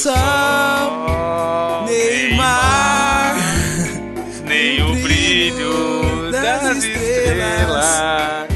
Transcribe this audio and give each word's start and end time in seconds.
o 0.00 0.02
sol, 0.02 1.84
Neymar, 1.86 3.36
nem 4.48 4.82
o 4.82 4.94
brilho 5.02 6.30
das 6.32 6.78
estrelas. 6.78 8.48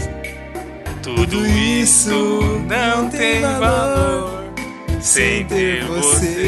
Tudo 1.02 1.46
isso 1.46 2.40
não 2.66 3.10
tem 3.10 3.42
valor 3.42 4.44
sem 5.00 5.44
ter 5.44 5.84
você. 5.84 6.43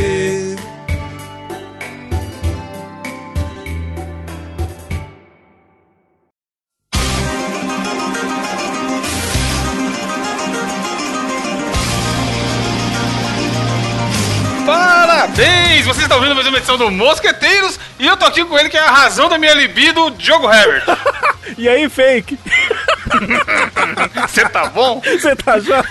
Parabéns! 15.96 15.98
Você 15.98 16.02
está 16.02 16.16
ouvindo 16.16 16.34
mais 16.34 16.46
uma 16.46 16.58
edição 16.58 16.76
do 16.76 16.90
Mosqueteiros 16.90 17.78
e 17.98 18.06
eu 18.06 18.16
tô 18.16 18.26
aqui 18.26 18.44
com 18.44 18.58
ele 18.58 18.68
que 18.68 18.76
é 18.76 18.80
a 18.80 18.90
razão 18.90 19.28
da 19.28 19.38
minha 19.38 19.54
libido, 19.54 20.10
Diogo 20.12 20.50
Herbert. 20.50 20.84
E 21.56 21.68
aí, 21.68 21.88
fake? 21.88 22.36
Você 24.28 24.48
tá 24.48 24.66
bom? 24.66 25.00
Você 25.00 25.34
tá 25.36 25.60
já? 25.60 25.82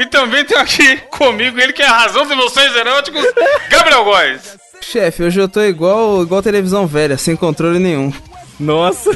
E 0.00 0.06
também 0.06 0.44
tenho 0.46 0.60
aqui 0.60 0.96
comigo 1.10 1.60
ele 1.60 1.74
que 1.74 1.82
é 1.82 1.86
a 1.86 1.92
razão 1.92 2.26
dos 2.26 2.34
meus 2.34 2.52
sonhos 2.52 2.74
eróticos, 2.74 3.22
Gabriel 3.68 4.04
Góes. 4.04 4.56
Chefe, 4.80 5.22
hoje 5.22 5.38
eu 5.38 5.46
tô 5.46 5.62
igual, 5.62 6.22
igual 6.22 6.42
televisão 6.42 6.86
velha, 6.86 7.18
sem 7.18 7.36
controle 7.36 7.78
nenhum. 7.78 8.10
Nossa. 8.58 9.10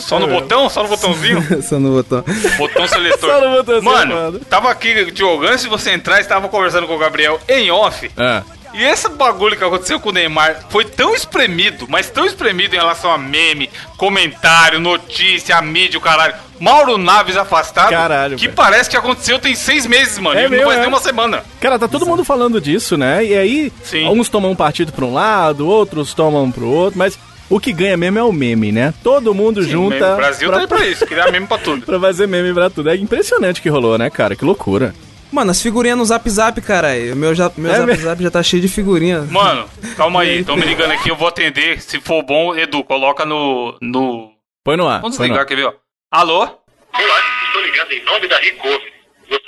Só 0.00 0.18
no 0.18 0.26
botão? 0.26 0.68
Só 0.70 0.82
no 0.82 0.88
botãozinho? 0.88 1.40
Só 1.62 1.78
no 1.78 1.92
botão. 1.92 2.24
Botão 2.56 2.88
seletor. 2.88 3.30
Só 3.30 3.40
no 3.40 3.56
botãozinho, 3.58 3.92
Mano, 3.92 4.14
mano. 4.14 4.40
tava 4.40 4.70
aqui, 4.70 5.12
Diogo, 5.12 5.44
antes 5.44 5.62
de 5.62 5.68
você 5.68 5.90
entrar, 5.92 6.20
estava 6.20 6.48
conversando 6.48 6.86
com 6.88 6.96
o 6.96 6.98
Gabriel 6.98 7.38
em 7.48 7.70
off. 7.70 8.10
Ah. 8.16 8.42
E 8.74 8.82
esse 8.82 9.08
bagulho 9.10 9.56
que 9.56 9.62
aconteceu 9.64 10.00
com 10.00 10.08
o 10.08 10.12
Neymar 10.12 10.64
foi 10.70 10.84
tão 10.84 11.14
espremido, 11.14 11.86
mas 11.88 12.08
tão 12.10 12.24
espremido 12.24 12.74
em 12.74 12.78
relação 12.78 13.12
a 13.12 13.18
meme, 13.18 13.68
comentário, 13.96 14.80
notícia, 14.80 15.56
a 15.56 15.62
mídia, 15.62 15.98
o 15.98 16.02
caralho. 16.02 16.34
Mauro 16.58 16.96
Naves 16.96 17.36
afastado, 17.36 17.90
Caralho, 17.90 18.36
que 18.36 18.44
velho. 18.46 18.56
parece 18.56 18.88
que 18.88 18.96
aconteceu 18.96 19.38
tem 19.38 19.54
seis 19.54 19.84
meses, 19.84 20.18
mano. 20.18 20.38
É 20.38 20.42
e 20.42 20.44
não 20.44 20.50
mesmo, 20.50 20.64
faz 20.66 20.76
é. 20.76 20.80
nem 20.80 20.88
uma 20.88 21.00
semana. 21.00 21.42
Cara, 21.60 21.78
tá 21.78 21.88
todo 21.88 22.06
mundo 22.06 22.24
falando 22.24 22.60
disso, 22.60 22.96
né? 22.96 23.24
E 23.24 23.34
aí, 23.34 23.72
Sim. 23.82 24.06
uns 24.08 24.28
tomam 24.28 24.52
um 24.52 24.56
partido 24.56 24.92
pra 24.92 25.04
um 25.04 25.12
lado, 25.12 25.66
outros 25.66 26.14
tomam 26.14 26.50
pro 26.52 26.68
outro, 26.68 26.98
mas 26.98 27.18
o 27.50 27.58
que 27.58 27.72
ganha 27.72 27.96
mesmo 27.96 28.18
é 28.18 28.22
o 28.22 28.32
meme, 28.32 28.70
né? 28.70 28.94
Todo 29.02 29.34
mundo 29.34 29.62
junta. 29.62 29.96
Meme, 29.98 30.12
o 30.12 30.16
Brasil 30.16 30.48
pra, 30.48 30.56
tá 30.56 30.62
aí 30.62 30.68
pra 30.68 30.86
isso, 30.86 31.04
criar 31.06 31.30
meme 31.32 31.46
pra 31.48 31.58
tudo. 31.58 31.84
pra 31.84 31.98
fazer 31.98 32.28
meme 32.28 32.54
pra 32.54 32.70
tudo. 32.70 32.88
É 32.90 32.96
impressionante 32.96 33.58
o 33.58 33.62
que 33.62 33.68
rolou, 33.68 33.98
né, 33.98 34.08
cara? 34.08 34.36
Que 34.36 34.44
loucura. 34.44 34.94
Mano, 35.32 35.50
as 35.50 35.62
figurinhas 35.62 35.96
no 35.96 36.04
Zap 36.04 36.28
Zap, 36.28 36.60
caralho. 36.60 37.16
Meu, 37.16 37.34
já, 37.34 37.50
meu 37.56 37.72
É 37.72 37.76
Zap 37.76 37.86
mesmo? 37.86 38.04
Zap 38.04 38.22
já 38.22 38.30
tá 38.30 38.42
cheio 38.42 38.60
de 38.60 38.68
figurinha. 38.68 39.22
Mano, 39.30 39.68
calma 39.96 40.20
aí, 40.22 40.40
estão 40.40 40.56
me 40.56 40.64
ligando 40.66 40.90
aqui, 40.92 41.08
eu 41.10 41.16
vou 41.16 41.26
atender. 41.28 41.80
Se 41.80 42.00
for 42.00 42.22
bom, 42.22 42.54
Edu, 42.54 42.84
coloca 42.84 43.24
no. 43.24 43.76
no... 43.80 44.30
Põe 44.62 44.76
no 44.76 44.86
ar. 44.86 45.00
Vamos 45.00 45.16
põe 45.16 45.28
no 45.28 45.34
desligar, 45.34 45.40
ar. 45.40 45.46
quer 45.46 45.56
ver, 45.56 45.64
ó? 45.66 45.72
Alô? 46.10 46.40
Olá, 46.40 47.20
estou 47.46 47.62
ligando 47.62 47.92
em 47.92 48.04
nome 48.04 48.28
da 48.28 48.36
Ricoh. 48.38 48.80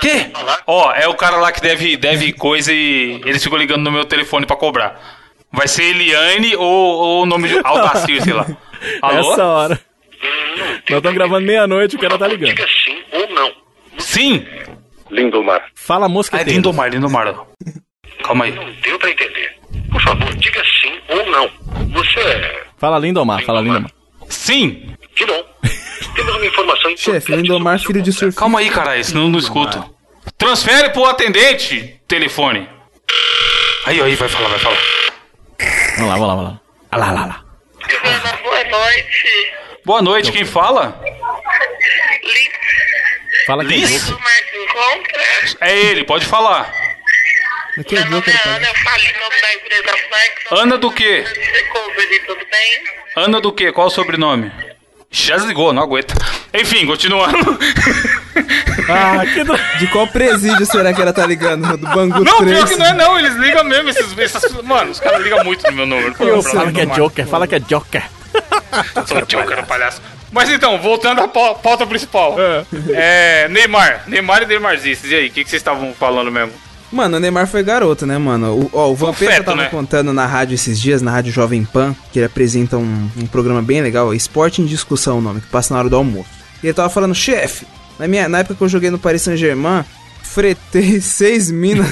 Quê? 0.01 0.31
Ó, 0.67 0.93
é 0.93 1.07
o 1.07 1.15
cara 1.15 1.37
lá 1.37 1.53
que 1.53 1.61
deve, 1.61 1.97
deve 1.99 2.33
coisa 2.33 2.73
e 2.73 3.21
eles 3.27 3.43
ficam 3.45 3.59
ligando 3.59 3.83
no 3.83 3.93
meu 3.93 4.07
telefone 4.07 4.47
pra 4.47 4.57
cobrar. 4.57 4.99
Vai 5.53 5.69
ser 5.69 5.83
Eliane 5.85 6.57
ou, 6.57 7.23
o 7.23 7.27
nome 7.27 7.49
de 7.49 7.61
Aldacir, 7.63 8.23
sei 8.23 8.33
lá. 8.33 8.47
Alô? 9.03 9.33
Essa 9.35 9.45
hora. 9.45 9.81
Hum, 10.23 10.79
Nós 10.89 10.97
estamos 10.99 11.15
gravando 11.15 11.47
meia-noite, 11.47 11.97
o 11.97 11.99
cara 11.99 12.17
tá 12.19 12.27
ligando. 12.27 12.49
Diga 12.49 12.67
sim 12.67 13.03
ou 13.13 13.29
não. 13.35 13.53
Sim! 13.99 14.47
Lindomar. 15.15 15.65
Fala 15.75 16.07
Ah, 16.07 16.09
é 16.09 16.13
mosqueteiro. 16.13 16.51
Lindomar, 16.51 16.91
Lindomar. 16.91 17.35
Calma 18.25 18.45
aí. 18.45 18.53
Não 18.53 18.65
deu 18.83 18.99
pra 18.99 19.11
entender. 19.11 19.57
Por 19.91 20.01
favor, 20.03 20.35
diga 20.37 20.63
sim 20.83 20.93
ou 21.09 21.27
não. 21.27 21.49
Você 21.93 22.21
é... 22.21 22.65
Fala 22.77 22.99
Lindomar, 22.99 23.43
fala 23.45 23.61
Lindomar. 23.61 23.91
Sim! 24.29 24.95
Que 25.15 25.25
bom. 25.25 25.45
Temos 26.17 26.35
uma 26.35 26.47
informação 26.47 26.91
importante 26.91 27.01
Chefe, 27.05 27.37
Lindomar, 27.37 27.79
filho 27.79 28.03
de 28.03 28.13
surfista. 28.13 28.41
Calma 28.41 28.59
aí, 28.59 28.71
caralho, 28.71 29.05
senão 29.05 29.23
eu 29.23 29.29
não 29.29 29.39
escuto. 29.39 29.95
Transfere 30.37 30.91
pro 30.91 31.05
atendente, 31.05 32.01
telefone. 32.09 32.69
Aí, 33.87 34.01
aí, 34.01 34.15
vai 34.17 34.29
falar, 34.29 34.49
vai 34.49 34.59
falar. 34.59 34.79
Vamos 35.97 36.09
lá, 36.11 36.15
vamos 36.17 36.29
lá, 36.29 36.35
vamos 36.35 36.51
lá. 36.53 36.61
Ah 36.91 36.97
lá, 36.97 37.13
lá, 37.13 37.27
lá. 37.27 37.45
Boa 38.43 38.65
noite. 38.65 39.53
Boa 39.85 40.03
noite, 40.03 40.33
quem 40.33 40.45
fala? 40.45 40.99
Fala 43.47 43.65
quem 43.65 43.79
Liz? 43.79 44.05
do 44.07 44.19
Marco 44.19 44.57
Encontra. 44.57 45.23
É 45.61 45.77
ele, 45.79 46.05
pode 46.05 46.27
falar. 46.27 46.73
É 47.77 47.93
Meu 47.93 48.11
nome 48.11 48.25
é. 48.29 48.49
Ana, 48.49 48.67
eu 48.67 48.75
falo 48.77 49.03
em 49.03 49.21
nome 49.21 49.41
da 49.41 49.55
empresa 49.55 49.99
Flex. 50.09 50.53
Ana 50.63 50.79
do 50.79 50.91
quê? 50.93 51.25
Recovery, 51.27 52.21
tudo 52.27 52.47
bem? 52.51 52.85
Ana 53.17 53.41
do 53.41 53.53
quê? 53.53 53.73
Qual 53.73 53.89
o 53.89 53.91
sobrenome? 53.91 54.51
Já 55.11 55.37
desligou, 55.37 55.73
não 55.73 55.83
aguenta. 55.83 56.15
Enfim, 56.53 56.87
continuando. 56.87 57.59
Ah, 58.89 59.25
que 59.33 59.45
do... 59.45 59.55
De 59.79 59.87
qual 59.89 60.07
presídio 60.09 60.67
será 60.67 60.93
que 60.93 61.01
ela 61.01 61.13
tá 61.13 61.27
ligando? 61.27 61.77
Do 61.77 61.87
Bangu 61.89 62.25
Não, 62.25 62.39
3? 62.39 62.57
pior 62.59 62.69
que 62.69 62.77
não 62.77 62.87
é 62.87 62.93
não, 62.95 63.19
eles 63.19 63.35
ligam 63.37 63.65
mesmo. 63.65 63.91
Esses, 63.91 64.19
essas, 64.19 64.53
mano, 64.63 64.91
os 64.91 64.99
caras 65.01 65.23
ligam 65.23 65.45
muito 65.45 65.65
no 65.67 65.73
meu 65.73 65.87
número. 65.87 66.15
Fala 66.15 66.43
Fala 66.43 66.73
que 66.73 66.81
é 66.81 66.87
Joker, 66.87 67.27
fala 67.27 67.47
que 67.47 67.55
é 67.55 67.61
Joker. 67.61 68.03
Sou 69.07 69.21
Joker, 69.27 69.65
palhaço. 69.67 70.03
Mas 70.35 70.51
então, 70.51 70.81
voltando 70.81 71.21
à 71.21 71.29
pau- 71.29 71.55
pauta 71.55 71.87
principal. 71.87 72.37
É, 72.93 73.47
Neymar. 73.49 74.03
Neymar 74.09 74.43
e 74.43 74.47
Neymarzices. 74.47 75.11
E 75.11 75.15
aí, 75.15 75.29
o 75.29 75.31
que, 75.31 75.45
que 75.45 75.49
vocês 75.51 75.61
estavam 75.61 75.95
falando 75.95 76.31
mesmo? 76.33 76.53
Mano, 76.91 77.17
o 77.17 77.21
Neymar 77.21 77.47
foi 77.47 77.63
garoto, 77.63 78.05
né, 78.05 78.19
mano? 78.19 78.53
O, 78.53 78.71
ó, 78.73 78.91
o 78.91 78.95
Vampeta 78.95 79.43
tava 79.45 79.63
né? 79.63 79.69
contando 79.69 80.13
na 80.13 80.27
rádio 80.27 80.55
esses 80.57 80.81
dias, 80.81 81.01
na 81.03 81.11
rádio 81.11 81.33
Jovem 81.33 81.65
Pan, 81.65 81.95
que 82.13 82.19
ele 82.19 82.27
apresenta 82.27 82.77
um, 82.77 83.09
um 83.17 83.27
programa 83.27 83.63
bem 83.63 83.81
legal, 83.81 84.13
Esporte 84.13 84.61
em 84.61 84.67
Discussão, 84.67 85.19
o 85.19 85.21
nome, 85.21 85.41
que 85.41 85.47
passa 85.47 85.73
na 85.73 85.81
hora 85.81 85.89
do 85.89 85.97
almoço. 85.97 86.29
E 86.63 86.67
ele 86.67 86.75
tava 86.75 86.89
falando, 86.91 87.15
chefe, 87.15 87.67
na, 87.99 88.07
minha, 88.09 88.29
na 88.29 88.39
época 88.41 88.55
que 88.57 88.63
eu 88.65 88.69
joguei 88.69 88.91
no 88.91 88.99
Paris 88.99 89.23
Saint-Germain, 89.23 89.85
fretei 90.23 90.99
seis 91.03 91.51
minas. 91.51 91.89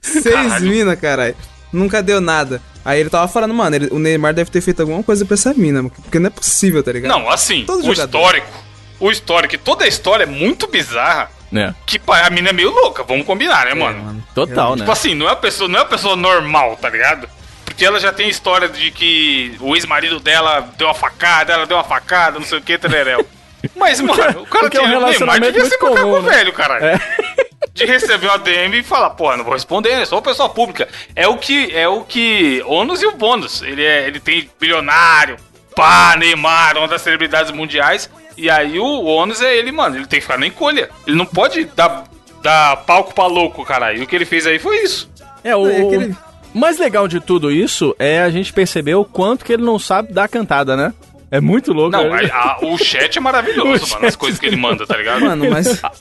seis 0.00 0.24
Caralho. 0.34 0.66
minas, 0.66 1.00
caralho. 1.00 1.36
Nunca 1.72 2.02
deu 2.02 2.20
nada. 2.20 2.60
Aí 2.84 3.00
ele 3.00 3.10
tava 3.10 3.28
falando, 3.28 3.54
mano, 3.54 3.76
ele- 3.76 3.88
o 3.90 3.98
Neymar 3.98 4.34
deve 4.34 4.50
ter 4.50 4.60
feito 4.60 4.80
alguma 4.80 5.02
coisa 5.02 5.24
pra 5.24 5.34
essa 5.34 5.54
mina, 5.54 5.84
porque 5.88 6.18
não 6.18 6.26
é 6.26 6.30
possível, 6.30 6.82
tá 6.82 6.92
ligado? 6.92 7.10
Não, 7.10 7.28
assim, 7.30 7.64
Todo 7.64 7.78
o 7.80 7.94
jogador. 7.94 8.18
histórico. 8.18 8.64
O 8.98 9.10
histórico, 9.10 9.58
toda 9.58 9.84
a 9.84 9.88
história 9.88 10.24
é 10.24 10.26
muito 10.26 10.66
bizarra. 10.66 11.30
É, 11.54 11.74
Que 11.84 11.98
pá, 11.98 12.26
a 12.26 12.30
mina 12.30 12.48
é 12.48 12.52
meio 12.52 12.70
louca, 12.70 13.02
vamos 13.02 13.26
combinar, 13.26 13.66
né, 13.66 13.74
mano? 13.74 14.24
total, 14.34 14.70
né? 14.72 14.78
Tipo 14.78 14.90
assim, 14.92 15.14
não 15.14 15.26
é 15.26 15.30
uma 15.30 15.36
pessoa, 15.36 15.68
não 15.68 15.78
é 15.78 15.82
uma 15.82 15.88
pessoa 15.88 16.16
normal, 16.16 16.76
tá 16.80 16.88
ligado? 16.88 17.28
Porque 17.64 17.84
ela 17.84 18.00
já 18.00 18.10
tem 18.12 18.28
história 18.28 18.68
de 18.68 18.90
que 18.90 19.54
o 19.60 19.74
ex-marido 19.76 20.18
dela 20.18 20.72
deu 20.78 20.86
uma 20.88 20.94
facada, 20.94 21.52
ela 21.52 21.66
deu 21.66 21.76
uma 21.76 21.84
facada, 21.84 22.38
não 22.38 22.46
sei 22.46 22.58
o 22.58 22.62
que, 22.62 22.78
tereréu. 22.78 23.26
Mas, 23.82 24.00
mano, 24.00 24.42
o 24.42 24.46
cara 24.46 24.66
é 24.72 24.80
um 24.80 24.84
o 24.84 24.86
Neymar 24.88 25.00
relacionamento 25.00 25.52
ser 25.54 25.60
muito 25.60 25.78
comum, 25.78 26.22
né? 26.22 26.30
velho, 26.30 26.52
caralho. 26.52 26.84
É. 26.86 27.00
De 27.74 27.84
receber 27.86 28.26
uma 28.26 28.38
DM 28.38 28.78
e 28.78 28.82
falar, 28.82 29.10
pô, 29.10 29.34
não 29.36 29.44
vou 29.44 29.54
responder, 29.54 29.96
né? 29.96 30.04
Sou 30.04 30.18
uma 30.18 30.22
pessoa 30.22 30.48
pública. 30.48 30.88
É 31.16 31.26
o 31.26 31.36
que, 31.38 31.74
é 31.74 31.88
o 31.88 32.02
que, 32.02 32.62
ônus 32.66 33.02
e 33.02 33.06
o 33.06 33.12
bônus. 33.12 33.62
Ele, 33.62 33.82
é, 33.84 34.06
ele 34.06 34.20
tem 34.20 34.48
bilionário, 34.60 35.36
pá, 35.74 36.14
Neymar, 36.18 36.76
uma 36.76 36.86
das 36.86 37.00
celebridades 37.02 37.50
mundiais. 37.50 38.10
E 38.36 38.48
aí 38.50 38.78
o 38.78 39.04
ônus 39.04 39.40
é 39.42 39.56
ele, 39.56 39.72
mano, 39.72 39.96
ele 39.96 40.06
tem 40.06 40.18
que 40.20 40.26
ficar 40.26 40.38
na 40.38 40.46
encolha. 40.46 40.90
Ele 41.06 41.16
não 41.16 41.24
pode 41.26 41.64
dar, 41.64 42.04
dar 42.42 42.76
palco 42.84 43.14
pra 43.14 43.26
louco, 43.26 43.64
caralho. 43.64 43.98
E 43.98 44.02
o 44.04 44.06
que 44.06 44.14
ele 44.14 44.26
fez 44.26 44.46
aí 44.46 44.58
foi 44.58 44.76
isso. 44.82 45.10
É, 45.42 45.56
o, 45.56 45.66
É, 45.66 45.76
aquele- 45.78 46.16
o 46.54 46.58
mais 46.58 46.78
legal 46.78 47.08
de 47.08 47.20
tudo 47.20 47.50
isso 47.50 47.96
é 47.98 48.20
a 48.20 48.28
gente 48.30 48.52
perceber 48.52 48.94
o 48.96 49.04
quanto 49.04 49.44
que 49.46 49.52
ele 49.52 49.62
não 49.64 49.78
sabe 49.78 50.12
dar 50.12 50.28
cantada, 50.28 50.76
né? 50.76 50.92
É 51.32 51.40
muito 51.40 51.72
louco. 51.72 51.90
Não, 51.96 52.10
né? 52.10 52.30
a- 52.32 52.36
a- 52.52 52.58
o 52.64 52.76
chat 52.78 53.16
é 53.16 53.20
maravilhoso, 53.20 53.86
O 53.90 53.90
mano, 53.94 54.06
as 54.06 54.14
coisas 54.14 54.38
que 54.38 54.46
ele 54.46 54.54
manda, 54.56 54.86
tá 54.86 54.96
ligado? 54.96 55.22
Mano, 55.22 55.50
mas. 55.50 55.82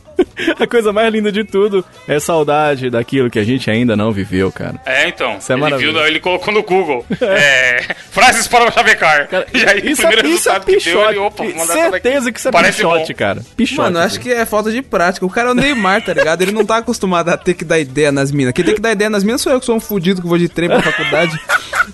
A 0.60 0.68
coisa 0.68 0.94
mais 0.94 1.12
linda 1.12 1.32
de 1.32 1.44
tudo 1.44 1.84
é 2.08 2.20
saudade 2.20 2.90
daquilo 2.90 3.30
que 3.30 3.38
a 3.40 3.44
gente 3.44 3.70
ainda 3.70 3.96
não 3.96 4.12
viveu, 4.12 4.52
cara. 4.52 4.76
É, 4.86 5.08
então. 5.08 5.38
Isso 5.38 5.52
é 5.52 5.56
ele, 5.56 5.62
maravilhoso. 5.62 5.98
viu, 5.98 6.08
ele 6.08 6.20
colocou 6.20 6.54
no 6.54 6.62
Google. 6.64 7.06
É, 7.22 7.96
frases 8.12 8.48
para 8.48 8.68
o 8.68 8.72
Chavecar. 8.72 9.28
Cara, 9.28 9.48
e 9.54 9.58
aí, 9.66 9.92
isso, 9.92 10.02
o 10.04 10.08
primeiro 10.08 10.28
é, 10.28 10.32
isso 10.32 10.50
é 10.50 10.54
resultado 10.54 10.66
que 10.66 10.72
deu, 10.72 10.80
pichote. 11.00 11.10
ele, 11.10 11.20
opa. 11.20 11.66
Certeza 11.66 12.32
que 12.32 12.40
isso 12.40 12.48
é 12.48 12.52
Parece 12.52 12.78
pichote, 12.78 13.14
bom. 13.14 13.18
cara. 13.20 13.42
Pichote. 13.56 13.78
Mano, 13.82 14.00
eu 14.00 14.04
acho 14.04 14.20
que 14.20 14.32
é 14.32 14.46
falta 14.46 14.72
de 14.72 14.82
prática. 14.82 15.26
O 15.26 15.30
cara 15.30 15.50
é 15.50 15.52
o 15.52 15.56
Neymar, 15.56 16.04
tá 16.04 16.14
ligado? 16.14 16.42
Ele 16.42 16.52
não 16.52 16.66
tá 16.66 16.78
acostumado 16.78 17.30
a 17.30 17.38
ter 17.38 17.54
que 17.54 17.64
dar 17.66 17.80
ideia 17.80 18.12
nas 18.12 18.32
minas. 18.32 18.54
Quem 18.54 18.66
tem 18.66 18.76
que 18.76 18.82
dar 18.82 18.92
ideia 18.92 19.10
nas 19.10 19.24
minas 19.24 19.42
sou 19.42 19.52
eu, 19.54 19.60
que 19.60 19.66
sou 19.66 19.76
um 19.76 19.80
fudido 19.80 20.22
que 20.22 20.28
vou 20.28 20.38
de 20.38 20.50
trem 20.50 20.68
pra 20.70 20.82
faculdade. 20.82 21.40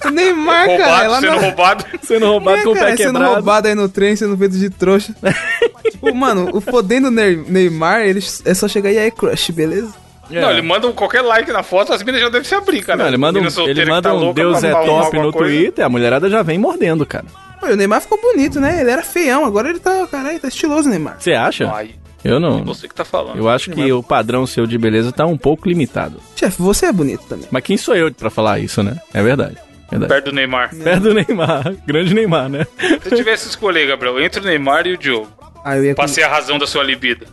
O 0.05 0.09
Neymar, 0.09 0.67
cara, 0.67 0.77
Roubado, 0.77 1.03
é 1.03 1.07
lá 1.07 1.19
sendo 1.19 1.35
na... 1.35 1.41
roubado. 1.41 1.85
Sendo 2.03 2.25
roubado 2.27 2.57
É, 2.59 2.63
com 2.63 2.69
o 2.69 2.73
cara, 2.73 2.85
pé 2.87 2.97
sendo 2.97 3.05
quebrado. 3.13 3.26
Roubado 3.35 3.67
aí 3.67 3.75
no 3.75 3.87
trem, 3.89 4.15
sendo 4.15 4.37
feito 4.37 4.57
de 4.57 4.69
trouxa. 4.69 5.15
tipo, 5.91 6.13
mano, 6.13 6.49
o 6.53 6.61
fodendo 6.61 7.09
Ney- 7.11 7.43
Neymar, 7.47 8.01
ele 8.01 8.19
é 8.45 8.53
só 8.53 8.67
chegar 8.67 8.91
e 8.91 8.97
aí, 8.97 9.11
crush, 9.11 9.51
beleza? 9.51 9.93
É. 10.29 10.41
Não, 10.41 10.51
ele 10.51 10.61
manda 10.61 10.87
um 10.87 10.91
qualquer 10.91 11.21
like 11.21 11.51
na 11.51 11.63
foto, 11.63 11.93
as 11.93 12.03
minas 12.03 12.19
já 12.19 12.27
devem 12.29 12.47
se 12.47 12.53
abrir, 12.53 12.83
cara. 12.83 12.99
Não, 12.99 13.07
ele 13.07 13.17
manda 13.17 13.39
um, 13.39 13.45
ele 13.67 13.85
manda 13.85 14.09
tá 14.09 14.13
um 14.15 14.33
Deus 14.33 14.61
é 14.63 14.71
top 14.71 15.17
no 15.17 15.31
coisa. 15.31 15.53
Twitter, 15.55 15.85
a 15.85 15.89
mulherada 15.89 16.29
já 16.29 16.43
vem 16.43 16.57
mordendo, 16.57 17.05
cara. 17.05 17.25
Pô, 17.61 17.67
o 17.67 17.75
Neymar 17.75 18.01
ficou 18.01 18.19
bonito, 18.21 18.59
né? 18.59 18.81
Ele 18.81 18.91
era 18.91 19.01
feião, 19.03 19.45
agora 19.45 19.69
ele 19.69 19.79
tá, 19.79 20.05
caralho, 20.07 20.39
tá 20.39 20.47
estiloso, 20.49 20.89
Neymar. 20.89 21.15
Você 21.19 21.31
acha? 21.33 21.71
Ai. 21.73 21.91
Eu 22.23 22.39
não. 22.41 22.63
Você 22.65 22.87
que 22.89 22.95
tá 22.95 23.05
falando. 23.05 23.37
Eu 23.37 23.47
acho 23.47 23.71
que 23.71 23.91
o 23.93 24.03
padrão 24.03 24.45
seu 24.45 24.67
de 24.67 24.77
beleza 24.77 25.11
tá 25.13 25.25
um 25.25 25.37
pouco 25.37 25.69
limitado. 25.69 26.17
Chefe, 26.35 26.61
você 26.61 26.87
é 26.87 26.91
bonito 26.91 27.23
também. 27.29 27.47
Mas 27.49 27.63
quem 27.63 27.77
sou 27.77 27.95
eu 27.95 28.13
pra 28.13 28.29
falar 28.29 28.59
isso, 28.59 28.83
né? 28.83 28.97
É 29.13 29.23
verdade. 29.23 29.55
Verdade. 29.91 30.11
Perto 30.13 30.25
do 30.25 30.31
Neymar. 30.33 30.75
Perto 30.75 31.01
do 31.03 31.13
Neymar. 31.13 31.75
Grande 31.85 32.13
Neymar, 32.13 32.49
né? 32.49 32.67
Se 32.79 33.11
eu 33.11 33.17
tivesse 33.17 33.43
que 33.43 33.49
escolher, 33.49 33.87
Gabriel, 33.87 34.19
entre 34.21 34.39
o 34.41 34.43
Neymar 34.43 34.85
e 34.87 34.93
o 34.93 34.97
Diogo. 34.97 35.27
Ah, 35.63 35.75
eu 35.77 35.83
ia 35.85 35.91
com... 35.95 36.01
Pra 36.01 36.07
ser 36.07 36.23
a 36.23 36.27
razão 36.29 36.57
da 36.57 36.65
sua 36.67 36.83
libido. 36.83 37.25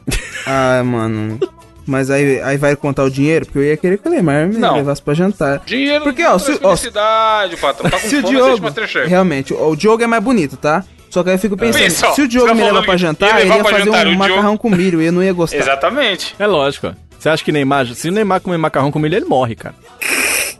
Ah, 0.47 0.83
mano. 0.85 1.39
Mas 1.87 2.11
aí, 2.11 2.41
aí 2.41 2.57
vai 2.57 2.75
contar 2.75 3.05
o 3.05 3.11
dinheiro? 3.11 3.45
Porque 3.45 3.59
eu 3.59 3.65
ia 3.65 3.77
querer 3.77 3.99
que 3.99 4.09
o 4.09 4.11
Neymar 4.11 4.49
me 4.49 4.57
Não. 4.57 4.77
levasse 4.77 5.03
pra 5.03 5.13
jantar. 5.15 5.61
Dinheiro 5.67 6.03
Porque, 6.03 6.25
ó, 6.25 6.33
não 6.33 6.39
se- 6.39 6.59
ó, 6.63 6.69
felicidade, 6.77 7.57
patrão. 7.59 7.91
Tá 7.91 7.99
com 8.01 8.09
Se 8.09 8.17
o 8.17 8.23
fome, 8.23 8.37
assiste 8.41 8.61
Diogo. 8.91 9.09
Realmente, 9.09 9.53
o, 9.53 9.69
o 9.71 9.77
Diogo 9.77 10.03
é 10.03 10.07
mais 10.07 10.23
bonito, 10.23 10.57
tá? 10.57 10.83
Só 11.11 11.23
que 11.23 11.29
aí 11.31 11.37
eu 11.37 11.39
fico 11.39 11.57
pensando, 11.57 11.83
Pensa, 11.83 12.09
ó, 12.09 12.13
se 12.15 12.23
o 12.23 12.27
Diogo 12.29 12.49
tá 12.49 12.55
me 12.55 12.63
leva 12.65 12.83
pra 12.83 12.97
jantar, 12.97 13.41
ele 13.41 13.49
ia 13.53 13.63
fazer 13.63 13.85
jantar, 13.85 14.07
um 14.07 14.11
o 14.15 14.19
macarrão 14.19 14.43
Diogo- 14.43 14.59
com 14.59 14.71
milho, 14.71 15.01
eu 15.03 15.13
não 15.13 15.23
ia 15.23 15.33
gostar. 15.35 15.59
Exatamente. 15.59 16.35
É 16.39 16.47
lógico. 16.47 16.89
ó. 16.89 16.93
Você 17.19 17.29
acha 17.29 17.45
que 17.45 17.53
Neymar. 17.53 17.87
Se 17.87 18.09
o 18.09 18.13
Neymar 18.13 18.41
comer 18.41 18.57
macarrão 18.59 18.91
com 18.91 18.99
milho, 18.99 19.15
ele 19.17 19.27
morre, 19.27 19.55
cara. 19.55 19.75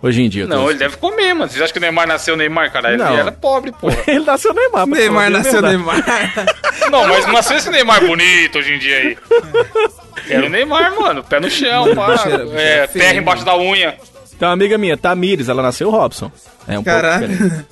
Hoje 0.03 0.23
em 0.23 0.29
dia. 0.29 0.47
Não, 0.47 0.69
ele 0.69 0.79
deve 0.79 0.97
comer, 0.99 1.33
mano. 1.35 1.51
Você 1.51 1.63
acha 1.63 1.73
que 1.73 1.79
o 1.79 1.83
Neymar 1.83 2.07
nasceu 2.07 2.37
Neymar, 2.37 2.71
cara? 2.73 2.91
Ele 2.93 3.03
Não. 3.03 3.17
era 3.17 3.33
pobre, 3.33 3.73
porra. 3.73 3.97
Ele 4.07 4.25
nasceu 4.25 4.53
Neymar. 4.53 4.87
Neymar 4.87 5.27
a 5.27 5.31
nasceu 5.31 5.53
verdade. 5.63 5.77
Neymar. 5.77 6.05
Não, 6.91 7.09
mas 7.09 7.27
não 7.27 7.33
nasceu 7.33 7.57
esse 7.57 7.71
Neymar 7.71 8.05
bonito 8.05 8.59
hoje 8.59 8.75
em 8.75 8.79
dia 8.79 8.97
aí. 8.99 9.19
Era 10.29 10.47
o 10.47 10.49
Neymar, 10.51 10.95
mano. 11.01 11.25
Pé 11.25 11.41
no 11.41 11.51
chão, 11.51 11.95
pá. 11.95 12.13
era- 12.27 12.39
bicho 12.45 12.53
É, 12.59 12.87
feio, 12.87 13.05
terra 13.05 13.19
embaixo 13.19 13.45
da 13.45 13.57
unha. 13.57 13.97
Uma 14.41 14.53
amiga 14.53 14.77
minha, 14.77 14.97
Tamires, 14.97 15.49
ela 15.49 15.63
nasceu 15.63 15.89
Robson. 15.91 16.31
É 16.69 16.79
um 16.79 16.83
Caralho. 16.85 17.27
pouco 17.29 17.43
diferente. 17.43 17.67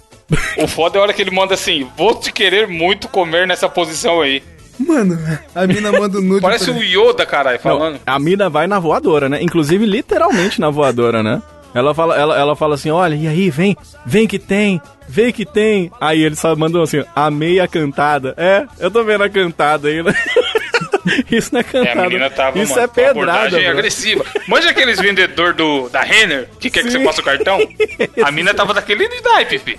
O 0.57 0.67
foda 0.67 0.97
é 0.97 1.01
a 1.01 1.03
hora 1.03 1.13
que 1.13 1.21
ele 1.21 1.31
manda 1.31 1.53
assim: 1.53 1.87
Vou 1.97 2.15
te 2.15 2.33
querer 2.33 2.67
muito 2.67 3.07
comer 3.09 3.47
nessa 3.47 3.69
posição 3.69 4.23
aí. 4.23 4.43
Mano, 4.79 5.19
a 5.55 5.67
mina 5.67 5.93
manda 5.93 6.19
um 6.19 6.23
nude. 6.23 6.41
Parece 6.41 6.71
pra- 6.71 6.75
o 6.81 6.83
Yoda, 6.83 7.27
caralho, 7.27 7.59
falando. 7.61 8.01
Não, 8.07 8.15
a 8.15 8.19
mina 8.19 8.49
vai 8.49 8.67
na 8.67 8.79
voadora, 8.79 9.29
né? 9.29 9.43
Inclusive, 9.43 9.85
literalmente 9.85 10.59
na 10.61 10.71
voadora, 10.71 11.23
né? 11.23 11.43
Ela 11.75 11.95
fala, 11.95 12.17
ela, 12.17 12.39
ela 12.39 12.57
fala 12.57 12.75
assim: 12.75 12.91
olha, 12.91 13.15
e 13.15 13.27
aí, 13.27 13.49
vem, 13.51 13.77
vem 14.05 14.27
que 14.27 14.39
tem, 14.39 14.81
vem 15.09 15.33
que 15.33 15.45
tem. 15.47 15.91
Aí 16.01 16.23
ele 16.23 16.37
só 16.37 16.55
mandou 16.55 16.83
assim: 16.83 17.03
amei 17.17 17.61
a 17.61 17.67
cantada. 17.69 18.35
É, 18.37 18.67
eu 18.79 18.91
tô 18.91 19.03
vendo 19.05 19.25
a 19.25 19.29
cantada 19.31 19.89
aí, 19.89 20.03
né? 20.03 20.13
Isso 21.33 21.51
não 21.53 21.59
é 21.61 21.63
É, 21.63 21.65
cantada. 21.65 22.01
a 22.01 22.05
menina 22.05 22.31
tava, 22.31 22.59
Isso 22.61 22.71
mano, 22.75 22.83
é 22.85 22.87
com 22.89 23.01
uma 23.01 23.09
pedrada. 23.15 23.59
bro. 23.59 23.71
agressiva. 23.71 24.25
Manja 24.47 24.71
aqueles 24.71 25.01
vendedor 25.01 25.53
do, 25.53 25.89
da 25.89 26.01
Renner 26.01 26.49
que 26.61 26.71
quer 26.71 26.85
que 26.85 26.91
você 26.93 27.01
passe 27.01 27.21
o 27.21 27.25
cartão? 27.25 27.59
A 28.25 28.31
mina 28.31 28.55
tava 28.55 28.73
daquele 28.73 29.09
naipe, 29.21 29.59
fi. 29.59 29.77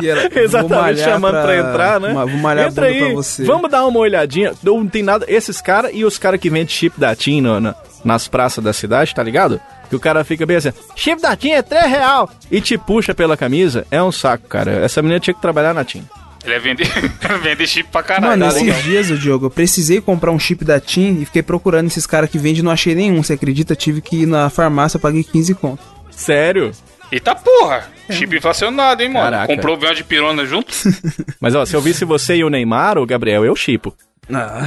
E 0.00 0.06
Exatamente, 0.38 0.74
malhar 0.80 1.08
chamando 1.10 1.42
pra, 1.42 1.56
entrar, 1.56 2.00
né? 2.00 2.12
Ma- 2.12 2.24
Vou 2.24 2.36
malhar 2.38 2.68
Entra 2.68 2.86
a 2.86 2.90
bunda 2.92 3.04
aí, 3.04 3.04
pra 3.12 3.14
você. 3.16 3.42
vamos 3.44 3.68
dar 3.70 3.84
uma 3.84 3.98
olhadinha. 3.98 4.52
Não 4.62 4.86
tem 4.86 5.02
nada. 5.02 5.24
Esses 5.28 5.60
caras 5.60 5.90
e 5.92 6.04
os 6.04 6.18
caras 6.18 6.38
que 6.38 6.48
vendem 6.48 6.68
chip 6.68 7.00
da 7.00 7.16
TIM 7.16 7.40
na- 7.40 7.74
nas 8.04 8.28
praças 8.28 8.62
da 8.62 8.72
cidade, 8.72 9.12
tá 9.14 9.22
ligado? 9.24 9.60
Que 9.92 9.96
o 9.96 10.00
cara 10.00 10.24
fica 10.24 10.46
bem 10.46 10.56
assim, 10.56 10.72
chip 10.96 11.20
da 11.20 11.36
TIM 11.36 11.50
é 11.50 11.60
3 11.60 11.84
real 11.84 12.30
e 12.50 12.62
te 12.62 12.78
puxa 12.78 13.14
pela 13.14 13.36
camisa. 13.36 13.86
É 13.90 14.02
um 14.02 14.10
saco, 14.10 14.48
cara. 14.48 14.82
Essa 14.82 15.02
menina 15.02 15.20
tinha 15.20 15.34
que 15.34 15.40
trabalhar 15.42 15.74
na 15.74 15.84
TIM. 15.84 16.02
Ele 16.42 16.54
é 16.54 16.58
vender, 16.58 16.88
vende 17.42 17.66
chip 17.66 17.90
pra 17.92 18.02
caralho. 18.02 18.40
Mano, 18.40 18.50
tá 18.50 18.58
esses 18.58 18.82
dias, 18.84 19.10
o 19.10 19.18
Diogo, 19.18 19.44
eu 19.44 19.50
precisei 19.50 20.00
comprar 20.00 20.30
um 20.30 20.38
chip 20.38 20.64
da 20.64 20.80
TIM 20.80 21.20
e 21.20 21.26
fiquei 21.26 21.42
procurando 21.42 21.88
esses 21.88 22.06
caras 22.06 22.30
que 22.30 22.38
vendem 22.38 22.60
e 22.60 22.62
não 22.62 22.72
achei 22.72 22.94
nenhum. 22.94 23.22
Você 23.22 23.34
acredita? 23.34 23.76
Tive 23.76 24.00
que 24.00 24.22
ir 24.22 24.26
na 24.26 24.48
farmácia, 24.48 24.98
paguei 24.98 25.22
15 25.22 25.54
conto. 25.56 25.82
Sério? 26.10 26.72
Eita 27.12 27.34
porra! 27.34 27.84
Chip 28.08 28.34
inflacionado, 28.34 29.02
hein, 29.02 29.10
mano? 29.10 29.24
Caraca. 29.26 29.54
Comprou 29.54 29.76
o 29.76 29.78
véu 29.78 29.92
de 29.92 30.04
pirona 30.04 30.46
junto? 30.46 30.72
Mas 31.38 31.54
ó, 31.54 31.66
se 31.66 31.76
eu 31.76 31.82
visse 31.82 32.06
você 32.06 32.36
e 32.36 32.44
o 32.44 32.48
Neymar, 32.48 32.96
o 32.96 33.04
Gabriel, 33.04 33.44
eu 33.44 33.54
chipo. 33.54 33.94
Ah, 34.32 34.62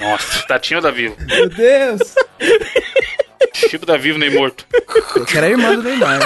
Nossa, 0.00 0.46
Tatinho 0.48 0.80
da 0.80 0.90
Vivo. 0.90 1.14
meu 1.26 1.50
Deus. 1.50 2.00
Chip 3.56 3.84
da 3.86 3.96
Vivo 3.96 4.18
nem 4.18 4.30
morto. 4.34 4.66
Eu 5.16 5.24
quero 5.24 5.46
a 5.46 5.50
irmã 5.50 5.74
do 5.74 5.82
Neymar. 5.82 6.20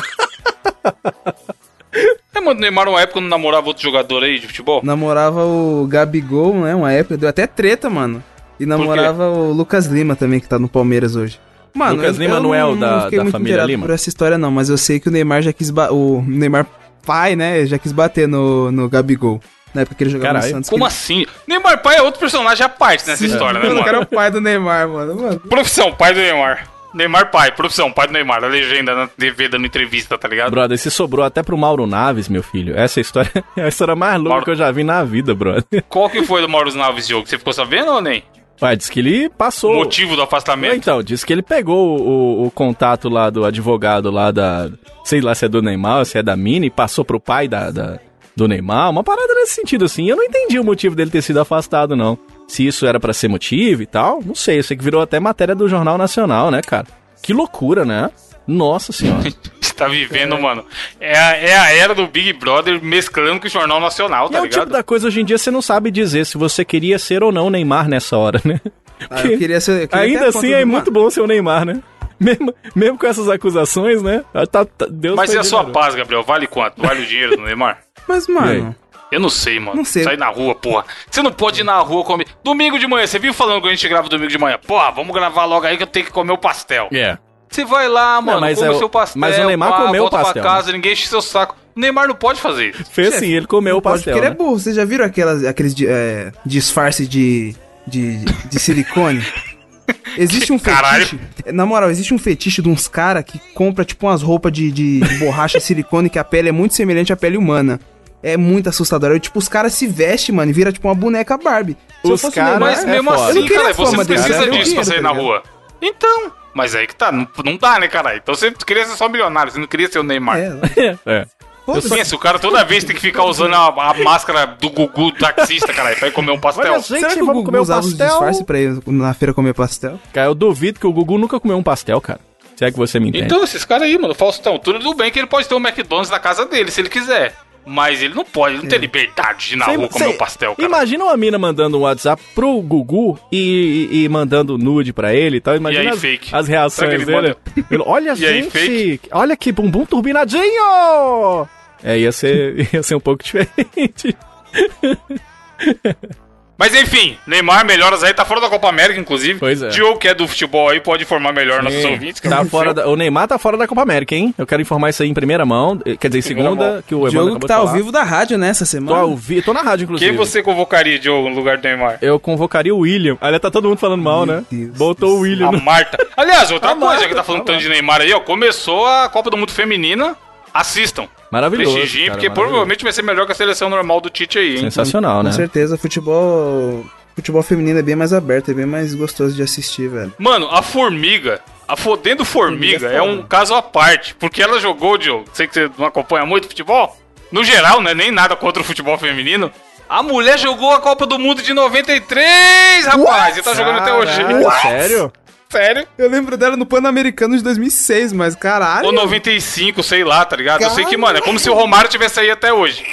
É, 2.34 2.40
mano, 2.40 2.58
o 2.58 2.60
Neymar, 2.60 2.88
uma 2.88 3.00
época, 3.00 3.20
não 3.20 3.28
namorava 3.28 3.66
outro 3.66 3.82
jogador 3.82 4.22
aí 4.22 4.38
de 4.38 4.46
futebol? 4.46 4.80
Namorava 4.84 5.44
o 5.44 5.86
Gabigol, 5.88 6.54
né? 6.60 6.74
Uma 6.74 6.92
época, 6.92 7.16
deu 7.16 7.28
até 7.28 7.46
treta, 7.46 7.90
mano. 7.90 8.22
E 8.58 8.66
namorava 8.66 9.28
o 9.28 9.52
Lucas 9.52 9.86
Lima 9.86 10.14
também, 10.14 10.38
que 10.38 10.48
tá 10.48 10.58
no 10.58 10.68
Palmeiras 10.68 11.16
hoje. 11.16 11.40
Mano, 11.74 11.96
Lucas 11.96 12.16
Lima 12.16 12.40
não 12.40 12.54
é 12.54 12.64
o 12.64 12.74
da- 12.76 13.02
fiquei 13.02 13.18
da 13.18 13.24
muito 13.24 13.32
família 13.32 13.64
Lima? 13.64 13.86
por 13.86 13.92
essa 13.94 14.08
história, 14.08 14.36
não, 14.36 14.50
mas 14.50 14.68
eu 14.68 14.76
sei 14.76 15.00
que 15.00 15.08
o 15.08 15.10
Neymar 15.10 15.42
já 15.42 15.52
quis. 15.52 15.70
O 15.90 16.22
Neymar 16.26 16.66
pai, 17.06 17.34
né? 17.36 17.64
Já 17.66 17.78
quis 17.78 17.92
bater 17.92 18.28
no, 18.28 18.70
no 18.70 18.88
Gabigol. 18.88 19.40
Na 19.72 19.82
época 19.82 19.94
que 19.94 20.02
ele 20.04 20.10
jogava 20.10 20.34
Caralho, 20.34 20.46
no 20.48 20.56
Santos. 20.56 20.70
Como 20.70 20.84
que 20.84 20.88
assim? 20.88 21.26
Neymar 21.46 21.80
pai 21.80 21.96
é 21.96 22.02
outro 22.02 22.18
personagem 22.20 22.64
à 22.64 22.68
parte 22.68 23.06
nessa 23.06 23.24
história, 23.24 23.60
né, 23.60 23.66
ele... 23.66 23.68
mano? 23.74 23.80
O 23.82 23.84
cara 23.84 23.98
é 23.98 24.00
o 24.00 24.06
pai 24.06 24.30
do 24.30 24.40
Neymar, 24.40 24.88
mano. 24.88 25.14
mano. 25.14 25.40
Profissão, 25.40 25.92
pai 25.92 26.12
do 26.12 26.18
Neymar. 26.18 26.68
Neymar 26.94 27.30
pai, 27.30 27.52
profissão, 27.52 27.90
pai 27.92 28.06
do 28.06 28.12
Neymar. 28.12 28.42
A 28.42 28.48
legenda 28.48 28.94
na 28.94 29.06
TV 29.06 29.48
dando 29.48 29.66
entrevista, 29.66 30.18
tá 30.18 30.26
ligado? 30.28 30.50
Brother, 30.50 30.76
se 30.78 30.90
sobrou 30.90 31.24
até 31.24 31.42
pro 31.42 31.56
Mauro 31.56 31.86
Naves, 31.86 32.28
meu 32.28 32.42
filho. 32.42 32.76
Essa 32.76 33.00
história 33.00 33.30
é 33.56 33.62
a 33.64 33.68
história 33.68 33.94
mais 33.94 34.16
louca 34.16 34.28
Mauro- 34.30 34.44
que 34.44 34.50
eu 34.50 34.56
já 34.56 34.70
vi 34.72 34.82
na 34.84 35.04
vida, 35.04 35.34
brother. 35.34 35.64
Qual 35.88 36.08
que 36.10 36.22
foi 36.24 36.40
do 36.42 36.48
Mauro 36.48 36.74
Naves 36.74 37.06
jogo? 37.06 37.26
Você 37.28 37.38
ficou 37.38 37.52
sabendo 37.52 37.92
ou 37.92 38.00
nem? 38.00 38.22
Ué, 38.62 38.76
diz 38.76 38.90
que 38.90 39.00
ele 39.00 39.26
O 39.26 39.30
passou. 39.30 39.74
motivo 39.74 40.14
do 40.16 40.22
afastamento? 40.22 40.74
Então, 40.76 41.02
disse 41.02 41.24
que 41.24 41.32
ele 41.32 41.42
pegou 41.42 41.98
o, 41.98 42.46
o 42.46 42.50
contato 42.50 43.08
lá 43.08 43.30
do 43.30 43.44
advogado 43.44 44.10
lá 44.10 44.30
da. 44.30 44.68
Sei 45.04 45.20
lá 45.22 45.34
se 45.34 45.46
é 45.46 45.48
do 45.48 45.62
Neymar, 45.62 46.04
se 46.04 46.18
é 46.18 46.22
da 46.22 46.36
Mini, 46.36 46.68
passou 46.68 47.02
pro 47.04 47.18
pai 47.18 47.48
da, 47.48 47.70
da- 47.70 47.98
do 48.36 48.46
Neymar. 48.46 48.90
Uma 48.90 49.02
parada 49.02 49.32
nesse 49.34 49.54
sentido, 49.54 49.86
assim. 49.86 50.08
Eu 50.10 50.16
não 50.16 50.24
entendi 50.24 50.58
o 50.58 50.64
motivo 50.64 50.94
dele 50.94 51.10
ter 51.10 51.22
sido 51.22 51.40
afastado, 51.40 51.96
não. 51.96 52.18
Se 52.50 52.66
isso 52.66 52.84
era 52.84 52.98
pra 52.98 53.12
ser 53.12 53.28
motivo 53.28 53.80
e 53.82 53.86
tal, 53.86 54.20
não 54.24 54.34
sei. 54.34 54.58
Eu 54.58 54.62
sei 54.64 54.76
que 54.76 54.82
virou 54.82 55.00
até 55.00 55.20
matéria 55.20 55.54
do 55.54 55.68
Jornal 55.68 55.96
Nacional, 55.96 56.50
né, 56.50 56.60
cara? 56.60 56.86
Que 57.22 57.32
loucura, 57.32 57.84
né? 57.84 58.10
Nossa 58.46 58.92
senhora. 58.92 59.22
Você 59.60 59.72
tá 59.72 59.86
vivendo, 59.86 60.36
mano. 60.40 60.64
É 61.00 61.16
a, 61.16 61.36
é 61.36 61.56
a 61.56 61.72
era 61.72 61.94
do 61.94 62.06
Big 62.08 62.32
Brother 62.32 62.82
mesclando 62.82 63.38
com 63.40 63.46
o 63.46 63.50
Jornal 63.50 63.78
Nacional, 63.80 64.26
E 64.26 64.30
tá 64.32 64.38
é 64.38 64.40
o 64.40 64.44
ligado? 64.44 64.60
tipo 64.62 64.72
da 64.72 64.82
coisa 64.82 65.06
hoje 65.06 65.20
em 65.20 65.24
dia 65.24 65.38
você 65.38 65.50
não 65.50 65.62
sabe 65.62 65.90
dizer 65.92 66.26
se 66.26 66.36
você 66.36 66.64
queria 66.64 66.98
ser 66.98 67.22
ou 67.22 67.30
não 67.30 67.46
o 67.46 67.50
Neymar 67.50 67.88
nessa 67.88 68.16
hora, 68.18 68.40
né? 68.44 68.60
Ah, 69.08 69.20
eu 69.22 69.38
queria 69.38 69.60
ser. 69.60 69.82
eu 69.84 69.88
queria 69.88 70.04
Ainda 70.04 70.28
assim 70.28 70.52
é 70.52 70.64
muito 70.64 70.90
bom 70.90 71.08
ser 71.08 71.20
o 71.20 71.26
Neymar, 71.28 71.64
né? 71.64 71.80
Mesmo, 72.18 72.52
mesmo 72.74 72.98
com 72.98 73.06
essas 73.06 73.28
acusações, 73.30 74.02
né? 74.02 74.22
Tá, 74.50 74.64
tá- 74.66 74.86
Deus 74.90 75.16
Mas 75.16 75.32
e 75.32 75.38
a 75.38 75.44
sua 75.44 75.64
paz, 75.64 75.94
Gabriel? 75.94 76.22
Vale 76.24 76.46
quanto? 76.46 76.82
Vale 76.82 77.02
o 77.02 77.06
dinheiro 77.06 77.36
do 77.36 77.42
Neymar? 77.44 77.78
Mas, 78.08 78.26
mano. 78.26 78.74
Eu 79.12 79.18
não 79.20 79.28
sei, 79.28 79.58
mano. 79.58 79.76
Não 79.76 79.84
sei. 79.84 80.04
Sair 80.04 80.16
na 80.16 80.28
rua, 80.28 80.54
porra. 80.54 80.84
Você 81.10 81.22
não 81.22 81.32
pode 81.32 81.60
ir 81.60 81.64
na 81.64 81.78
rua 81.80 82.04
comer. 82.04 82.26
Domingo 82.44 82.78
de 82.78 82.86
manhã, 82.86 83.06
você 83.06 83.18
viu 83.18 83.34
falando 83.34 83.60
que 83.62 83.68
a 83.68 83.70
gente 83.70 83.88
grava 83.88 84.08
domingo 84.08 84.30
de 84.30 84.38
manhã? 84.38 84.58
Porra, 84.66 84.90
vamos 84.90 85.12
gravar 85.14 85.44
logo 85.44 85.66
aí 85.66 85.76
que 85.76 85.82
eu 85.82 85.86
tenho 85.86 86.06
que 86.06 86.12
comer 86.12 86.32
o 86.32 86.38
pastel. 86.38 86.88
É. 86.92 87.18
Você 87.48 87.64
vai 87.64 87.88
lá, 87.88 88.20
mano, 88.20 88.40
mas 88.40 88.58
come 88.58 88.68
é 88.68 88.72
o 88.72 88.74
o- 88.76 88.78
seu 88.78 88.88
pastel. 88.88 89.20
mas 89.20 89.36
o 89.36 89.44
Neymar 89.44 89.70
pá, 89.72 89.86
comeu 89.86 90.04
o 90.04 90.10
pastel, 90.10 90.32
pra 90.34 90.42
casa, 90.42 90.70
ninguém 90.72 90.92
enche 90.92 91.08
seu 91.08 91.20
saco. 91.20 91.56
O 91.76 91.80
Neymar 91.80 92.06
não 92.06 92.14
pode 92.14 92.40
fazer 92.40 92.70
isso. 92.70 92.84
Fez 92.92 93.14
sim, 93.16 93.32
ele 93.32 93.46
comeu 93.46 93.78
o 93.78 93.82
Pode 93.82 93.96
pastel. 93.96 94.12
porque 94.14 94.18
ele 94.20 94.26
é 94.26 94.30
né? 94.30 94.36
burro. 94.36 94.58
Vocês 94.58 94.76
já 94.76 94.84
viram 94.84 95.04
aquelas, 95.04 95.44
aqueles 95.44 95.74
é, 95.82 96.30
disfarce 96.46 97.06
de, 97.06 97.56
de, 97.86 98.18
de 98.24 98.58
silicone? 98.60 99.24
Existe 100.16 100.52
um 100.52 100.58
Caralho. 100.58 101.04
fetiche. 101.06 101.52
Na 101.52 101.66
moral, 101.66 101.90
existe 101.90 102.14
um 102.14 102.18
fetiche 102.18 102.62
de 102.62 102.68
uns 102.68 102.86
caras 102.86 103.24
que 103.24 103.40
compra 103.54 103.84
tipo 103.84 104.06
umas 104.06 104.22
roupas 104.22 104.52
de, 104.52 104.70
de, 104.70 105.00
de 105.00 105.14
borracha 105.18 105.58
silicone 105.58 106.08
que 106.08 106.18
a 106.18 106.22
pele 106.24 106.48
é 106.48 106.52
muito 106.52 106.74
semelhante 106.74 107.12
à 107.12 107.16
pele 107.16 107.36
humana. 107.36 107.80
É 108.22 108.36
muito 108.36 108.68
assustador. 108.68 109.12
Aí, 109.12 109.20
tipo, 109.20 109.38
os 109.38 109.48
caras 109.48 109.72
se 109.72 109.86
vestem, 109.86 110.34
mano, 110.34 110.50
e 110.50 110.54
vira 110.54 110.70
tipo 110.72 110.86
uma 110.88 110.94
boneca 110.94 111.38
Barbie. 111.38 111.76
Se 112.02 112.10
eu 112.10 112.14
Os 112.14 112.22
cara- 112.22 112.50
Neymar- 112.50 112.70
Mas 112.70 112.84
é 112.84 112.86
mesmo 112.86 113.10
foda. 113.10 113.22
Eu 113.22 113.28
assim, 113.44 113.46
cara, 113.48 113.72
você 113.74 113.96
não 113.96 114.04
precisa 114.04 114.44
eu 114.44 114.50
disso 114.52 114.74
pra 114.74 114.84
sair 114.84 115.00
na 115.00 115.08
tá 115.10 115.14
rua. 115.14 115.42
Então, 115.80 116.32
mas 116.52 116.74
aí 116.74 116.86
que 116.86 116.94
tá, 116.94 117.10
não, 117.10 117.26
não 117.44 117.56
dá, 117.56 117.78
né, 117.78 117.88
caralho? 117.88 118.18
Então 118.22 118.34
você 118.34 118.50
queria 118.50 118.84
ser 118.86 118.96
só 118.96 119.08
milionário, 119.08 119.50
você 119.52 119.58
não 119.58 119.66
queria 119.66 119.90
ser 119.90 119.98
o 119.98 120.02
Neymar. 120.02 120.36
É, 120.38 120.50
É. 121.06 121.26
foda-se. 121.64 121.88
Pensa, 121.88 122.14
o 122.14 122.18
cara 122.18 122.38
toda 122.38 122.62
vez 122.64 122.84
tem 122.84 122.94
que 122.94 123.00
ficar 123.00 123.24
usando 123.24 123.54
a, 123.54 123.68
a 123.68 123.94
máscara 123.94 124.44
do 124.46 124.68
Gugu 124.68 125.12
taxista, 125.12 125.72
caralho, 125.72 125.96
pra 125.98 126.08
ir 126.08 126.12
comer 126.12 126.32
um 126.32 126.38
pastel. 126.40 126.72
Olha, 126.72 126.82
gente, 126.82 127.00
Será 127.00 127.14
que 127.14 127.22
o 127.22 127.26
Gugu 127.26 127.44
comer 127.44 127.58
um 127.58 127.62
usava 127.62 127.80
os 127.80 127.86
pastel? 127.94 128.06
disfarces 128.08 128.42
pra 128.42 128.60
ir 128.60 128.78
na 128.86 129.14
feira 129.14 129.32
comer 129.32 129.54
pastel? 129.54 129.98
Cara, 130.12 130.26
eu 130.26 130.34
duvido 130.34 130.78
que 130.78 130.86
o 130.86 130.92
Gugu 130.92 131.16
nunca 131.16 131.40
comeu 131.40 131.56
um 131.56 131.62
pastel, 131.62 131.98
cara. 132.02 132.20
Se 132.56 132.66
é 132.66 132.70
que 132.70 132.76
você 132.76 133.00
me 133.00 133.08
entende. 133.08 133.24
Então, 133.24 133.42
esses 133.42 133.64
caras 133.64 133.84
aí, 133.84 133.96
mano, 133.96 134.14
Faustão, 134.14 134.58
tudo 134.58 134.92
bem 134.92 135.10
que 135.10 135.18
ele 135.18 135.26
pode 135.26 135.48
ter 135.48 135.54
um 135.54 135.58
McDonald's 135.66 136.10
na 136.10 136.18
casa 136.18 136.44
dele, 136.44 136.70
se 136.70 136.82
ele 136.82 136.90
quiser. 136.90 137.34
Mas 137.66 138.02
ele 138.02 138.14
não 138.14 138.24
pode, 138.24 138.54
ele 138.54 138.62
não 138.62 138.68
tem 138.70 138.78
liberdade 138.78 139.48
de 139.48 139.54
ir 139.54 139.56
na 139.58 139.66
Cê- 139.66 139.76
rua 139.76 139.88
comer 139.88 140.04
cê- 140.06 140.10
um 140.10 140.16
pastel, 140.16 140.56
cara. 140.56 140.66
Imagina 140.68 141.04
uma 141.04 141.16
mina 141.16 141.38
mandando 141.38 141.76
um 141.78 141.82
WhatsApp 141.82 142.20
pro 142.34 142.60
Gugu 142.62 143.18
e, 143.30 143.88
e- 143.92 144.04
e 144.04 144.08
mandando 144.08 144.56
nude 144.58 144.92
pra 144.92 145.14
ele 145.14 145.36
e 145.36 145.40
tal. 145.40 145.54
Imagina 145.56 145.84
E 145.84 145.86
aí, 145.88 145.92
as, 145.94 146.00
fake? 146.00 146.34
as 146.34 146.48
reações 146.48 147.04
dele. 147.06 147.36
Ele, 147.70 147.82
olha, 147.86 148.14
E 148.16 148.26
aí, 148.26 148.42
gente, 148.42 148.50
fake? 148.50 149.08
olha 149.12 149.36
que 149.36 149.52
bumbum 149.52 149.84
turbinadinho! 149.86 151.46
É, 151.84 151.98
ia 151.98 152.10
ser, 152.12 152.68
ia 152.74 152.82
ser 152.82 152.94
um 152.94 153.00
pouco 153.00 153.22
diferente. 153.22 154.16
Mas 156.60 156.74
enfim, 156.74 157.16
Neymar, 157.26 157.64
melhoras 157.64 158.04
aí, 158.04 158.12
tá 158.12 158.22
fora 158.22 158.38
da 158.38 158.50
Copa 158.50 158.68
América, 158.68 159.00
inclusive. 159.00 159.38
Pois 159.40 159.62
é. 159.62 159.68
Diogo, 159.68 159.98
que 159.98 160.06
é 160.06 160.12
do 160.14 160.28
futebol 160.28 160.68
aí, 160.68 160.78
pode 160.78 161.04
informar 161.04 161.32
melhor 161.32 161.62
nossos 161.62 161.82
ouvintes. 161.82 162.20
que 162.20 162.28
Tá 162.28 162.44
fora 162.44 162.74
da- 162.74 162.86
o 162.86 162.94
Neymar 162.96 163.26
tá 163.26 163.38
fora 163.38 163.56
da 163.56 163.66
Copa 163.66 163.80
América, 163.80 164.14
hein? 164.14 164.34
Eu 164.36 164.46
quero 164.46 164.60
informar 164.60 164.90
isso 164.90 165.02
aí 165.02 165.08
em 165.08 165.14
primeira 165.14 165.46
mão. 165.46 165.80
eh, 165.86 165.96
Quer 165.96 166.08
dizer, 166.08 166.18
em 166.18 166.22
segunda, 166.22 166.72
mão. 166.72 166.82
que 166.86 166.94
o 166.94 166.98
Evandro 167.08 167.10
Diogo 167.24 167.40
que 167.40 167.46
tá 167.46 167.56
ao 167.56 167.68
vivo 167.68 167.90
da 167.90 168.02
rádio 168.02 168.36
nessa 168.36 168.66
Tô, 168.66 168.70
semana. 168.70 168.98
ao 168.98 169.16
vi... 169.16 169.40
tô 169.40 169.54
na 169.54 169.62
rádio, 169.62 169.84
inclusive. 169.84 170.10
Quem 170.10 170.18
você 170.18 170.42
convocaria, 170.42 170.98
Diogo, 170.98 171.30
no 171.30 171.34
lugar 171.34 171.56
do 171.56 171.64
Neymar? 171.66 171.96
Eu 172.02 172.20
convocaria 172.20 172.74
o 172.74 172.80
William. 172.80 173.16
Aliás, 173.22 173.40
tá 173.40 173.50
todo 173.50 173.66
mundo 173.66 173.78
falando 173.78 174.02
mal, 174.02 174.26
né? 174.26 174.44
Deus 174.52 174.76
Botou 174.76 175.16
o 175.16 175.20
William. 175.20 175.48
A 175.48 175.52
no- 175.52 175.62
Marta. 175.62 175.96
Aliás, 176.14 176.50
outra 176.50 176.72
A 176.72 176.74
coisa 176.74 176.86
Marta, 176.94 177.08
que 177.08 177.14
tá 177.14 177.22
falando 177.24 177.40
a 177.40 177.44
tanto 177.46 177.60
de 177.60 177.68
Neymar 177.70 178.02
aí, 178.02 178.12
ó. 178.12 178.20
Começou 178.20 178.86
a 178.86 179.08
Copa 179.08 179.30
do 179.30 179.36
Mundo 179.38 179.50
Feminina. 179.50 180.14
Assistam. 180.52 181.06
Maravilhoso. 181.30 181.74
Prestigiem, 181.74 182.06
cara, 182.06 182.14
porque 182.16 182.28
maravilhoso. 182.28 182.50
provavelmente 182.50 182.84
vai 182.84 182.92
ser 182.92 183.02
melhor 183.02 183.26
que 183.26 183.32
a 183.32 183.34
seleção 183.34 183.68
normal 183.70 184.00
do 184.00 184.10
Tite 184.10 184.38
aí, 184.38 184.52
hein? 184.56 184.60
Sensacional, 184.60 185.22
né? 185.22 185.30
Com 185.30 185.36
certeza, 185.36 185.78
futebol. 185.78 186.84
Futebol 187.14 187.42
feminino 187.42 187.78
é 187.78 187.82
bem 187.82 187.96
mais 187.96 188.12
aberto, 188.12 188.50
é 188.50 188.54
bem 188.54 188.66
mais 188.66 188.94
gostoso 188.94 189.34
de 189.34 189.42
assistir, 189.42 189.88
velho. 189.88 190.12
Mano, 190.18 190.48
a 190.50 190.62
Formiga, 190.62 191.40
a 191.68 191.76
Fodendo 191.76 192.24
Formiga 192.24 192.80
Formiga 192.80 192.94
é 192.94 192.98
é 192.98 193.02
um 193.02 193.22
caso 193.22 193.54
à 193.54 193.60
parte, 193.60 194.14
porque 194.14 194.42
ela 194.42 194.58
jogou, 194.58 194.96
Diogo, 194.96 195.24
sei 195.32 195.46
que 195.46 195.54
você 195.54 195.70
não 195.76 195.86
acompanha 195.86 196.24
muito 196.24 196.48
futebol, 196.48 196.96
no 197.30 197.44
geral, 197.44 197.82
né, 197.82 197.94
nem 197.94 198.10
nada 198.10 198.34
contra 198.36 198.62
o 198.62 198.64
futebol 198.64 198.96
feminino, 198.96 199.52
a 199.88 200.02
mulher 200.02 200.38
jogou 200.38 200.72
a 200.72 200.80
Copa 200.80 201.04
do 201.04 201.18
Mundo 201.18 201.42
de 201.42 201.52
93, 201.52 202.86
rapaz, 202.86 203.36
e 203.36 203.42
tá 203.42 203.54
jogando 203.54 203.80
até 203.80 203.92
hoje. 203.92 204.22
Caraca, 204.22 204.60
Sério? 204.60 205.12
Sério? 205.50 205.86
Eu 205.98 206.08
lembro 206.08 206.36
dela 206.36 206.56
no 206.56 206.64
Pan-Americano 206.64 207.36
de 207.36 207.42
2006, 207.42 208.12
mas 208.12 208.34
caralho. 208.36 208.86
Ou 208.86 208.92
95, 208.92 209.82
sei 209.82 210.04
lá, 210.04 210.24
tá 210.24 210.36
ligado? 210.36 210.62
Eu 210.62 210.70
sei 210.70 210.84
que, 210.84 210.90
Caralho. 210.90 211.00
mano, 211.00 211.18
é 211.18 211.20
como 211.20 211.38
se 211.38 211.50
o 211.50 211.54
Romário 211.54 211.90
tivesse 211.90 212.20
aí 212.20 212.30
até 212.30 212.52
hoje. 212.52 212.84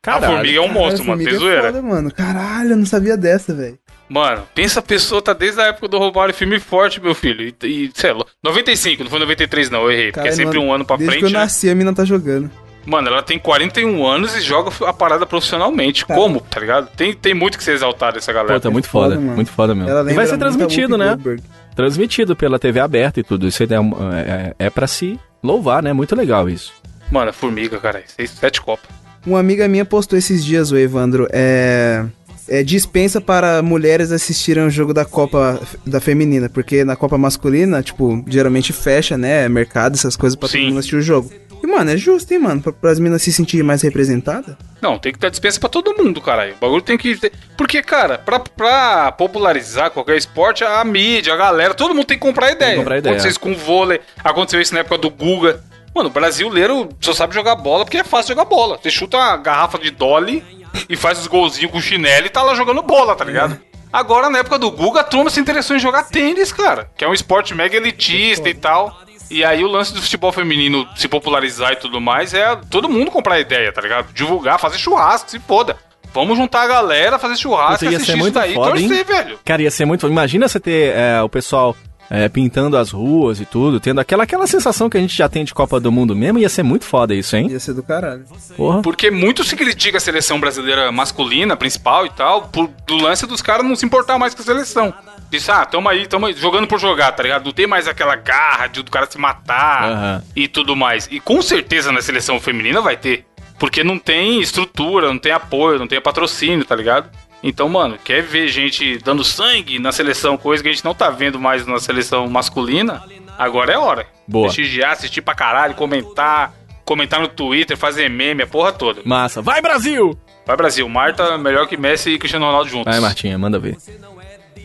Caralho. 0.00 0.24
a 0.24 0.28
Formiga 0.36 0.58
é 0.58 0.60
um 0.60 0.64
Caralho, 0.68 0.80
monstro, 0.80 1.04
mano, 1.06 1.24
tem 1.24 1.32
é 1.34 1.36
zoeira. 1.38 1.62
foda, 1.72 1.82
mano. 1.82 2.10
Caralho, 2.12 2.70
eu 2.70 2.76
não 2.76 2.86
sabia 2.86 3.16
dessa, 3.16 3.52
velho. 3.54 3.78
Mano, 4.08 4.42
pensa 4.54 4.80
a 4.80 4.82
pessoa 4.82 5.20
tá 5.22 5.32
desde 5.32 5.60
a 5.60 5.64
época 5.64 5.88
do 5.88 5.98
Romário 5.98 6.34
firme 6.34 6.56
e 6.56 6.60
forte, 6.60 7.00
meu 7.00 7.14
filho. 7.14 7.42
E, 7.62 7.66
e 7.86 7.90
sei 7.94 8.12
lá, 8.12 8.24
95, 8.44 9.02
não 9.02 9.10
foi 9.10 9.18
93 9.18 9.70
não, 9.70 9.82
eu 9.84 9.90
errei, 9.92 10.06
porque 10.12 10.20
é 10.20 10.22
Caralho, 10.30 10.36
sempre 10.36 10.58
mano, 10.58 10.70
um 10.70 10.74
ano 10.74 10.84
pra 10.84 10.96
Desde 10.96 11.10
frente, 11.10 11.20
que 11.22 11.26
eu 11.34 11.38
né? 11.38 11.38
nasci, 11.44 11.70
a 11.70 11.74
mina 11.74 11.92
tá 11.94 12.04
jogando. 12.04 12.50
Mano, 12.86 13.08
ela 13.08 13.22
tem 13.22 13.38
41 13.38 14.06
anos 14.06 14.36
e 14.36 14.42
joga 14.42 14.70
a 14.86 14.92
parada 14.92 15.24
profissionalmente. 15.24 16.04
Como, 16.04 16.38
tá 16.42 16.60
ligado? 16.60 16.86
Tem, 16.94 17.14
tem 17.14 17.32
muito 17.32 17.56
que 17.56 17.64
ser 17.64 17.72
exaltado 17.72 18.18
essa 18.18 18.30
galera. 18.30 18.54
Pô, 18.54 18.60
tá 18.60 18.70
muito 18.70 18.90
foda, 18.90 19.14
foda, 19.14 19.20
mano. 19.20 19.36
muito 19.36 19.50
foda 19.50 19.74
mesmo. 19.74 19.88
Ela 19.88 20.12
E 20.12 20.14
vai 20.14 20.26
ser 20.26 20.36
transmitido, 20.36 20.98
né? 20.98 21.08
Goldberg. 21.08 21.42
Transmitido 21.74 22.36
pela 22.36 22.58
TV 22.58 22.80
aberta 22.80 23.20
e 23.20 23.22
tudo. 23.22 23.48
Isso 23.48 23.62
aí 23.62 23.68
é, 23.70 24.54
é, 24.58 24.66
é 24.66 24.70
pra 24.70 24.86
se 24.86 25.18
louvar, 25.42 25.82
né? 25.82 25.92
Muito 25.92 26.14
legal 26.14 26.48
isso. 26.48 26.72
Mano, 27.10 27.32
formiga, 27.32 27.78
cara. 27.78 28.02
Seis, 28.06 28.30
sete 28.30 28.60
copas. 28.60 28.88
Uma 29.26 29.40
amiga 29.40 29.66
minha 29.68 29.84
postou 29.84 30.18
esses 30.18 30.44
dias, 30.44 30.70
o 30.70 30.76
Evandro, 30.76 31.26
é... 31.32 32.04
é 32.46 32.62
dispensa 32.62 33.20
para 33.20 33.62
mulheres 33.62 34.12
assistirem 34.12 34.66
o 34.66 34.70
jogo 34.70 34.92
da 34.92 35.04
Copa 35.04 35.60
da 35.86 36.00
Feminina, 36.00 36.48
porque 36.48 36.84
na 36.84 36.94
Copa 36.94 37.16
Masculina, 37.16 37.82
tipo, 37.82 38.22
geralmente 38.28 38.72
fecha, 38.72 39.16
né, 39.16 39.48
mercado, 39.48 39.94
essas 39.94 40.14
coisas 40.14 40.36
pra 40.36 40.48
Sim. 40.48 40.58
todo 40.58 40.66
mundo 40.68 40.78
assistir 40.78 40.96
o 40.96 41.02
jogo. 41.02 41.30
E, 41.64 41.66
mano, 41.66 41.90
é 41.90 41.96
justo, 41.96 42.30
hein, 42.30 42.38
mano, 42.38 42.60
pra, 42.60 42.72
pras 42.72 43.00
minas 43.00 43.22
se 43.22 43.32
sentirem 43.32 43.64
mais 43.64 43.80
representadas. 43.80 44.54
Não, 44.82 44.98
tem 44.98 45.14
que 45.14 45.18
dar 45.18 45.30
dispensa 45.30 45.58
pra 45.58 45.70
todo 45.70 45.96
mundo, 45.96 46.20
caralho. 46.20 46.52
O 46.52 46.58
bagulho 46.58 46.82
tem 46.82 46.98
que 46.98 47.16
ter... 47.16 47.32
Porque, 47.56 47.82
cara, 47.82 48.18
pra, 48.18 48.38
pra 48.38 49.12
popularizar 49.12 49.90
qualquer 49.90 50.18
esporte, 50.18 50.62
a 50.62 50.84
mídia, 50.84 51.32
a 51.32 51.36
galera, 51.38 51.72
todo 51.72 51.94
mundo 51.94 52.04
tem 52.04 52.18
que 52.18 52.22
comprar 52.22 52.50
ideia. 52.50 52.76
comprar 52.76 52.98
ideia. 52.98 53.12
Aconteceu 53.14 53.30
isso 53.30 53.40
com 53.40 53.52
o 53.52 53.56
vôlei, 53.56 53.98
aconteceu 54.22 54.60
isso 54.60 54.74
na 54.74 54.80
época 54.80 54.98
do 54.98 55.08
Guga. 55.08 55.64
Mano, 55.94 56.10
o 56.10 56.12
brasileiro 56.12 56.90
só 57.00 57.14
sabe 57.14 57.32
jogar 57.34 57.54
bola 57.54 57.86
porque 57.86 57.96
é 57.96 58.04
fácil 58.04 58.34
jogar 58.34 58.44
bola. 58.44 58.78
Você 58.82 58.90
chuta 58.90 59.16
uma 59.16 59.34
garrafa 59.38 59.78
de 59.78 59.90
Dolly 59.90 60.44
e 60.86 60.96
faz 60.96 61.18
os 61.18 61.26
golzinhos 61.26 61.72
com 61.72 61.80
chinelo 61.80 62.26
e 62.26 62.28
tá 62.28 62.42
lá 62.42 62.54
jogando 62.54 62.82
bola, 62.82 63.16
tá 63.16 63.24
ligado? 63.24 63.58
Agora, 63.90 64.28
na 64.28 64.40
época 64.40 64.58
do 64.58 64.72
Guga, 64.72 65.00
a 65.00 65.04
turma 65.04 65.30
se 65.30 65.38
interessou 65.40 65.76
em 65.76 65.78
jogar 65.78 66.02
tênis, 66.02 66.52
cara. 66.52 66.90
Que 66.96 67.04
é 67.04 67.08
um 67.08 67.14
esporte 67.14 67.54
mega 67.54 67.76
elitista 67.76 68.48
e 68.48 68.54
tal. 68.54 69.03
E 69.30 69.44
aí 69.44 69.64
o 69.64 69.68
lance 69.68 69.92
do 69.92 70.02
futebol 70.02 70.32
feminino 70.32 70.86
se 70.96 71.08
popularizar 71.08 71.72
e 71.72 71.76
tudo 71.76 72.00
mais 72.00 72.34
é 72.34 72.56
todo 72.70 72.88
mundo 72.88 73.10
comprar 73.10 73.40
ideia, 73.40 73.72
tá 73.72 73.80
ligado? 73.80 74.12
Divulgar, 74.12 74.58
fazer 74.58 74.78
churrasco, 74.78 75.30
se 75.30 75.38
foda. 75.38 75.76
Vamos 76.12 76.38
juntar 76.38 76.62
a 76.62 76.66
galera, 76.68 77.18
fazer 77.18 77.36
churrasco, 77.36 77.80
Puta, 77.80 77.84
ia 77.86 77.96
assistir 77.96 78.12
ser 78.12 78.12
isso 78.12 78.22
muito 78.22 78.34
daí 78.34 78.52
e 78.52 78.54
foda, 78.54 78.70
torcer, 78.70 79.04
velho. 79.04 79.38
Cara, 79.44 79.62
ia 79.62 79.70
ser 79.70 79.84
muito 79.84 80.02
foda. 80.02 80.12
Imagina 80.12 80.46
você 80.46 80.60
ter 80.60 80.94
é, 80.94 81.20
o 81.20 81.28
pessoal 81.28 81.76
é, 82.10 82.28
pintando 82.28 82.76
as 82.76 82.90
ruas 82.90 83.40
e 83.40 83.46
tudo, 83.46 83.80
tendo 83.80 84.00
aquela, 84.00 84.24
aquela 84.24 84.46
sensação 84.46 84.90
que 84.90 84.96
a 84.96 85.00
gente 85.00 85.16
já 85.16 85.28
tem 85.28 85.44
de 85.44 85.54
Copa 85.54 85.80
do 85.80 85.90
Mundo 85.90 86.14
mesmo. 86.14 86.38
Ia 86.38 86.48
ser 86.48 86.62
muito 86.62 86.84
foda 86.84 87.14
isso, 87.14 87.36
hein? 87.36 87.48
Ia 87.50 87.60
ser 87.60 87.74
do 87.74 87.82
caralho. 87.82 88.24
Porra. 88.56 88.82
Porque 88.82 89.10
muito 89.10 89.44
se 89.44 89.56
critica 89.56 89.98
a 89.98 90.00
seleção 90.00 90.38
brasileira 90.38 90.90
masculina, 90.92 91.56
principal 91.56 92.06
e 92.06 92.10
tal, 92.10 92.48
por, 92.48 92.70
do 92.86 92.96
lance 92.96 93.26
dos 93.26 93.42
caras 93.42 93.64
não 93.64 93.76
se 93.76 93.86
importar 93.86 94.18
mais 94.18 94.34
com 94.34 94.42
a 94.42 94.44
seleção. 94.44 94.92
Diz, 95.30 95.48
ah, 95.48 95.64
tamo 95.64 95.88
aí, 95.88 96.06
tamo 96.06 96.26
aí, 96.26 96.34
jogando 96.34 96.68
por 96.68 96.78
jogar, 96.78 97.10
tá 97.12 97.22
ligado? 97.22 97.46
Não 97.46 97.52
tem 97.52 97.66
mais 97.66 97.88
aquela 97.88 98.14
garra 98.14 98.66
de 98.66 98.82
do 98.82 98.90
cara 98.90 99.06
se 99.10 99.18
matar 99.18 99.84
Aham. 99.84 100.22
e 100.36 100.46
tudo 100.46 100.76
mais. 100.76 101.08
E 101.10 101.18
com 101.18 101.40
certeza 101.42 101.90
na 101.90 102.02
seleção 102.02 102.38
feminina 102.38 102.80
vai 102.80 102.96
ter. 102.96 103.24
Porque 103.58 103.82
não 103.82 103.98
tem 103.98 104.40
estrutura, 104.40 105.08
não 105.08 105.18
tem 105.18 105.32
apoio, 105.32 105.78
não 105.78 105.86
tem 105.86 106.00
patrocínio, 106.00 106.64
tá 106.64 106.74
ligado? 106.76 107.08
Então, 107.46 107.68
mano, 107.68 107.98
quer 108.02 108.22
ver 108.22 108.48
gente 108.48 108.96
dando 109.04 109.22
sangue 109.22 109.78
na 109.78 109.92
seleção, 109.92 110.34
coisa 110.34 110.62
que 110.62 110.68
a 110.70 110.72
gente 110.72 110.82
não 110.82 110.94
tá 110.94 111.10
vendo 111.10 111.38
mais 111.38 111.66
na 111.66 111.78
seleção 111.78 112.26
masculina? 112.26 113.04
Agora 113.36 113.70
é 113.70 113.76
hora. 113.76 114.06
Boa. 114.26 114.46
Prestigiar, 114.46 114.92
assistir 114.92 115.20
pra 115.20 115.34
caralho, 115.34 115.74
comentar, 115.74 116.54
comentar 116.86 117.20
no 117.20 117.28
Twitter, 117.28 117.76
fazer 117.76 118.08
meme, 118.08 118.44
a 118.44 118.46
porra 118.46 118.72
toda. 118.72 119.02
Massa. 119.04 119.42
Vai, 119.42 119.60
Brasil! 119.60 120.18
Vai 120.46 120.56
Brasil, 120.56 120.88
Marta 120.88 121.36
melhor 121.36 121.66
que 121.66 121.76
Messi 121.76 122.10
e 122.10 122.18
Cristiano 122.18 122.46
Ronaldo 122.46 122.70
juntos. 122.70 122.90
Vai, 122.90 122.98
Martinha, 122.98 123.36
manda 123.38 123.58
ver. 123.58 123.76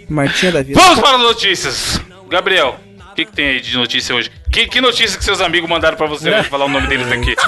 Martinha 0.09 0.53
da 0.53 0.63
vida. 0.63 0.79
Vamos 0.79 1.01
para 1.01 1.17
as 1.17 1.21
notícias. 1.21 2.01
Gabriel, 2.29 2.79
que, 3.19 3.25
que 3.25 3.31
tem 3.35 3.47
aí 3.47 3.61
de 3.61 3.75
notícia 3.75 4.15
hoje? 4.15 4.31
Que, 4.51 4.67
que 4.67 4.81
notícia 4.81 5.17
que 5.17 5.23
seus 5.23 5.41
amigos 5.41 5.69
mandaram 5.69 5.97
pra 5.97 6.07
você? 6.07 6.29
Eu 6.29 6.43
falar 6.45 6.65
o 6.65 6.69
nome 6.69 6.87
deles 6.87 7.11
aqui. 7.11 7.35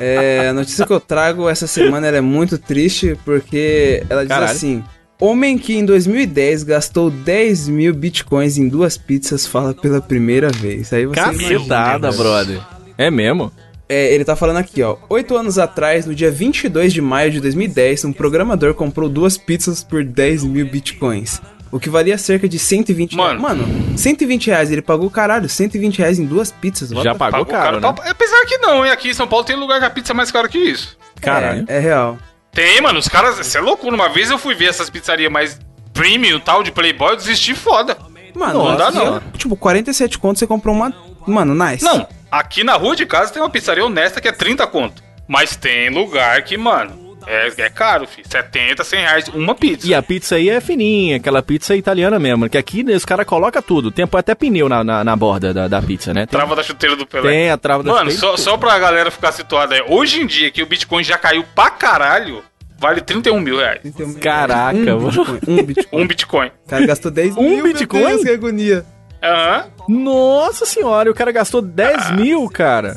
É, 0.00 0.48
a 0.48 0.52
notícia 0.52 0.86
que 0.86 0.92
eu 0.92 1.00
trago 1.00 1.48
essa 1.48 1.66
semana 1.66 2.06
ela 2.06 2.18
é 2.18 2.20
muito 2.20 2.58
triste 2.58 3.16
porque 3.24 4.02
ela 4.08 4.22
diz 4.22 4.28
Caralho. 4.28 4.52
assim: 4.52 4.84
Homem 5.20 5.56
que 5.56 5.74
em 5.74 5.84
2010 5.84 6.62
gastou 6.62 7.10
10 7.10 7.68
mil 7.68 7.94
bitcoins 7.94 8.58
em 8.58 8.68
duas 8.68 8.98
pizzas 8.98 9.46
fala 9.46 9.72
pela 9.72 10.00
primeira 10.00 10.50
vez. 10.50 10.92
Aí 10.92 11.06
você 11.06 11.14
Cacetada, 11.20 12.08
imagina, 12.08 12.10
velho. 12.10 12.16
brother. 12.16 12.60
É 12.98 13.10
mesmo? 13.10 13.50
É, 13.88 14.14
ele 14.14 14.24
tá 14.24 14.34
falando 14.34 14.56
aqui, 14.56 14.82
ó. 14.82 14.96
Oito 15.10 15.36
anos 15.36 15.58
atrás, 15.58 16.06
no 16.06 16.14
dia 16.14 16.30
22 16.30 16.92
de 16.92 17.00
maio 17.00 17.30
de 17.30 17.40
2010, 17.40 18.06
um 18.06 18.12
programador 18.12 18.74
comprou 18.74 19.08
duas 19.08 19.36
pizzas 19.36 19.82
por 19.84 20.04
10 20.04 20.44
mil 20.44 20.66
bitcoins. 20.66 21.40
O 21.72 21.80
que 21.80 21.88
valia 21.88 22.18
cerca 22.18 22.46
de 22.48 22.58
120 22.58 23.16
Mano. 23.16 23.40
reais. 23.40 23.58
Mano, 23.58 23.98
120 23.98 24.46
reais. 24.48 24.70
Ele 24.70 24.82
pagou, 24.82 25.08
caralho, 25.10 25.48
120 25.48 25.98
reais 25.98 26.18
em 26.18 26.26
duas 26.26 26.52
pizzas. 26.52 26.90
Já 27.02 27.14
pagou 27.14 27.44
Pagou 27.44 27.46
caro, 27.46 27.76
né? 27.76 27.82
caro, 27.82 27.94
tá- 27.96 28.10
Apesar 28.10 28.44
que 28.46 28.58
não, 28.58 28.84
hein? 28.84 28.92
Aqui 28.92 29.08
em 29.08 29.14
São 29.14 29.26
Paulo 29.26 29.44
tem 29.44 29.56
lugar 29.56 29.80
que 29.80 29.86
a 29.86 29.90
pizza 29.90 30.12
é 30.12 30.14
mais 30.14 30.30
cara 30.30 30.46
que 30.48 30.58
isso. 30.58 30.98
Caralho. 31.20 31.64
É, 31.68 31.76
é 31.76 31.80
real. 31.80 32.18
Tem, 32.52 32.80
mano, 32.82 32.98
os 32.98 33.08
caras. 33.08 33.38
Isso 33.38 33.56
é 33.56 33.60
loucura. 33.62 33.94
Uma 33.96 34.10
vez 34.10 34.30
eu 34.30 34.38
fui 34.38 34.54
ver 34.54 34.66
essas 34.66 34.90
pizzarias 34.90 35.32
mais 35.32 35.58
premium 35.94 36.38
tal 36.38 36.62
de 36.62 36.70
Playboy, 36.70 37.12
eu 37.12 37.16
desisti 37.16 37.54
foda. 37.54 37.96
Mano, 38.34 38.64
Não 38.70 38.76
dá, 38.76 38.88
aqui, 38.88 38.96
não. 38.98 39.16
ó, 39.16 39.20
Tipo, 39.38 39.56
47 39.56 40.18
conto 40.18 40.38
você 40.38 40.46
comprou 40.46 40.74
uma. 40.74 40.92
Mano, 41.26 41.54
nice. 41.54 41.82
Não, 41.84 42.06
aqui 42.30 42.62
na 42.64 42.74
rua 42.74 42.94
de 42.96 43.06
casa 43.06 43.32
tem 43.32 43.40
uma 43.42 43.48
pizzaria 43.50 43.84
honesta 43.84 44.20
que 44.20 44.28
é 44.28 44.32
30 44.32 44.66
conto. 44.66 45.02
Mas 45.28 45.56
tem 45.56 45.88
lugar 45.90 46.42
que, 46.42 46.56
mano, 46.58 47.01
é, 47.26 47.52
é 47.62 47.70
caro, 47.70 48.06
filho. 48.06 48.26
70, 48.28 48.84
100 48.84 49.00
reais 49.00 49.28
uma 49.28 49.54
pizza. 49.54 49.86
E 49.86 49.94
a 49.94 50.02
pizza 50.02 50.36
aí 50.36 50.48
é 50.50 50.60
fininha, 50.60 51.16
aquela 51.16 51.42
pizza 51.42 51.74
italiana 51.76 52.18
mesmo. 52.18 52.48
Que 52.48 52.58
aqui 52.58 52.82
né, 52.82 52.94
os 52.94 53.04
caras 53.04 53.26
colocam 53.26 53.62
tudo. 53.62 53.90
Tem 53.90 54.06
até 54.12 54.34
pneu 54.34 54.68
na, 54.68 54.82
na, 54.84 55.02
na 55.04 55.16
borda 55.16 55.52
da, 55.54 55.68
da 55.68 55.80
pizza, 55.82 56.12
né? 56.12 56.26
Tem, 56.26 56.38
Trava 56.38 56.54
da 56.56 56.62
chuteira 56.62 56.96
do 56.96 57.06
Pelé. 57.06 57.30
tem 57.30 57.50
a 57.50 57.56
trava 57.56 57.82
da 57.82 57.92
Mano, 57.92 58.10
chuteira. 58.10 58.36
só, 58.36 58.50
só 58.50 58.56
pra 58.56 58.78
galera 58.78 59.10
ficar 59.10 59.32
situada 59.32 59.74
aí. 59.74 59.82
Hoje 59.88 60.20
em 60.20 60.26
dia, 60.26 60.50
que 60.50 60.62
o 60.62 60.66
Bitcoin 60.66 61.02
já 61.04 61.16
caiu 61.18 61.44
pra 61.54 61.70
caralho, 61.70 62.42
vale 62.78 63.00
31 63.00 63.40
mil 63.40 63.56
reais. 63.58 63.80
31 63.82 64.14
Caraca, 64.14 64.76
um 64.96 65.00
mano. 65.00 65.10
Bitcoin, 65.10 65.38
um 65.48 65.64
Bitcoin. 65.66 66.02
Um 66.02 66.06
Bitcoin. 66.06 66.46
O 66.66 66.68
cara 66.68 66.86
gastou 66.86 67.10
10 67.10 67.36
Um 67.36 67.42
mil, 67.42 67.64
meu 67.64 67.72
Bitcoin? 67.72 68.04
Deus, 68.06 68.22
que 68.22 68.30
agonia. 68.30 68.84
Aham. 69.22 69.66
Nossa 69.88 70.66
senhora, 70.66 71.10
o 71.10 71.14
cara 71.14 71.30
gastou 71.32 71.62
10 71.62 72.10
mil, 72.12 72.48
cara. 72.50 72.96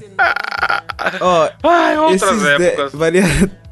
Ó, 1.22 1.50
Ai, 1.63 1.98
outras 1.98 2.46
épocas. 2.46 2.91
de... 2.91 2.98
valia 2.98 3.24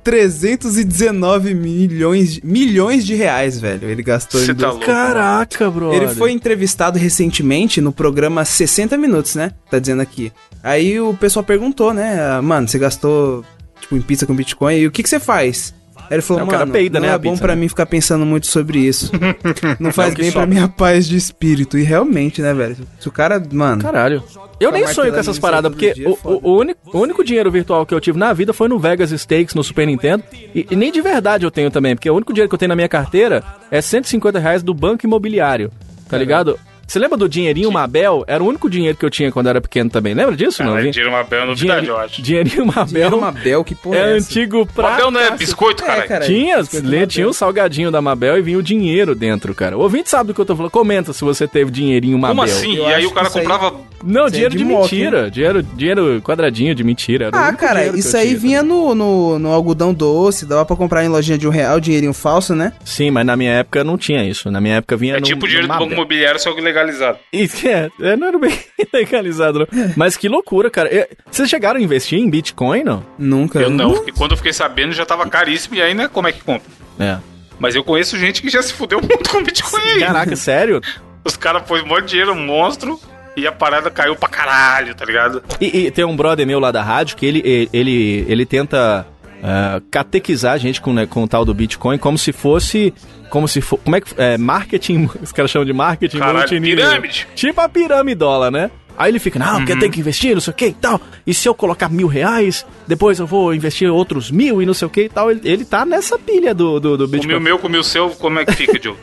319 0.04 1.54
milhões, 1.54 2.34
de- 2.34 2.42
milhões 2.46 3.06
de 3.06 3.16
reais, 3.16 3.60
velho. 3.60 3.90
Ele 3.90 4.04
gastou 4.04 4.40
Cê 4.42 4.52
em 4.52 4.56
tá 4.56 4.72
louco. 4.72 4.86
Caraca, 4.86 5.70
bro. 5.70 5.94
Ele 5.94 6.08
foi 6.10 6.32
entrevistado 6.32 6.98
recentemente 7.00 7.80
no 7.82 7.92
programa 7.92 8.46
60 8.46 8.98
Minutos, 8.98 9.36
né? 9.36 9.52
Tá 9.70 9.80
dizendo 9.80 10.02
aqui. 10.02 10.32
Aí 10.62 11.00
o 11.00 11.14
pessoal 11.14 11.44
perguntou, 11.44 11.94
né? 11.94 12.20
ah, 12.22 12.42
Mano, 12.42 12.68
você 12.68 12.78
gastou, 12.80 13.44
tipo, 13.82 13.96
em 13.98 14.02
pizza 14.02 14.26
com 14.26 14.36
Bitcoin, 14.36 14.76
e 14.78 14.88
o 14.88 14.92
que 14.92 15.04
que 15.04 15.10
você 15.10 15.20
faz? 15.20 15.74
Aí 15.98 16.06
ele 16.16 16.22
falou, 16.22 16.44
É, 16.44 16.46
mano, 16.46 16.72
peida, 16.72 17.00
não 17.00 17.08
né, 17.08 17.14
é 17.14 17.18
bom 17.18 17.32
pizza, 17.32 17.42
pra 17.42 17.56
né? 17.56 17.62
mim 17.62 17.68
ficar 17.70 17.86
pensando 17.86 18.26
muito 18.26 18.48
sobre 18.48 18.80
isso. 18.80 19.12
não 19.80 19.92
faz 19.92 20.14
que 20.14 20.22
bem 20.22 20.32
pra 20.32 20.42
sobra. 20.42 20.56
minha 20.56 20.68
paz 20.68 21.08
de 21.08 21.16
espírito. 21.16 21.78
E 21.78 21.84
realmente, 21.84 22.42
né, 22.42 22.54
velho? 22.54 22.78
Se 23.00 23.08
o 23.08 23.12
cara, 23.12 23.42
mano... 23.52 23.82
Caralho. 23.82 24.24
Eu 24.60 24.72
Fica 24.72 24.86
nem 24.86 24.94
sonho 24.94 25.12
com 25.12 25.20
essas 25.20 25.40
paradas, 25.40 25.72
porque 25.72 25.94
dia, 25.94 26.08
é 26.08 26.10
o, 26.10 26.18
o, 26.24 26.52
o 26.52 26.60
único, 26.60 26.80
o 26.98 27.02
único 27.02 27.24
dinheiro 27.24 27.52
virtual 27.52 27.86
que 27.86 27.94
eu 27.94 28.00
tive 28.00 28.18
na 28.18 28.32
vida 28.34 28.54
foi 28.54 28.68
no 28.68 28.80
Vegas 28.80 29.10
Stakes, 29.12 29.56
no 29.56 29.64
Super 29.64 29.86
Nintendo. 29.88 30.24
E, 30.54 30.68
e 30.70 30.76
nem 30.76 30.92
de 30.92 31.02
verdade 31.02 31.46
eu 31.46 31.52
tenho 31.52 31.70
também, 31.72 31.96
porque 31.96 32.10
o 32.10 32.16
único 32.16 32.32
dinheiro 32.32 32.50
que 32.50 32.56
eu 32.56 32.60
tenho 32.60 32.70
na 32.70 32.76
minha 32.76 32.88
carteira 32.90 33.44
é 33.72 33.82
150 33.82 34.40
reais 34.40 34.64
do 34.64 34.74
banco 34.74 35.06
imobiliário. 35.06 35.72
Tá 36.08 36.18
ligado? 36.18 36.60
Você 36.94 37.00
lembra 37.00 37.18
do 37.18 37.28
dinheirinho 37.28 37.72
Mabel? 37.72 38.24
Era 38.28 38.44
o 38.44 38.48
único 38.48 38.70
dinheiro 38.70 38.96
que 38.96 39.04
eu 39.04 39.10
tinha 39.10 39.32
quando 39.32 39.48
eu 39.48 39.50
era 39.50 39.60
pequeno 39.62 39.90
também. 39.90 40.14
Lembra 40.14 40.36
disso, 40.36 40.62
não? 40.62 40.74
Caralho, 40.74 40.86
Vi? 40.86 40.92
dinheiro 40.92 41.10
uma 41.12 41.24
bela 41.24 41.46
novidade, 41.48 41.80
Dinheiro- 41.82 42.00
eu 42.00 42.06
acho. 42.06 42.22
Dinheirinho 42.22 42.66
Mabel. 42.68 42.86
Dinheiro 42.86 43.20
Mabel, 43.20 43.64
que 43.64 43.74
porra 43.74 43.96
é 43.96 44.00
é 44.14 44.18
essa? 44.18 44.28
antigo 44.30 44.68
pra. 44.68 44.92
Mabel 44.92 45.10
não 45.10 45.20
é 45.20 45.32
biscoito, 45.36 45.82
É, 45.84 45.88
caralho. 45.88 46.08
cara. 46.08 46.26
Tinha, 46.26 46.58
Biscoito 46.60 46.86
Mabel. 46.86 47.08
tinha 47.08 47.28
o 47.28 47.34
salgadinho 47.34 47.90
da 47.90 48.00
Mabel 48.00 48.38
e 48.38 48.44
vinha 48.44 48.60
o 48.60 48.62
dinheiro 48.62 49.16
dentro, 49.16 49.56
cara. 49.56 49.76
O 49.76 49.82
ouvinte 49.82 50.08
sabe 50.08 50.28
do 50.28 50.34
que 50.36 50.42
eu 50.42 50.46
tô 50.46 50.56
falando. 50.56 50.70
Comenta 50.72 51.14
se 51.14 51.24
você 51.24 51.48
teve 51.48 51.72
dinheirinho 51.72 52.20
Mabel. 52.20 52.36
Como 52.36 52.44
assim? 52.48 52.76
Eu 52.78 52.88
E 52.88 52.94
aí 52.94 53.06
o 53.08 53.12
cara 53.12 53.28
isso 53.28 53.40
aí- 53.40 53.44
comprava. 53.44 53.74
Não, 54.06 54.26
aí 54.26 54.32
dinheiro 54.32 54.54
é 54.54 54.58
de, 54.58 54.64
de 54.64 54.70
moto, 54.70 54.82
mentira. 54.92 55.32
Dinheiro, 55.32 55.64
dinheiro 55.64 56.22
quadradinho 56.22 56.76
de 56.76 56.84
mentira. 56.84 57.28
Era 57.28 57.48
Ah, 57.48 57.54
cara, 57.54 57.86
isso 57.98 58.16
aí 58.18 58.28
tinha 58.28 58.40
vinha 58.40 58.62
no, 58.64 58.94
no, 58.94 59.40
no 59.40 59.50
algodão 59.52 59.94
doce, 59.94 60.46
dava 60.46 60.66
pra 60.66 60.76
comprar 60.76 61.06
em 61.06 61.08
lojinha 61.08 61.38
de 61.38 61.48
um 61.48 61.50
real, 61.50 61.80
dinheirinho 61.80 62.14
falso, 62.14 62.54
né? 62.54 62.74
Sim, 62.84 63.10
mas 63.12 63.26
na 63.26 63.38
minha 63.38 63.54
época 63.54 63.82
não 63.82 63.98
tinha 63.98 64.24
isso. 64.28 64.52
Na 64.52 64.60
minha 64.60 64.76
época 64.76 64.98
vinha 64.98 65.16
É 65.16 65.20
no, 65.22 65.26
tipo 65.26 65.46
dinheiro 65.48 65.68
do 65.68 65.70
Mabel. 65.70 65.86
banco 65.88 65.94
imobiliário, 65.98 66.38
só 66.38 66.52
que 66.54 66.60
legalizado. 66.84 67.20
Isso, 67.32 67.68
é, 67.68 67.90
é, 68.02 68.16
não 68.16 68.28
era 68.28 68.38
bem 68.38 68.58
legalizado, 68.94 69.60
não. 69.60 69.68
Mas 69.96 70.16
que 70.18 70.30
loucura, 70.30 70.70
cara. 70.70 70.94
É, 70.94 71.10
Vocês 71.30 71.50
chegaram 71.50 71.80
a 71.80 71.84
investir 71.84 72.20
em 72.20 72.30
Bitcoin, 72.30 72.84
não? 72.84 73.06
Nunca. 73.18 73.60
Eu 73.60 73.70
não. 73.70 74.08
E 74.08 74.12
quando 74.12 74.32
eu 74.32 74.38
fiquei 74.38 74.54
sabendo 74.54 74.94
já 74.94 75.06
tava 75.06 75.28
caríssimo. 75.28 75.76
E 75.76 75.82
aí, 75.82 75.94
né? 75.94 76.08
Como 76.08 76.28
é 76.28 76.32
que 76.32 76.42
compra? 76.42 76.68
É. 77.00 77.18
Mas 77.60 77.76
eu 77.76 77.84
conheço 77.84 78.18
gente 78.18 78.42
que 78.42 78.50
já 78.50 78.62
se 78.62 78.74
fudeu 78.74 79.00
muito 79.02 79.30
com 79.30 79.44
Bitcoin 79.44 79.82
aí. 79.82 80.00
Caraca, 80.00 80.36
sério? 80.36 80.82
Os 81.26 81.38
caras 81.38 81.64
pôs 81.64 81.84
um 81.84 81.88
monte 81.88 82.04
de 82.04 82.10
dinheiro, 82.10 82.34
um 82.34 82.46
monstro. 82.46 83.00
E 83.36 83.48
a 83.48 83.52
parada 83.52 83.90
caiu 83.90 84.16
pra 84.16 84.30
caralho, 84.30 84.94
tá 84.94 85.04
ligado? 85.04 85.44
E, 85.60 85.86
e 85.86 85.92
tem 85.92 86.06
um 86.06 86.16
brother 86.16 86.46
meu 86.46 86.60
lá 86.60 86.72
da 86.72 86.84
rádio 86.84 87.18
que 87.18 87.26
ele, 87.26 87.42
ele, 87.44 87.70
ele, 87.74 88.26
ele 88.30 88.46
tenta 88.46 89.08
ah, 89.46 89.82
catequizar 89.92 90.54
a 90.54 90.58
gente 90.58 90.80
com, 90.80 90.94
né, 90.94 91.06
com 91.06 91.24
o 91.24 91.28
tal 91.28 91.44
do 91.44 91.54
Bitcoin 91.54 91.98
como 91.98 92.18
se 92.18 92.32
fosse. 92.32 92.94
Como 93.34 93.48
se 93.48 93.62
fosse. 93.62 93.82
Como 93.84 93.96
é 93.96 94.02
que. 94.02 94.14
É, 94.16 94.38
marketing. 94.38 95.10
Os 95.20 95.32
caras 95.32 95.50
chamam 95.50 95.66
de 95.66 95.74
marketing 95.74 96.20
Caralho, 96.20 96.38
multinível. 96.38 96.86
pirâmide. 96.86 97.28
Tipo 97.34 97.62
a 97.62 97.68
piramidola, 97.68 98.52
né? 98.52 98.70
Aí 98.96 99.10
ele 99.10 99.18
fica, 99.18 99.40
não, 99.40 99.56
porque 99.58 99.72
eu 99.72 99.80
tenho 99.80 99.92
que 99.92 100.00
investir, 100.00 100.36
não 100.36 100.40
sei 100.40 100.52
o 100.52 100.56
que 100.56 100.68
e 100.68 100.74
tal. 100.74 101.02
E 101.26 101.34
se 101.34 101.50
eu 101.50 101.56
colocar 101.56 101.90
mil 101.90 102.06
reais, 102.06 102.64
depois 102.88 103.18
eu 103.18 103.26
vou 103.26 103.52
investir 103.52 103.90
outros 103.92 104.30
mil 104.30 104.62
e 104.62 104.68
não 104.68 104.74
sei 104.76 104.86
o 104.86 104.90
que 104.92 105.06
e 105.06 105.10
tal. 105.10 105.32
Ele, 105.32 105.42
ele 105.44 105.66
tá 105.66 105.84
nessa 105.84 106.20
pilha 106.20 106.54
do, 106.54 106.80
do, 106.80 106.96
do 106.96 107.06
Comi 107.08 107.18
Bitcoin. 107.22 107.38
o 107.38 107.42
meu, 107.42 107.58
comi 107.58 107.78
o 107.80 107.84
seu, 107.84 108.12
como 108.12 108.38
é 108.38 108.46
que 108.46 108.54
fica, 108.54 108.78
de- 108.78 108.94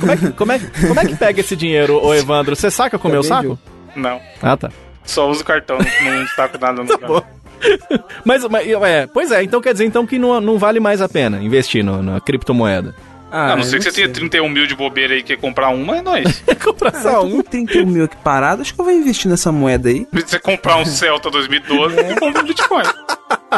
Como 0.00 0.10
é, 0.10 0.16
que, 0.16 0.32
como, 0.32 0.50
é, 0.52 0.58
que- 0.58 0.86
como 0.88 0.98
é 0.98 1.04
que 1.06 1.14
pega 1.14 1.40
esse 1.40 1.54
dinheiro, 1.54 2.04
ô 2.04 2.12
Evandro? 2.12 2.56
Você 2.56 2.68
saca 2.68 2.98
com 2.98 3.06
o 3.06 3.12
meu 3.12 3.22
Também, 3.22 3.50
saco? 3.50 3.58
Não. 3.94 4.20
Ah, 4.42 4.56
tá. 4.56 4.72
Só 5.04 5.30
uso 5.30 5.44
cartão, 5.44 5.78
não, 5.78 6.26
saco 6.34 6.58
nada 6.60 6.82
no 6.82 6.98
bom. 7.06 7.22
Mas, 8.24 8.44
mas, 8.48 8.66
é, 8.68 9.06
pois 9.06 9.30
é, 9.30 9.44
então 9.44 9.60
quer 9.60 9.72
dizer 9.72 9.84
então 9.84 10.04
que 10.04 10.18
não, 10.18 10.40
não 10.40 10.58
vale 10.58 10.80
mais 10.80 11.00
a 11.00 11.08
pena 11.08 11.40
investir 11.40 11.84
no, 11.84 12.02
na 12.02 12.20
criptomoeda. 12.20 12.92
A 13.32 13.56
não 13.56 13.62
ser 13.62 13.78
que 13.78 13.84
você 13.84 13.92
tenha 13.92 14.08
31 14.08 14.48
mil 14.48 14.66
de 14.66 14.74
bobeira 14.74 15.14
aí 15.14 15.20
e 15.20 15.22
quer 15.22 15.36
comprar 15.38 15.70
uma, 15.70 15.96
é 15.98 16.02
nóis. 16.02 16.42
Comprar 16.62 16.94
Ah, 16.94 17.00
só 17.00 17.24
um. 17.24 17.36
com 17.38 17.42
31 17.42 17.86
mil 17.86 18.04
aqui 18.04 18.16
parado, 18.18 18.60
acho 18.62 18.74
que 18.74 18.80
eu 18.80 18.84
vou 18.84 18.92
investir 18.94 19.30
nessa 19.30 19.50
moeda 19.50 19.88
aí. 19.88 20.06
Se 20.12 20.20
você 20.28 20.38
comprar 20.38 20.76
um 20.76 20.84
Celta 20.84 21.30
2012, 21.30 21.94
você 21.96 22.14
compra 22.20 22.42
um 22.42 22.46
Bitcoin. 22.46 22.84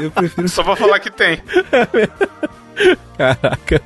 Eu 0.00 0.10
prefiro... 0.10 0.48
Só 0.48 0.62
pra 0.62 0.76
falar 0.76 0.98
que 1.00 1.10
tem. 1.10 1.42
Caraca. 3.16 3.82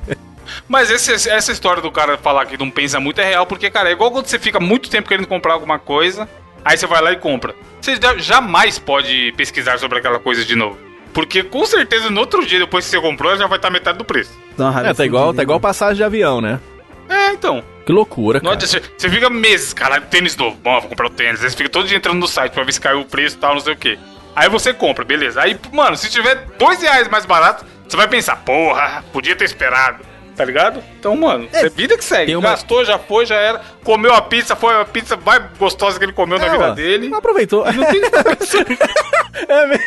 Mas 0.67 0.89
esse- 0.89 1.29
essa 1.29 1.51
história 1.51 1.81
do 1.81 1.91
cara 1.91 2.17
falar 2.17 2.45
que 2.45 2.57
não 2.57 2.69
pensa 2.71 2.99
muito 2.99 3.19
é 3.21 3.25
real, 3.25 3.45
porque, 3.45 3.69
cara, 3.69 3.89
é 3.89 3.91
igual 3.91 4.11
quando 4.11 4.25
você 4.27 4.39
fica 4.39 4.59
muito 4.59 4.89
tempo 4.89 5.07
querendo 5.07 5.27
comprar 5.27 5.53
alguma 5.53 5.77
coisa, 5.77 6.27
aí 6.65 6.75
você 6.77 6.87
vai 6.87 7.01
lá 7.01 7.11
e 7.11 7.17
compra. 7.17 7.53
Você 7.81 7.97
jamais 8.17 8.79
pode 8.79 9.31
pesquisar 9.37 9.77
sobre 9.79 9.99
aquela 9.99 10.19
coisa 10.19 10.43
de 10.43 10.55
novo. 10.55 10.77
Porque 11.13 11.43
com 11.43 11.65
certeza 11.65 12.09
no 12.09 12.19
outro 12.19 12.45
dia, 12.45 12.59
depois 12.59 12.85
que 12.85 12.91
você 12.91 12.99
comprou, 13.01 13.35
já 13.37 13.47
vai 13.47 13.57
estar 13.57 13.69
metade 13.69 13.97
do 13.97 14.05
preço. 14.05 14.31
Dá 14.59 14.65
uma 14.65 14.71
raiva 14.71 14.89
É, 14.89 14.93
tá 14.93 15.05
igual, 15.05 15.33
tá 15.33 15.41
igual 15.41 15.57
né? 15.57 15.61
passagem 15.63 15.95
de 15.95 16.03
avião, 16.03 16.41
né? 16.41 16.59
É, 17.07 17.31
então. 17.31 17.63
Que 17.85 17.91
loucura, 17.91 18.39
cara. 18.39 18.59
você, 18.59 18.81
você 18.95 19.09
fica 19.09 19.29
meses, 19.29 19.73
caralho, 19.73 20.05
tênis 20.07 20.35
novo. 20.37 20.55
Bom, 20.63 20.79
vou 20.79 20.89
comprar 20.89 21.07
o 21.07 21.09
tênis. 21.09 21.43
Aí 21.43 21.49
você 21.49 21.57
fica 21.57 21.69
todo 21.69 21.87
dia 21.87 21.97
entrando 21.97 22.19
no 22.19 22.27
site 22.27 22.51
pra 22.53 22.63
ver 22.63 22.71
se 22.73 22.79
caiu 22.79 22.99
o 23.01 23.05
preço 23.05 23.35
e 23.37 23.39
tal, 23.39 23.53
não 23.55 23.61
sei 23.61 23.73
o 23.73 23.77
quê. 23.77 23.97
Aí 24.35 24.47
você 24.47 24.73
compra, 24.73 25.03
beleza. 25.03 25.41
Aí, 25.41 25.57
mano, 25.73 25.95
se 25.97 26.09
tiver 26.09 26.45
dois 26.59 26.81
reais 26.81 27.07
mais 27.07 27.25
barato, 27.25 27.65
você 27.87 27.97
vai 27.97 28.07
pensar, 28.07 28.35
porra, 28.37 29.03
podia 29.11 29.35
ter 29.35 29.45
esperado. 29.45 30.03
Tá 30.39 30.45
ligado? 30.45 30.81
Então, 30.97 31.17
mano, 31.17 31.49
é, 31.51 31.67
vida 31.67 31.97
que 31.97 32.03
segue. 32.05 32.33
uma- 32.33 32.51
Gastou, 32.51 32.85
já 32.85 32.97
foi, 32.97 33.25
já 33.25 33.35
era. 33.35 33.59
Comeu 33.83 34.13
a 34.13 34.21
pizza, 34.21 34.55
foi 34.55 34.73
a 34.73 34.85
pizza 34.85 35.17
mais 35.17 35.43
gostosa 35.59 35.99
que 35.99 36.05
ele 36.05 36.13
comeu 36.13 36.39
na 36.39 36.45
É, 36.45 36.49
vida 36.49 36.63
ó, 36.69 36.71
dele. 36.71 37.11
Aproveitou. 37.13 37.65
Não 37.69 37.83
tem... 37.83 37.99
é 39.49 39.67
mesmo. 39.67 39.83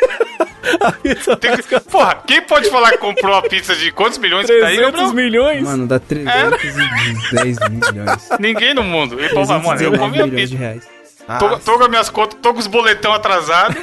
A 0.78 0.92
pizza 0.92 1.34
tem 1.38 1.56
que- 1.56 1.80
Porra, 1.80 2.16
quem 2.26 2.42
pode 2.42 2.68
falar 2.68 2.90
que 2.90 2.98
comprou 2.98 3.32
uma 3.32 3.40
pizza 3.40 3.74
de 3.74 3.90
quantos 3.92 4.18
milhões 4.18 4.44
que 4.44 4.60
tá 4.60 4.66
aí, 4.66 4.76
300 4.76 5.00
Gabriel? 5.00 5.14
milhões. 5.24 5.62
Mano, 5.62 5.86
dá 5.86 5.98
310 5.98 7.58
milhões. 7.70 8.28
Ninguém 8.38 8.74
no 8.74 8.82
mundo. 8.82 9.18
Ele 9.18 9.30
falou, 9.30 9.46
mano, 9.46 9.80
eu 9.80 9.90
319 9.92 9.98
comi 10.10 10.20
a 10.20 10.26
milhões 10.26 10.50
pizza. 10.50 10.54
de 10.54 10.56
reais. 10.62 10.82
Tô, 11.38 11.46
Ah, 11.46 11.58
tô 11.64 11.78
com 11.78 11.84
as 11.84 11.88
minhas 11.88 12.10
contas, 12.10 12.38
tô 12.42 12.52
com 12.52 12.58
os 12.60 12.66
boletão 12.66 13.14
atrasados, 13.14 13.76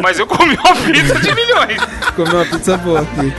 mas 0.00 0.18
eu 0.20 0.28
comi 0.28 0.54
uma 0.54 0.76
pizza 0.76 1.18
de 1.18 1.34
milhões. 1.34 1.78
comeu 2.14 2.34
uma 2.36 2.44
pizza 2.44 2.76
boa 2.76 3.00
aqui. 3.00 3.32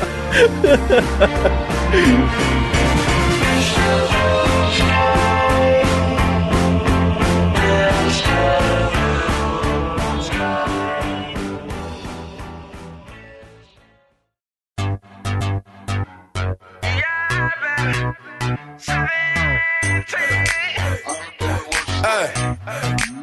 Hey. 22.05 23.14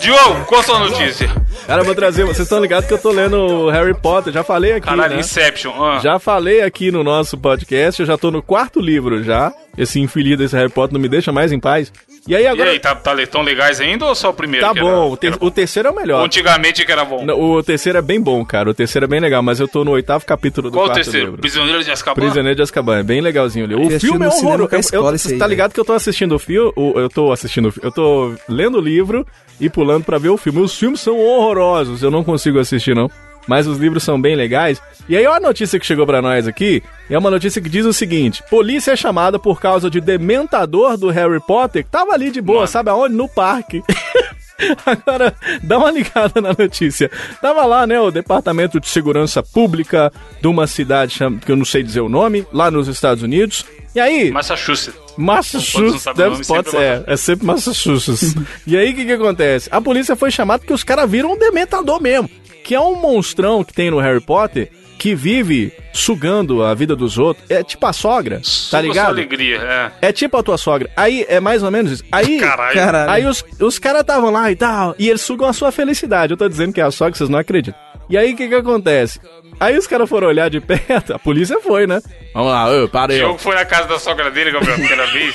Diogo, 0.00 0.44
qual 0.46 0.60
a 0.60 0.64
sua 0.64 0.78
notícia? 0.78 1.28
Cara, 1.66 1.82
eu 1.82 1.84
vou 1.84 1.94
trazer. 1.94 2.24
Vocês 2.24 2.40
estão 2.40 2.60
ligados 2.60 2.86
que 2.86 2.94
eu 2.94 2.98
tô 2.98 3.10
lendo 3.10 3.36
o 3.36 3.70
Harry 3.70 3.94
Potter. 3.94 4.32
Já 4.32 4.42
falei 4.44 4.72
aqui. 4.72 4.86
Caralho, 4.86 5.14
né? 5.14 5.20
Inception. 5.20 5.72
ah. 5.82 5.98
Já 6.02 6.18
falei 6.18 6.62
aqui 6.62 6.90
no 6.90 7.02
nosso 7.02 7.36
podcast. 7.36 8.00
Eu 8.00 8.06
já 8.06 8.16
tô 8.16 8.30
no 8.30 8.40
quarto 8.42 8.80
livro 8.80 9.22
já. 9.22 9.52
Esse 9.76 10.00
infeliz 10.00 10.36
desse 10.38 10.56
Harry 10.56 10.70
Potter 10.70 10.94
não 10.94 11.00
me 11.00 11.08
deixa 11.08 11.30
mais 11.30 11.52
em 11.52 11.60
paz. 11.60 11.92
E 12.26 12.34
aí 12.34 12.44
E 12.44 12.46
agora. 12.46 12.70
aí, 12.70 12.78
tá, 12.80 12.94
tá 12.94 13.14
tão 13.30 13.42
legais 13.42 13.80
ainda 13.80 14.06
ou 14.06 14.14
só 14.14 14.30
o 14.30 14.32
primeiro? 14.34 14.66
tá 14.66 14.72
que 14.74 14.80
bom. 14.80 14.88
Era, 14.88 15.00
o, 15.00 15.16
ter- 15.16 15.26
era 15.28 15.36
o 15.40 15.50
terceiro 15.50 15.88
é 15.88 15.92
o 15.92 15.94
melhor. 15.94 16.24
Antigamente 16.24 16.84
que 16.84 16.90
era 16.92 17.04
bom. 17.04 17.24
Não, 17.24 17.38
O 17.40 17.62
terceiro 17.62 17.98
é 17.98 18.02
bem 18.02 18.20
bom, 18.20 18.44
cara. 18.44 18.70
O 18.70 18.74
terceiro 18.74 19.04
é 19.04 19.08
bem 19.08 19.20
legal, 19.20 19.42
mas 19.42 19.60
eu 19.60 19.68
tô 19.68 19.84
no 19.84 19.92
oitavo 19.92 20.24
capítulo 20.24 20.70
do 20.70 20.74
Qual 20.76 20.86
o 20.86 20.88
quarto 20.88 21.02
terceiro? 21.02 21.26
livro. 21.26 21.40
Prisioneiro 21.40 21.84
de 21.84 21.90
Azkaban? 21.90 22.20
Prisioneiro 22.20 22.56
de 22.56 22.62
Azkaban, 22.62 22.98
é 22.98 23.02
bem 23.02 23.20
legalzinho 23.20 23.64
ali. 23.66 23.74
O 23.74 24.00
filme 24.00 24.24
é 24.24 24.28
horroroso. 24.28 25.28
aí, 25.32 25.38
tá 25.38 25.46
ligado 25.46 25.72
que 25.72 25.78
eu 25.80 25.84
tô 25.84 25.92
assistindo 25.92 26.34
o 26.34 26.38
filme, 26.38 26.72
eu 26.76 27.08
tô 27.08 27.30
assistindo, 27.30 27.68
o 27.68 27.74
eu 27.82 27.92
tô 27.92 28.34
lendo 28.48 28.78
o 28.78 28.80
livro 28.80 29.24
e 29.60 29.68
pulando 29.68 30.04
pra 30.04 30.18
ver 30.18 30.30
o 30.30 30.36
filme. 30.36 30.60
Os 30.60 30.78
filmes 30.78 31.00
são 31.00 31.18
horrorosos, 31.18 32.02
eu 32.02 32.10
não 32.10 32.24
consigo 32.24 32.58
assistir 32.58 32.94
não. 32.94 33.10
Mas 33.46 33.66
os 33.66 33.78
livros 33.78 34.02
são 34.02 34.20
bem 34.20 34.36
legais. 34.36 34.80
E 35.08 35.16
aí, 35.16 35.26
olha 35.26 35.38
a 35.38 35.40
notícia 35.40 35.80
que 35.80 35.86
chegou 35.86 36.06
pra 36.06 36.20
nós 36.20 36.46
aqui. 36.46 36.82
É 37.08 37.16
uma 37.16 37.30
notícia 37.30 37.62
que 37.62 37.68
diz 37.68 37.86
o 37.86 37.94
seguinte: 37.94 38.42
Polícia 38.50 38.92
é 38.92 38.96
chamada 38.96 39.38
por 39.38 39.58
causa 39.58 39.88
de 39.88 40.02
dementador 40.02 40.98
do 40.98 41.08
Harry 41.08 41.40
Potter 41.40 41.82
que 41.82 41.90
tava 41.90 42.12
ali 42.12 42.30
de 42.30 42.42
boa, 42.42 42.66
sabe 42.66 42.90
aonde? 42.90 43.14
No 43.14 43.26
parque. 43.26 43.82
Agora, 44.84 45.34
dá 45.62 45.78
uma 45.78 45.90
ligada 45.90 46.40
na 46.40 46.54
notícia. 46.58 47.10
Tava 47.40 47.64
lá, 47.64 47.86
né, 47.86 48.00
o 48.00 48.10
Departamento 48.10 48.80
de 48.80 48.88
Segurança 48.88 49.42
Pública 49.42 50.12
de 50.40 50.48
uma 50.48 50.66
cidade 50.66 51.18
que 51.44 51.52
eu 51.52 51.56
não 51.56 51.64
sei 51.64 51.82
dizer 51.82 52.00
o 52.00 52.08
nome, 52.08 52.46
lá 52.52 52.70
nos 52.70 52.88
Estados 52.88 53.22
Unidos. 53.22 53.64
E 53.94 54.00
aí, 54.00 54.30
Massachusetts. 54.30 54.98
Massachusetts, 55.16 56.04
deve, 56.14 56.44
pode 56.46 56.76
é, 56.76 57.02
é 57.06 57.16
sempre 57.16 57.46
Massachusetts. 57.46 58.34
e 58.66 58.76
aí, 58.76 58.92
o 58.92 58.94
que 58.94 59.04
que 59.04 59.12
acontece? 59.12 59.68
A 59.72 59.80
polícia 59.80 60.14
foi 60.14 60.30
chamada 60.30 60.60
porque 60.60 60.72
os 60.72 60.84
caras 60.84 61.10
viram 61.10 61.32
um 61.32 61.38
dementador 61.38 62.00
mesmo, 62.00 62.28
que 62.62 62.74
é 62.74 62.80
um 62.80 62.96
monstrão 62.96 63.64
que 63.64 63.72
tem 63.72 63.90
no 63.90 63.98
Harry 63.98 64.20
Potter, 64.20 64.70
que 64.98 65.14
vive 65.14 65.72
sugando 65.92 66.62
a 66.62 66.74
vida 66.74 66.96
dos 66.96 67.18
outros. 67.18 67.48
É 67.50 67.62
tipo 67.62 67.86
a 67.86 67.92
sogra, 67.92 68.40
Suga 68.42 68.70
tá 68.70 68.78
sua 68.78 68.80
ligado? 68.80 69.08
alegria, 69.08 69.56
é. 70.00 70.08
É 70.08 70.12
tipo 70.12 70.36
a 70.36 70.42
tua 70.42 70.58
sogra. 70.58 70.90
Aí, 70.96 71.24
é 71.28 71.40
mais 71.40 71.62
ou 71.62 71.70
menos 71.70 71.92
isso. 71.92 72.04
Aí... 72.10 72.38
Caralho. 72.38 72.74
Caralho. 72.74 73.10
Aí 73.10 73.26
os, 73.26 73.44
os 73.60 73.78
caras 73.78 74.00
estavam 74.02 74.30
lá 74.30 74.50
e 74.50 74.56
tal, 74.56 74.94
e 74.98 75.08
eles 75.08 75.20
sugam 75.22 75.48
a 75.48 75.52
sua 75.52 75.70
felicidade. 75.70 76.32
Eu 76.32 76.36
tô 76.36 76.48
dizendo 76.48 76.72
que 76.72 76.80
é 76.80 76.84
a 76.84 76.90
sogra, 76.90 77.16
vocês 77.16 77.30
não 77.30 77.38
acreditam. 77.38 77.80
E 78.10 78.16
aí 78.16 78.32
o 78.32 78.36
que 78.36 78.48
que 78.48 78.54
acontece? 78.54 79.20
Aí 79.60 79.76
os 79.76 79.86
caras 79.86 80.08
foram 80.08 80.28
olhar 80.28 80.48
de 80.48 80.60
perto, 80.60 81.12
a 81.14 81.18
polícia 81.18 81.60
foi, 81.60 81.86
né? 81.86 82.00
Vamos 82.38 82.52
lá, 82.52 82.70
ô, 82.70 82.88
para 82.88 83.10
O 83.10 83.14
aí, 83.14 83.20
ó. 83.20 83.24
Diogo 83.24 83.38
foi 83.40 83.56
na 83.56 83.64
casa 83.64 83.88
da 83.88 83.98
sogra 83.98 84.30
dele, 84.30 84.52
Gabriel, 84.52 84.74
a 84.76 84.78
primeira 84.78 85.06
vez. 85.08 85.34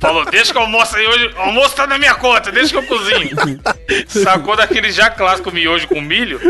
Falou, 0.00 0.24
deixa 0.24 0.50
que 0.50 0.58
eu 0.58 0.62
almoço 0.62 0.96
aí 0.96 1.06
hoje. 1.06 1.30
O 1.36 1.40
almoço 1.42 1.76
tá 1.76 1.86
na 1.86 1.96
minha 1.96 2.14
conta, 2.16 2.50
deixa 2.50 2.72
que 2.72 2.76
eu 2.78 2.82
cozinho. 2.88 3.30
Sacou 4.08 4.56
daquele 4.56 4.90
já 4.90 5.08
clássico 5.10 5.52
miojo 5.52 5.86
com 5.86 6.00
milho. 6.00 6.40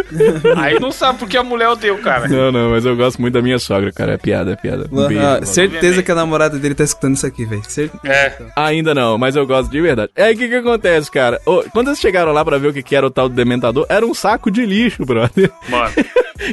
Aí 0.57 0.81
não 0.81 0.91
sabe 0.91 1.19
porque 1.19 1.37
a 1.37 1.43
mulher 1.43 1.69
odeia 1.69 1.93
o 1.93 1.99
cara. 1.99 2.27
Não, 2.29 2.51
não, 2.51 2.71
mas 2.71 2.87
eu 2.87 2.97
gosto 2.97 3.21
muito 3.21 3.35
da 3.35 3.43
minha 3.43 3.59
sogra, 3.59 3.93
cara. 3.93 4.15
É 4.15 4.17
piada, 4.17 4.53
é 4.53 4.57
piada. 4.57 4.89
Um 4.91 5.07
beijo. 5.07 5.23
Ah, 5.23 5.45
certeza 5.45 6.03
que 6.03 6.11
a 6.11 6.15
namorada 6.15 6.59
dele 6.59 6.75
tá 6.75 6.85
escutando 6.85 7.17
isso 7.17 7.27
aqui, 7.27 7.45
velho. 7.45 7.61
É. 8.07 8.33
Ainda 8.57 8.95
não, 8.95 9.19
mas 9.19 9.37
eu 9.37 9.47
gosto 9.47 9.71
de 9.71 9.83
verdade. 9.83 10.11
É 10.17 10.25
aí 10.25 10.35
o 10.35 10.39
que 10.39 10.49
que 10.49 10.55
acontece, 10.55 11.11
cara? 11.11 11.39
Ô, 11.45 11.63
quando 11.75 11.89
eles 11.89 12.01
chegaram 12.01 12.33
lá 12.33 12.43
pra 12.43 12.57
ver 12.57 12.69
o 12.69 12.73
que 12.73 12.83
que 12.83 12.97
era 12.97 13.07
o 13.07 13.11
tal 13.11 13.29
do 13.29 13.35
dementador, 13.35 13.85
era 13.91 14.07
um 14.07 14.15
saco 14.15 14.51
de 14.51 14.65
lixo, 14.65 15.05
brother. 15.05 15.51
Mano. 15.69 15.93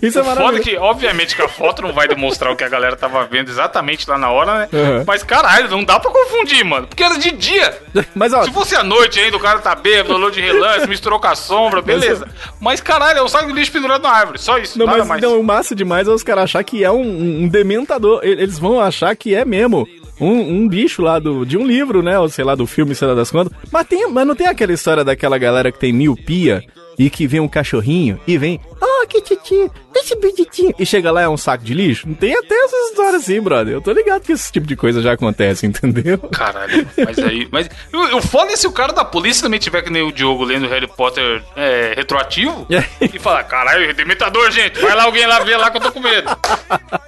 Isso 0.02 0.20
é 0.20 0.24
Foda 0.24 0.36
maravilhoso. 0.36 0.70
que, 0.70 0.78
obviamente, 0.78 1.36
que 1.36 1.42
a 1.42 1.48
foto 1.50 1.82
não 1.82 1.92
vai 1.92 2.08
demonstrar 2.08 2.52
o 2.52 2.56
que 2.56 2.64
a 2.64 2.70
galera 2.70 2.96
tava 2.96 3.21
vendo 3.24 3.50
exatamente 3.50 4.10
lá 4.10 4.18
na 4.18 4.30
hora, 4.30 4.60
né? 4.60 4.70
Uhum. 4.72 5.04
Mas 5.06 5.24
caralho, 5.24 5.70
não 5.70 5.84
dá 5.84 6.00
pra 6.00 6.12
confundir, 6.12 6.64
mano. 6.64 6.88
Porque 6.88 7.04
era 7.04 7.18
de 7.18 7.32
dia. 7.32 7.78
Mas 8.16 8.34
ó, 8.34 8.44
Se 8.44 8.52
fosse 8.52 8.76
à 8.76 8.84
noite 8.84 9.20
ainda, 9.20 9.38
o 9.38 9.40
cara 9.40 9.60
tá 9.60 9.76
bêbado, 9.76 10.16
olhou 10.16 10.32
de 10.32 10.42
relance, 10.42 10.88
misturou 10.88 11.20
com 11.20 11.28
a 11.28 11.36
sombra, 11.36 11.82
beleza. 11.82 12.28
Mas 12.60 12.82
caralho, 12.82 13.20
é 13.20 13.24
um 13.24 13.28
saco 13.28 13.48
de 13.48 13.54
lixo 13.54 13.72
pendurado 13.72 14.04
na 14.04 14.10
árvore. 14.10 14.40
Só 14.40 14.58
isso, 14.58 14.78
não, 14.78 14.86
nada 14.86 15.00
mas 15.00 15.08
mais. 15.08 15.22
não, 15.22 15.40
o 15.40 15.44
massa 15.44 15.76
demais 15.76 16.08
é 16.08 16.12
os 16.12 16.24
caras 16.24 16.46
achar 16.46 16.64
que 16.64 16.84
é 16.84 16.92
um, 16.92 17.44
um 17.44 17.48
dementador. 17.48 18.22
Eles 18.24 18.60
vão 18.60 18.80
achar 18.80 19.16
que 19.16 19.36
é 19.36 19.46
mesmo. 19.46 19.88
Um, 20.20 20.64
um 20.64 20.68
bicho 20.68 21.02
lá 21.02 21.18
do, 21.18 21.44
de 21.44 21.58
um 21.58 21.66
livro, 21.66 22.04
né? 22.04 22.20
Ou 22.20 22.30
sei 22.30 22.46
lá, 22.46 22.54
do 22.54 22.68
filme, 22.68 22.94
sei 22.94 23.08
lá 23.08 23.16
das 23.16 23.32
contas. 23.32 23.52
Mas, 23.72 23.88
tem, 23.88 24.08
mas 24.08 24.28
não 24.28 24.36
tem 24.36 24.46
aquela 24.46 24.72
história 24.72 25.04
daquela 25.04 25.36
galera 25.40 25.72
que 25.72 25.80
tem 25.80 25.92
miopia 25.92 26.64
e 27.06 27.10
que 27.10 27.26
vê 27.26 27.40
um 27.40 27.48
cachorrinho 27.48 28.20
e 28.28 28.38
vem. 28.38 28.60
Oh, 28.80 29.08
que 29.08 29.22
titi, 29.22 29.70
esse 29.96 30.16
bonitinho. 30.16 30.74
E 30.78 30.86
chega 30.86 31.12
lá 31.12 31.22
é 31.24 31.28
um 31.30 31.36
saco 31.36 31.64
de 31.64 31.74
lixo? 31.74 32.08
Não 32.08 32.14
tem 32.14 32.34
até 32.38 32.54
essas 32.56 32.90
histórias 32.90 33.24
assim, 33.24 33.42
brother. 33.42 33.74
Eu 33.74 33.82
tô 33.82 33.92
ligado 33.92 34.22
que 34.22 34.32
esse 34.32 34.52
tipo 34.52 34.68
de 34.68 34.76
coisa 34.76 35.02
já 35.02 35.14
acontece, 35.14 35.66
entendeu? 35.68 36.18
Caralho, 36.20 36.88
mas 36.98 37.18
aí. 37.20 37.48
Mas 37.52 37.70
o, 37.92 38.18
o 38.18 38.22
foda 38.22 38.52
é 38.54 38.56
se 38.56 38.68
o 38.68 38.72
cara 38.72 38.94
da 38.94 39.04
polícia 39.04 39.42
também 39.44 39.60
tiver 39.60 39.82
que 39.82 39.90
nem 39.90 40.04
o 40.04 40.12
Diogo 40.12 40.44
lendo 40.44 40.68
Harry 40.68 40.88
Potter 40.88 41.42
é, 41.56 41.94
retroativo 41.96 42.68
É. 42.70 42.84
e 43.14 43.18
falar: 43.20 43.44
caralho, 43.46 43.94
dementador, 43.96 44.52
gente, 44.52 44.80
vai 44.80 44.96
lá 44.96 45.04
alguém 45.06 45.26
lá 45.26 45.40
ver 45.40 45.58
lá 45.58 45.72
que 45.72 45.78
eu 45.78 45.82
tô 45.82 45.92
com 45.92 46.00
medo. 46.00 46.28
Tá 46.28 47.02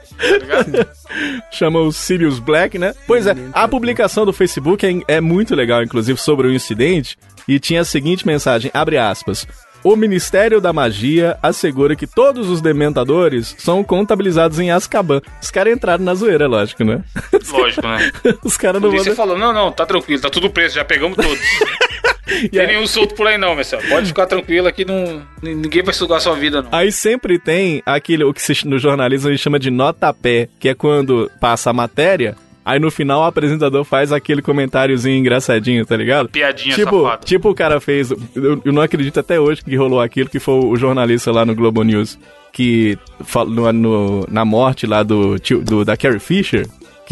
chama 1.52 1.80
o 1.80 1.92
Sirius 1.92 2.40
Black, 2.40 2.78
né? 2.78 2.94
Pois 3.06 3.28
é, 3.28 3.36
a 3.54 3.68
publicação 3.68 4.26
do 4.26 4.34
Facebook 4.34 4.86
é, 5.08 5.16
é 5.16 5.22
muito 5.22 5.54
legal, 5.56 5.84
inclusive, 5.84 6.18
sobre 6.20 6.48
o 6.48 6.54
incidente, 6.54 7.18
e 7.48 7.60
tinha 7.60 7.82
a 7.82 7.86
seguinte 7.86 8.26
mensagem, 8.26 8.72
abre 8.74 8.98
aspas, 8.98 9.48
o 9.84 9.96
Ministério 9.98 10.62
da 10.62 10.72
Magia 10.72 11.38
assegura 11.44 11.96
que 11.96 12.08
todos 12.08 12.50
os 12.50 12.62
dementadores 12.62 13.54
são 13.58 13.84
contabilizados 13.84 14.58
em 14.60 14.72
Azkaban. 14.72 15.22
Os 15.42 15.52
caras 15.52 15.74
entraram 15.74 16.06
na 16.06 16.16
zoeira, 16.16 16.48
lógico, 16.48 16.86
né? 16.86 17.04
Lógico, 17.52 17.86
né? 17.86 18.12
Os 18.44 18.56
caras 18.56 18.82
não 18.82 18.90
vão... 18.90 19.16
falou: 19.16 19.38
não, 19.38 19.52
não, 19.52 19.72
tá 19.74 19.86
tranquilo, 19.86 20.22
tá 20.22 20.30
tudo 20.30 20.50
preso, 20.50 20.76
já 20.76 20.86
pegamos 20.86 21.18
todos. 21.18 21.40
E 22.26 22.48
Tem 22.48 22.66
nenhum 22.66 22.88
solto 22.88 23.16
por 23.16 23.28
aí 23.28 23.38
não, 23.38 23.54
meu 23.54 23.66
senhor. 23.66 23.84
Pode 23.90 24.08
ficar 24.08 24.26
tranquilo 24.26 24.66
aqui, 24.66 24.86
não, 24.86 25.22
ninguém 25.42 25.84
vai 25.84 25.94
sugar 25.94 26.22
sua 26.22 26.34
vida, 26.36 26.62
não. 26.62 26.70
Aí 26.72 26.90
sempre 26.90 27.38
tem 27.38 27.84
aquele, 27.86 28.24
o 28.24 28.34
que 28.34 28.42
se- 28.42 28.66
no 28.66 28.80
jornalismo 28.80 29.28
a 29.28 29.32
gente 29.32 29.44
chama 29.44 29.60
de 29.60 29.70
nota-pé, 29.70 30.48
que 30.58 30.70
é 30.70 30.74
quando 30.74 31.30
passa 31.42 31.70
a 31.70 31.74
matéria, 31.74 32.36
aí 32.66 32.80
no 32.80 32.92
final 32.92 33.22
o 33.22 33.26
apresentador 33.26 33.84
faz 33.84 34.12
aquele 34.12 34.42
comentáriozinho 34.42 35.18
engraçadinho, 35.18 35.86
tá 35.86 35.96
ligado? 35.96 36.30
Piadinha 36.30 36.76
tipo, 36.76 37.04
safada. 37.04 37.26
tipo 37.26 37.50
o 37.50 37.56
cara 37.56 37.80
fez, 37.80 38.12
eu, 38.12 38.62
eu 38.64 38.74
não 38.74 38.82
acredito 38.82 39.20
até 39.20 39.40
hoje 39.40 39.64
que 39.64 39.76
rolou 39.76 40.00
aquilo, 40.00 40.30
que 40.30 40.40
foi 40.40 40.56
o 40.56 40.76
jornalista 40.76 41.32
lá 41.32 41.46
no 41.46 41.56
Globo 41.56 41.84
News, 41.84 42.18
que 42.52 42.98
falou 43.24 43.74
no, 43.74 44.26
na 44.30 44.46
morte 44.46 44.86
lá 44.86 45.04
do, 45.04 45.36
do 45.64 45.84
da 45.84 45.98
Carrie 45.98 46.20
Fisher, 46.20 46.68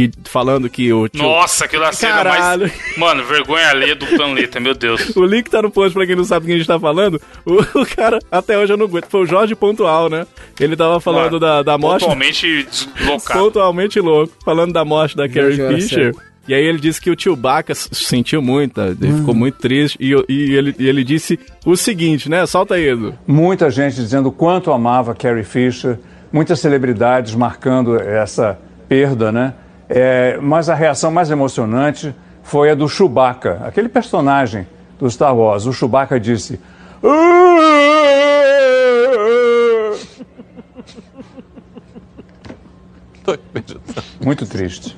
que 0.09 0.29
falando 0.29 0.69
que 0.69 0.91
o 0.91 1.07
tio... 1.07 1.21
Nossa, 1.21 1.65
aquilo 1.65 1.83
é 1.83 1.89
a 1.89 1.91
cena 1.91 2.23
Caralho. 2.23 2.61
mais. 2.61 2.97
Mano, 2.97 3.23
vergonha 3.25 3.69
alheia 3.69 3.95
do 3.95 4.05
planeta, 4.05 4.59
meu 4.59 4.73
Deus. 4.73 5.11
O 5.21 5.25
link 5.25 5.49
tá 5.49 5.61
no 5.61 5.69
post 5.69 5.93
pra 5.93 6.05
quem 6.05 6.15
não 6.15 6.23
sabe 6.23 6.45
quem 6.47 6.55
a 6.55 6.57
gente 6.57 6.67
tá 6.67 6.79
falando. 6.79 7.21
O, 7.45 7.61
o 7.81 7.85
cara, 7.85 8.19
até 8.31 8.57
hoje 8.57 8.73
eu 8.73 8.77
não 8.77 8.85
aguento. 8.85 9.05
Foi 9.07 9.21
o 9.21 9.25
Jorge 9.25 9.55
Pontual, 9.55 10.09
né? 10.09 10.25
Ele 10.59 10.75
tava 10.75 10.99
falando 10.99 11.33
Mano, 11.33 11.39
da, 11.39 11.63
da 11.63 11.77
morte. 11.77 12.01
Totalmente 12.01 12.63
deslocado. 12.63 13.39
Totalmente 13.39 13.99
louco. 13.99 14.33
Falando 14.43 14.73
da 14.73 14.83
morte 14.83 15.15
da 15.15 15.29
Carrie 15.29 15.57
Fisher. 15.81 16.13
E 16.47 16.53
aí 16.53 16.65
ele 16.65 16.79
disse 16.79 16.99
que 16.99 17.09
o 17.09 17.15
tio 17.15 17.35
Baca 17.35 17.73
sentiu 17.75 18.41
muito, 18.41 18.73
tá? 18.73 18.87
ele 18.87 19.13
ficou 19.19 19.33
muito 19.33 19.59
triste. 19.59 19.97
E, 19.99 20.11
e 20.27 20.55
ele, 20.55 20.75
e 20.77 20.87
ele 20.87 21.03
disse 21.03 21.39
o 21.65 21.77
seguinte, 21.77 22.29
né? 22.29 22.45
Solta 22.45 22.75
aí, 22.75 22.89
Edu. 22.89 23.13
Muita 23.27 23.69
gente 23.69 23.95
dizendo 23.95 24.29
o 24.29 24.31
quanto 24.31 24.71
amava 24.71 25.13
Carrie 25.13 25.43
Fisher, 25.43 25.99
muitas 26.31 26.59
celebridades 26.59 27.35
marcando 27.35 27.95
essa 27.99 28.57
perda, 28.89 29.31
né? 29.31 29.53
É, 29.93 30.37
mas 30.41 30.69
a 30.69 30.73
reação 30.73 31.11
mais 31.11 31.29
emocionante 31.29 32.15
foi 32.43 32.71
a 32.71 32.75
do 32.75 32.87
Chewbacca, 32.87 33.59
aquele 33.65 33.89
personagem 33.89 34.65
do 34.97 35.09
Star 35.11 35.35
Wars. 35.35 35.65
O 35.65 35.73
Chewbacca 35.73 36.17
disse. 36.17 36.57
Muito 44.23 44.45
triste. 44.45 44.97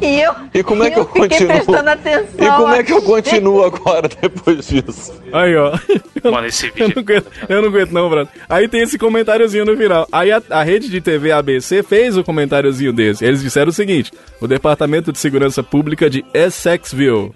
E 0.00 0.20
eu, 0.20 0.34
E 0.52 0.62
como 0.62 0.82
é 0.82 0.90
que 0.90 0.98
eu, 0.98 1.06
fiquei 1.06 1.28
continuo? 1.28 1.48
prestando 1.48 1.90
atenção. 1.90 2.26
E 2.38 2.50
como 2.50 2.74
é 2.74 2.82
que 2.82 2.92
eu 2.92 3.02
continuo 3.02 3.64
agora 3.64 4.08
depois 4.08 4.66
disso? 4.66 5.14
Aí, 5.32 5.56
ó. 5.56 5.72
Mano, 6.30 6.46
esse 6.46 6.66
Eu 6.66 6.72
não, 6.80 6.86
vídeo. 6.88 7.00
aguento, 7.00 7.26
eu 7.48 7.62
não 7.62 7.68
aguento, 7.68 7.90
não, 7.90 8.08
brother. 8.10 8.32
Aí 8.48 8.68
tem 8.68 8.82
esse 8.82 8.98
comentáriozinho 8.98 9.64
no 9.64 9.76
final. 9.76 10.06
Aí 10.12 10.30
a, 10.30 10.42
a 10.50 10.62
rede 10.62 10.88
de 10.88 11.00
TV 11.00 11.32
ABC 11.32 11.82
fez 11.82 12.16
o 12.16 12.22
comentáriozinho 12.24 12.92
desse. 12.92 13.24
Eles 13.24 13.42
disseram 13.42 13.70
o 13.70 13.72
seguinte: 13.72 14.12
o 14.40 14.46
Departamento 14.46 15.10
de 15.12 15.18
Segurança 15.18 15.62
Pública 15.62 16.08
de 16.08 16.24
Essexville, 16.34 17.32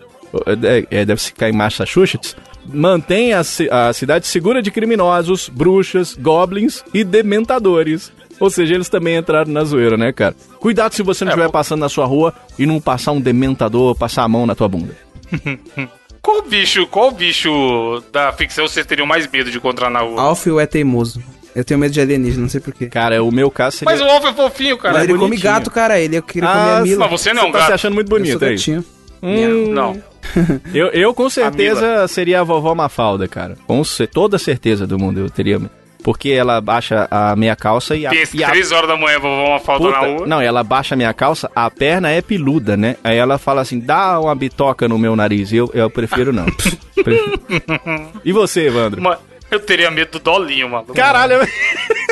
é, 0.91 1.01
é, 1.01 1.05
deve 1.05 1.21
ficar 1.21 1.49
em 1.49 1.53
Massachusetts, 1.53 2.37
mantém 2.67 3.33
a, 3.33 3.41
a 3.41 3.93
cidade 3.93 4.27
segura 4.27 4.61
de 4.63 4.71
criminosos, 4.71 5.49
bruxas, 5.49 6.15
goblins 6.15 6.83
e 6.93 7.03
dementadores. 7.05 8.13
Ou 8.39 8.51
seja, 8.51 8.75
eles 8.75 8.91
também 8.91 9.17
entraram 9.17 9.51
na 9.51 9.65
zoeira, 9.65 9.97
né, 9.97 10.13
cara? 10.13 10.37
Cuidado 10.61 10.93
se 10.95 11.03
você 11.03 11.25
não 11.25 11.31
É, 11.31 11.33
estiver 11.33 11.47
pô. 11.47 11.53
passando 11.53 11.81
na 11.81 11.89
sua 11.89 12.05
rua 12.05 12.35
e 12.59 12.67
não 12.67 12.79
passar 12.81 13.13
um 13.13 13.21
dementador, 13.21 13.95
passar 13.97 14.25
a 14.25 14.29
mão 14.29 14.45
na 14.45 14.55
tua 14.55 14.69
bunda. 14.69 14.95
Qual 16.27 16.43
bicho, 16.43 16.87
qual 16.89 17.13
bicho 17.13 18.03
da 18.13 18.33
ficção 18.33 18.67
vocês 18.67 18.85
teriam 18.85 19.07
mais 19.07 19.29
medo 19.31 19.49
de 19.49 19.59
encontrar 19.59 19.89
na 19.89 20.01
rua? 20.01 20.21
Alfio 20.21 20.59
é 20.59 20.67
teimoso. 20.67 21.23
Eu 21.55 21.65
tenho 21.65 21.79
medo 21.79 21.93
de 21.93 22.01
alienígena, 22.01 22.43
não 22.43 22.49
sei 22.49 22.61
porquê. 22.61 22.87
Cara, 22.89 23.23
o 23.23 23.31
meu 23.31 23.49
caso 23.49 23.77
seria. 23.77 23.93
Mas 23.95 24.01
o 24.03 24.05
Wolf 24.07 24.25
é 24.25 24.33
fofinho, 24.35 24.77
cara. 24.77 24.95
Mas 24.95 25.05
ele 25.05 25.13
come 25.13 25.29
bonitinho. 25.29 25.53
gato, 25.53 25.71
cara. 25.71 26.01
Ele 26.01 26.21
queria 26.21 26.49
Ah, 26.49 26.53
comer 26.53 26.73
a 26.73 26.81
Mila. 26.83 27.09
Mas 27.09 27.11
você 27.21 27.33
não 27.33 27.43
é 27.43 27.47
um 27.47 27.53
tá 27.53 27.59
se 27.59 27.65
gato. 27.67 27.75
achando 27.75 27.95
muito 27.95 28.09
Eu 28.13 28.19
sou 28.19 28.19
bonito 28.27 28.45
aí. 28.45 28.51
gatinho. 28.57 28.85
Hum, 29.23 29.73
Não. 29.73 30.03
Eu, 30.75 30.89
eu 30.89 31.15
com 31.15 31.31
certeza 31.31 32.07
seria 32.09 32.41
a 32.41 32.45
vovó 32.45 32.75
Mafalda, 32.75 33.29
cara. 33.29 33.57
Com 33.65 33.85
ce- 33.85 34.09
toda 34.09 34.37
certeza 34.37 34.85
do 34.85 34.99
mundo 34.99 35.21
eu 35.21 35.31
teria. 35.31 35.61
Porque 36.07 36.31
ela 36.31 36.61
baixa 36.61 37.09
a 37.11 37.35
minha 37.35 37.57
calça 37.57 37.97
e 37.97 38.07
a, 38.07 38.11
Pensa, 38.11 38.37
e 38.37 38.45
a 38.45 38.51
3 38.51 38.71
horas 38.71 38.89
da 38.89 38.97
manhã, 38.97 39.19
vovó 39.19 39.49
uma 39.49 39.59
falta 39.59 39.87
puta- 39.87 40.01
na 40.01 40.07
rua. 40.07 40.25
Não, 40.29 40.41
ela 40.41 40.63
baixa 40.63 40.95
a 40.95 40.97
minha 40.97 41.13
calça, 41.13 41.51
a 41.53 41.69
perna 41.69 42.09
é 42.13 42.23
peluda, 42.23 42.77
né? 42.77 42.95
Aí 43.03 43.17
ela 43.17 43.39
fala 43.39 43.61
assim: 43.63 43.81
dá 43.81 44.21
uma 44.21 44.33
bitoca 44.33 44.87
no 44.87 45.01
meu 45.01 45.17
nariz. 45.17 45.53
Eu, 45.53 45.69
eu 45.75 45.91
prefiro 45.91 46.33
não. 46.33 46.47
Prefiro. 46.95 47.41
E 48.25 48.31
você, 48.31 48.69
Evandro? 48.69 49.03
Mano, 49.03 49.19
eu 49.51 49.59
teria 49.59 49.91
medo 49.91 50.13
do 50.13 50.19
Dolinho, 50.21 50.69
mano. 50.69 50.87
Caralho, 50.95 51.41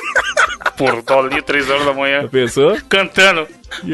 Porra, 0.76 1.02
Dolinho, 1.02 1.42
3 1.42 1.70
horas 1.70 1.84
da 1.84 1.92
manhã, 1.92 2.26
pensou? 2.28 2.76
cantando. 2.88 3.46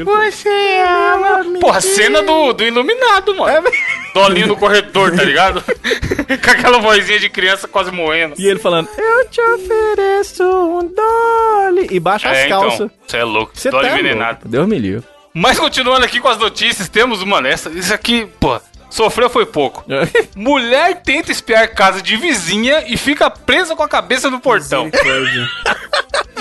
Você 0.04 0.48
ama 0.86 1.58
Porra, 1.60 1.80
cena 1.80 2.22
do, 2.22 2.52
do 2.52 2.64
Iluminado, 2.64 3.34
mano. 3.34 3.50
É, 3.68 3.72
Dolinho 4.14 4.48
no 4.48 4.56
corredor, 4.56 5.14
tá 5.16 5.22
ligado? 5.22 5.62
Com 6.42 6.50
aquela 6.50 6.78
vozinha 6.78 7.18
de 7.18 7.28
criança 7.30 7.66
quase 7.66 7.90
morrendo. 7.90 8.34
E 8.38 8.46
ele 8.46 8.58
falando: 8.58 8.88
Eu 8.98 9.28
te 9.28 9.40
ofereço 9.40 10.44
um 10.44 10.80
dolly. 10.94 11.88
E 11.90 11.98
baixa 12.00 12.28
as 12.28 12.36
É, 12.38 12.48
calças. 12.48 12.74
então. 12.74 12.90
Você 13.06 13.16
é 13.16 13.24
louco. 13.24 13.52
Você 13.54 13.70
Dolly 13.70 13.88
tá 13.88 13.94
envenenado. 13.94 14.32
louco. 14.32 14.48
Deus 14.48 14.68
me 14.68 14.78
livre. 14.78 15.04
Mas 15.32 15.58
continuando 15.58 16.04
aqui 16.04 16.20
com 16.20 16.28
as 16.28 16.38
notícias, 16.38 16.88
temos, 16.88 17.22
mano, 17.24 17.46
essa, 17.46 17.70
isso 17.70 17.94
aqui, 17.94 18.26
pô, 18.40 18.60
sofreu 18.90 19.30
foi 19.30 19.46
pouco. 19.46 19.84
Mulher 20.36 21.00
tenta 21.02 21.30
espiar 21.32 21.68
casa 21.74 22.02
de 22.02 22.16
vizinha 22.16 22.84
e 22.86 22.96
fica 22.96 23.30
presa 23.30 23.74
com 23.76 23.82
a 23.82 23.88
cabeça 23.88 24.28
no 24.30 24.40
portão. 24.40 24.90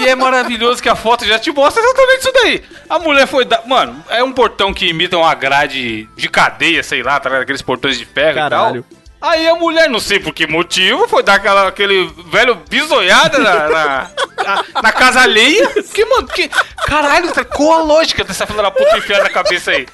É 0.09 0.15
maravilhoso 0.15 0.81
que 0.81 0.89
a 0.89 0.95
foto 0.95 1.25
já 1.25 1.37
te 1.39 1.51
mostra 1.51 1.81
exatamente 1.83 2.19
isso 2.19 2.31
daí. 2.33 2.63
A 2.89 2.99
mulher 2.99 3.27
foi 3.27 3.45
dar. 3.45 3.65
Mano, 3.67 4.03
é 4.09 4.23
um 4.23 4.31
portão 4.31 4.73
que 4.73 4.87
imita 4.87 5.17
uma 5.17 5.33
grade 5.35 6.07
de 6.15 6.29
cadeia, 6.29 6.81
sei 6.83 7.03
lá, 7.03 7.19
tá 7.19 7.29
ligado? 7.29 7.43
Aqueles 7.43 7.61
portões 7.61 7.97
de 7.97 8.05
ferro 8.05 8.35
Caralho. 8.35 8.85
e 8.89 8.93
tal. 8.93 8.99
Aí 9.21 9.45
a 9.49 9.55
mulher, 9.55 9.89
não 9.89 9.99
sei 9.99 10.17
por 10.17 10.33
que 10.33 10.47
motivo, 10.47 11.05
foi 11.09 11.21
dar 11.21 11.33
aquela, 11.33 11.67
aquele 11.67 12.09
velho 12.31 12.55
bisoiada 12.69 13.37
na, 13.37 13.53
na, 13.69 14.11
na- 14.37 14.63
na 14.81 14.91
casa 14.93 15.19
alheia. 15.21 15.67
Que, 15.93 16.05
mano, 16.05 16.25
que. 16.27 16.49
Caralho, 16.87 17.29
tá- 17.33 17.43
qual 17.43 17.79
a 17.79 17.83
lógica 17.83 18.23
dessa 18.23 18.47
filha 18.47 18.61
da 18.61 18.71
puta 18.71 18.97
enfiada 18.97 19.23
na 19.23 19.29
cabeça 19.29 19.71
aí? 19.71 19.85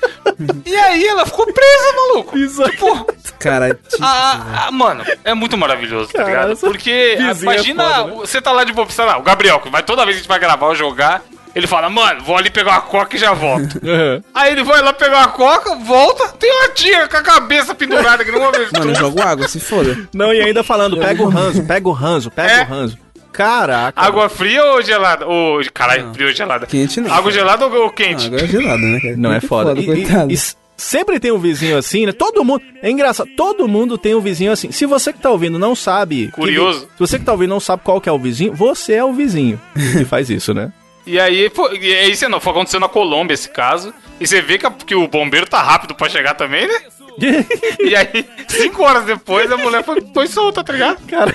E 0.63 0.75
aí 0.75 1.08
ela 1.08 1.25
ficou 1.25 1.45
presa, 1.51 1.93
maluco. 1.95 2.38
Isso 2.38 2.63
aí. 2.63 2.69
Tipo, 2.69 3.08
Cara, 3.49 3.69
tipo, 3.88 3.97
Ah, 4.03 4.65
ah, 4.67 4.71
mano, 4.71 5.03
é 5.23 5.34
muito 5.34 5.58
maravilhoso, 5.58 6.08
tá 6.12 6.19
Caralho, 6.19 6.34
ligado? 6.36 6.51
essa 6.53 6.67
Porque, 6.67 6.89
é 6.89 7.31
imagina, 7.41 7.84
foda, 7.84 8.03
né? 8.05 8.13
você 8.17 8.41
tá 8.41 8.51
lá 8.51 8.63
de 8.63 8.73
boa, 8.73 8.89
sei 8.89 9.05
lá, 9.05 9.17
o 9.17 9.23
Gabriel, 9.23 9.60
que 9.60 9.69
vai 9.69 9.84
toda 9.84 10.03
vez 10.05 10.15
que 10.15 10.19
a 10.19 10.21
gente 10.23 10.27
vai 10.29 10.39
gravar 10.39 10.67
ou 10.67 10.75
jogar, 10.75 11.21
ele 11.55 11.67
fala, 11.67 11.89
mano, 11.89 12.21
vou 12.23 12.36
ali 12.38 12.49
pegar 12.49 12.71
uma 12.71 12.81
coca 12.81 13.15
e 13.15 13.19
já 13.19 13.34
volto. 13.34 13.79
Aham. 13.88 14.21
Aí 14.34 14.51
ele 14.51 14.63
vai 14.63 14.81
lá 14.81 14.91
pegar 14.91 15.19
uma 15.19 15.27
coca, 15.29 15.75
volta, 15.75 16.27
tem 16.39 16.51
uma 16.51 16.69
tia 16.69 17.08
com 17.08 17.17
a 17.17 17.21
cabeça 17.21 17.73
pendurada 17.75 18.23
aqui 18.23 18.31
numa 18.31 18.51
vez. 18.51 18.71
mano, 18.71 18.91
eu 18.91 18.95
jogo 18.95 19.21
água, 19.21 19.47
se 19.47 19.60
foda. 19.60 19.97
Não, 20.13 20.34
e 20.34 20.41
ainda 20.41 20.63
falando, 20.63 20.97
pega 20.97 21.21
o 21.23 21.29
ranzo, 21.29 21.63
pega 21.63 21.88
o 21.88 21.91
ranzo, 21.93 22.31
pega 22.31 22.51
É. 22.51 22.62
o 22.63 22.65
ranzo. 22.67 22.97
Caraca. 23.31 24.01
Água 24.01 24.29
fria 24.29 24.63
ou 24.65 24.81
gelada? 24.81 25.27
Ou, 25.27 25.60
caralho, 25.73 26.13
fria 26.13 26.27
ou 26.27 26.34
gelada? 26.34 26.65
Quente 26.65 27.01
não. 27.01 27.13
Água 27.13 27.29
gelada 27.31 27.67
ou, 27.67 27.86
Ah, 27.88 27.91
quente? 27.93 28.27
agora 28.27 28.43
é 28.43 28.47
gelado, 28.47 28.81
né, 28.81 28.99
cara? 29.01 29.15
Não 29.17 29.29
é 29.29 29.34
Muito 29.34 29.47
foda. 29.47 29.73
E- 29.77 29.89
e- 30.29 30.34
e 30.34 30.39
sempre 30.78 31.20
tem 31.20 31.32
um 31.32 31.38
vizinho 31.40 31.78
assim, 31.78 32.06
né? 32.06 32.12
Todo 32.12 32.44
mundo. 32.44 32.62
É 32.82 32.90
engraçado, 32.90 33.30
todo 33.36 33.68
mundo 33.68 33.98
tem 33.98 34.14
um 34.16 34.20
vizinho 34.22 34.52
assim. 34.52 34.72
Se 34.72 34.86
você 34.86 35.12
que 35.14 35.20
tá 35.20 35.30
ouvindo 35.32 35.58
não 35.60 35.76
sabe. 35.76 36.28
que 36.28 36.32
Curioso. 36.34 36.82
vi- 36.82 36.86
se 36.86 37.00
você 37.00 37.20
que 37.20 37.26
tá 37.26 37.32
ouvindo 37.32 37.50
não 37.52 37.60
sabe 37.60 37.82
qual 37.84 38.00
que 38.02 38.10
é 38.10 38.12
o 38.12 38.20
vizinho, 38.20 38.54
você 38.54 38.94
é 38.94 39.04
o 39.04 39.14
vizinho 39.14 39.60
que 39.98 40.04
faz 40.06 40.30
isso, 40.30 40.54
né? 40.54 40.72
E 41.08 41.20
aí, 41.20 41.50
pô, 41.52 41.70
e 41.72 41.94
é 41.94 42.08
isso 42.10 42.28
não, 42.28 42.40
foi 42.40 42.52
acontecendo 42.52 42.82
na 42.82 42.90
Colômbia 42.90 43.34
esse 43.36 43.48
caso. 43.50 43.94
E 44.20 44.26
você 44.26 44.42
vê 44.42 44.58
que, 44.58 44.70
que 44.86 44.96
o 44.96 45.08
bombeiro 45.08 45.46
tá 45.46 45.62
rápido 45.62 45.94
pra 45.94 46.10
chegar 46.10 46.34
também, 46.34 46.68
né? 46.68 46.74
E 47.80 47.96
aí, 47.96 48.26
cinco 48.48 48.84
horas 48.84 49.06
depois, 49.06 49.50
a 49.52 49.56
mulher 49.56 49.84
foi, 49.86 50.02
foi 50.14 50.28
solta, 50.28 50.64
tá 50.64 50.74
ligado? 50.74 50.98
Cara, 51.08 51.34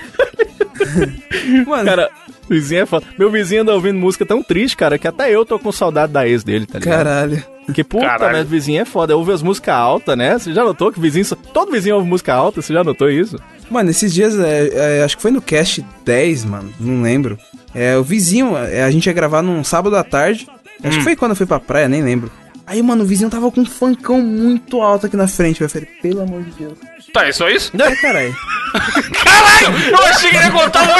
Mano, 1.66 1.84
cara, 1.84 2.10
vizinho 2.48 2.82
é 2.82 2.86
foda. 2.86 3.06
Meu 3.18 3.30
vizinho 3.30 3.62
anda 3.62 3.74
ouvindo 3.74 3.98
música 3.98 4.24
tão 4.26 4.42
triste, 4.42 4.76
cara, 4.76 4.98
que 4.98 5.06
até 5.08 5.30
eu 5.34 5.44
tô 5.44 5.58
com 5.58 5.70
saudade 5.72 6.12
da 6.12 6.26
ex 6.28 6.42
dele, 6.44 6.66
tá 6.66 6.78
ligado? 6.78 6.96
caralho. 6.96 7.44
Porque 7.66 7.84
puta, 7.84 8.04
Caralho. 8.06 8.38
mas 8.38 8.48
vizinho 8.48 8.80
é 8.82 8.84
foda. 8.84 9.16
Ouve 9.16 9.32
as 9.32 9.42
músicas 9.42 9.74
altas, 9.74 10.16
né? 10.18 10.36
Você 10.38 10.52
já 10.52 10.64
notou 10.64 10.90
que 10.90 10.98
vizinho. 11.00 11.24
só- 11.24 11.36
Todo 11.36 11.70
vizinho 11.70 11.94
ouve 11.96 12.08
música 12.08 12.34
alta, 12.34 12.60
você 12.60 12.72
já 12.72 12.82
notou 12.82 13.08
isso? 13.08 13.38
Mano, 13.70 13.90
esses 13.90 14.12
dias, 14.12 14.36
é, 14.40 14.98
é, 14.98 15.04
acho 15.04 15.16
que 15.16 15.22
foi 15.22 15.30
no 15.30 15.40
cast 15.40 15.84
10, 16.04 16.44
mano, 16.44 16.72
não 16.80 17.02
lembro. 17.02 17.38
É, 17.72 17.96
o 17.96 18.02
vizinho, 18.02 18.56
é, 18.56 18.82
a 18.82 18.90
gente 18.90 19.06
ia 19.06 19.12
gravar 19.12 19.40
num 19.42 19.62
sábado 19.62 19.94
à 19.96 20.02
tarde. 20.02 20.48
Acho 20.82 20.94
Hum. 20.96 20.98
que 20.98 21.04
foi 21.04 21.14
quando 21.14 21.32
eu 21.32 21.36
fui 21.36 21.46
pra 21.46 21.60
praia, 21.60 21.88
nem 21.88 22.02
lembro. 22.02 22.28
Aí, 22.70 22.80
mano, 22.84 23.02
o 23.02 23.06
vizinho 23.06 23.28
tava 23.28 23.50
com 23.50 23.62
um 23.62 23.66
funkão 23.66 24.22
muito 24.22 24.80
alto 24.80 25.06
aqui 25.06 25.16
na 25.16 25.26
frente. 25.26 25.60
Eu 25.60 25.68
falei, 25.68 25.88
pelo 26.00 26.20
amor 26.20 26.40
de 26.44 26.52
Deus. 26.52 26.78
Tá, 27.12 27.26
é 27.26 27.32
só 27.32 27.48
isso? 27.48 27.72
É, 27.76 27.96
caralho. 27.96 28.32
Caralho! 29.12 29.88
Eu 29.90 30.06
achei 30.06 30.30
que 30.30 30.36
ele 30.36 30.44
ia 30.44 30.52
contar 30.52 30.84
uma 30.84 30.99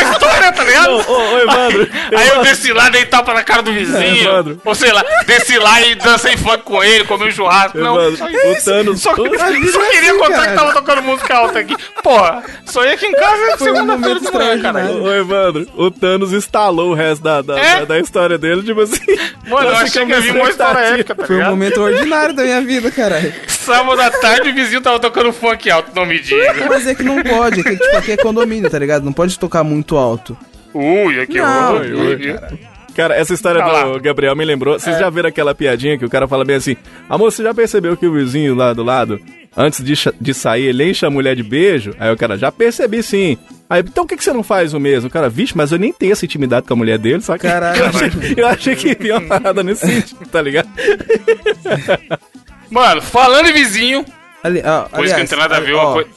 ligado? 0.91 1.11
Ô, 1.11 1.13
ô, 1.13 1.35
ô, 1.35 1.39
Evandro. 1.39 1.89
Aí 2.17 2.29
eu 2.29 2.43
desci 2.43 2.73
lá, 2.73 2.89
dei 2.89 3.05
tapa 3.07 3.33
na 3.35 3.43
cara 3.43 3.63
do 3.63 3.73
vizinho. 3.73 4.29
Evandro. 4.29 4.61
ou 4.65 4.75
sei 4.75 4.93
lá, 4.93 5.05
desci 5.27 5.59
lá 5.59 5.81
e 5.83 5.95
dancei 5.95 6.37
funk 6.37 6.63
com 6.65 6.83
ele, 6.83 7.05
comi 7.05 7.29
um 7.29 7.31
churrasco. 7.31 7.79
Não, 7.79 7.97
Evandro, 8.01 8.17
só 8.19 8.25
o. 8.27 8.65
Thanos- 8.65 9.01
Só, 9.03 9.13
o- 9.13 9.39
só 9.73 9.91
queria 9.91 10.15
contar 10.19 10.49
que 10.49 10.55
tava 10.55 10.73
tocando 10.73 11.03
música 11.03 11.35
alta 11.37 11.59
aqui. 11.61 11.77
Porra, 12.03 12.43
só 12.67 12.85
ia 12.85 12.93
aqui 12.95 13.07
em 13.07 13.13
casa 13.13 13.35
um 13.55 13.59
segunda-feira 13.59 13.85
momento 13.85 14.21
de 14.21 14.33
manhã, 14.33 14.55
extraordinário. 14.55 14.89
cara. 14.89 15.03
Ô, 15.03 15.13
Evandro, 15.15 15.67
o 15.77 15.91
Thanos 15.91 16.33
instalou 16.33 16.91
o 16.91 16.95
resto 16.95 17.23
da, 17.23 17.43
da, 17.43 17.59
É? 17.59 17.79
da, 17.81 17.85
da 17.87 17.99
história 18.01 18.37
dele, 18.39 18.63
tipo 18.63 18.81
assim. 18.81 19.01
Mano, 19.49 19.69
eu 19.69 19.77
achei 19.77 20.05
que 20.05 20.11
ia 20.13 20.21
vir 20.21 20.35
uma 20.37 20.49
história 20.51 20.79
épica, 20.79 21.15
tá 21.15 21.27
Foi 21.27 21.37
um 21.37 21.39
ligado? 21.39 21.51
momento 21.51 21.81
ordinário 21.81 22.35
da 22.35 22.43
minha 22.43 22.61
vida, 22.63 22.91
caralho. 22.91 23.33
Sábado 23.49 24.01
à 24.01 24.11
tarde 24.11 24.49
o 24.51 24.55
vizinho 24.55 24.81
tava 24.81 24.99
tocando 24.99 25.33
funk 25.33 25.71
alto, 25.71 25.91
não 25.95 26.07
me 26.07 26.19
diga. 26.21 26.67
Mas 26.69 26.87
é 26.87 26.95
que 26.95 27.03
não 27.03 27.23
pode, 27.23 27.61
é 27.61 27.63
que, 27.63 27.77
tipo, 27.77 27.97
aqui 27.97 28.13
é 28.13 28.17
condomínio, 28.17 28.71
tá 28.71 28.79
ligado? 28.79 29.05
Não 29.05 29.13
pode 29.13 29.39
tocar 29.39 29.63
muito 29.65 29.97
alto. 29.97 30.37
Ui, 30.75 31.21
aqui 31.21 31.39
Não, 31.39 31.79
ui, 31.81 31.93
ui, 31.93 32.15
ui. 32.33 32.41
Cara, 32.95 33.15
essa 33.15 33.33
história 33.33 33.61
Tá 33.61 33.67
lá. 33.71 33.85
do 33.85 34.01
Gabriel 34.01 34.35
me 34.37 34.45
lembrou. 34.45 34.79
Vocês 34.79 34.97
É. 34.97 34.99
já 35.01 35.11
viram 35.11 35.29
aquela 35.29 35.55
piadinha 35.55 35.97
que 35.97 36.05
o 36.05 36.11
cara 36.11 36.27
fala 36.29 36.45
bem 36.45 36.57
assim: 36.57 36.77
Amor, 37.09 37.31
você 37.31 37.43
já 37.43 37.55
percebeu 37.55 37.97
que 37.97 38.07
o 38.07 38.13
vizinho 38.13 38.55
lá 38.55 38.73
do 38.73 38.83
lado, 38.83 39.21
antes 39.57 39.83
de, 39.83 39.95
de 40.21 40.35
sair, 40.35 40.67
ele 40.67 40.91
enche 40.91 41.07
a 41.07 41.11
mulher 41.11 41.35
de 41.37 41.43
beijo? 41.43 41.95
Aí 41.99 42.13
o 42.13 42.17
cara, 42.17 42.37
já 42.37 42.51
percebi 42.51 43.03
sim. 43.03 43.39
Aí, 43.71 43.81
então 43.81 44.05
por 44.05 44.09
que, 44.11 44.17
que 44.17 44.25
você 44.25 44.33
não 44.33 44.43
faz 44.43 44.75
o 44.75 44.81
mesmo? 44.81 45.09
O 45.09 45.11
cara, 45.13 45.29
vixe, 45.29 45.57
mas 45.57 45.71
eu 45.71 45.79
nem 45.79 45.93
tenho 45.93 46.11
essa 46.13 46.25
intimidade 46.25 46.67
com 46.67 46.75
a 46.75 46.77
mulher 46.77 46.99
dele, 46.99 47.21
só 47.23 47.39
que. 47.39 47.47
Caralho. 47.47 47.79
Eu 47.79 47.87
achei, 47.87 48.11
eu 48.37 48.47
achei 48.49 48.75
que 48.77 49.07
ia 49.07 49.19
uma 49.19 49.29
parada 49.29 49.63
nesse 49.63 49.87
sentido, 49.87 50.27
tá 50.29 50.43
ligado? 50.43 50.69
Mano, 52.69 53.01
falando 53.03 53.49
em 53.49 53.53
vizinho, 53.53 54.05
Ali, 54.43 54.63
ó, 54.65 54.83
coisa 54.89 55.15
que 55.15 55.21
não 55.21 55.27
tem 55.27 55.39
nada 55.39 55.57
a 55.57 55.61
ver, 55.61 55.75
ó, 55.75 55.83
uma 55.85 55.93
coisa. 55.93 56.09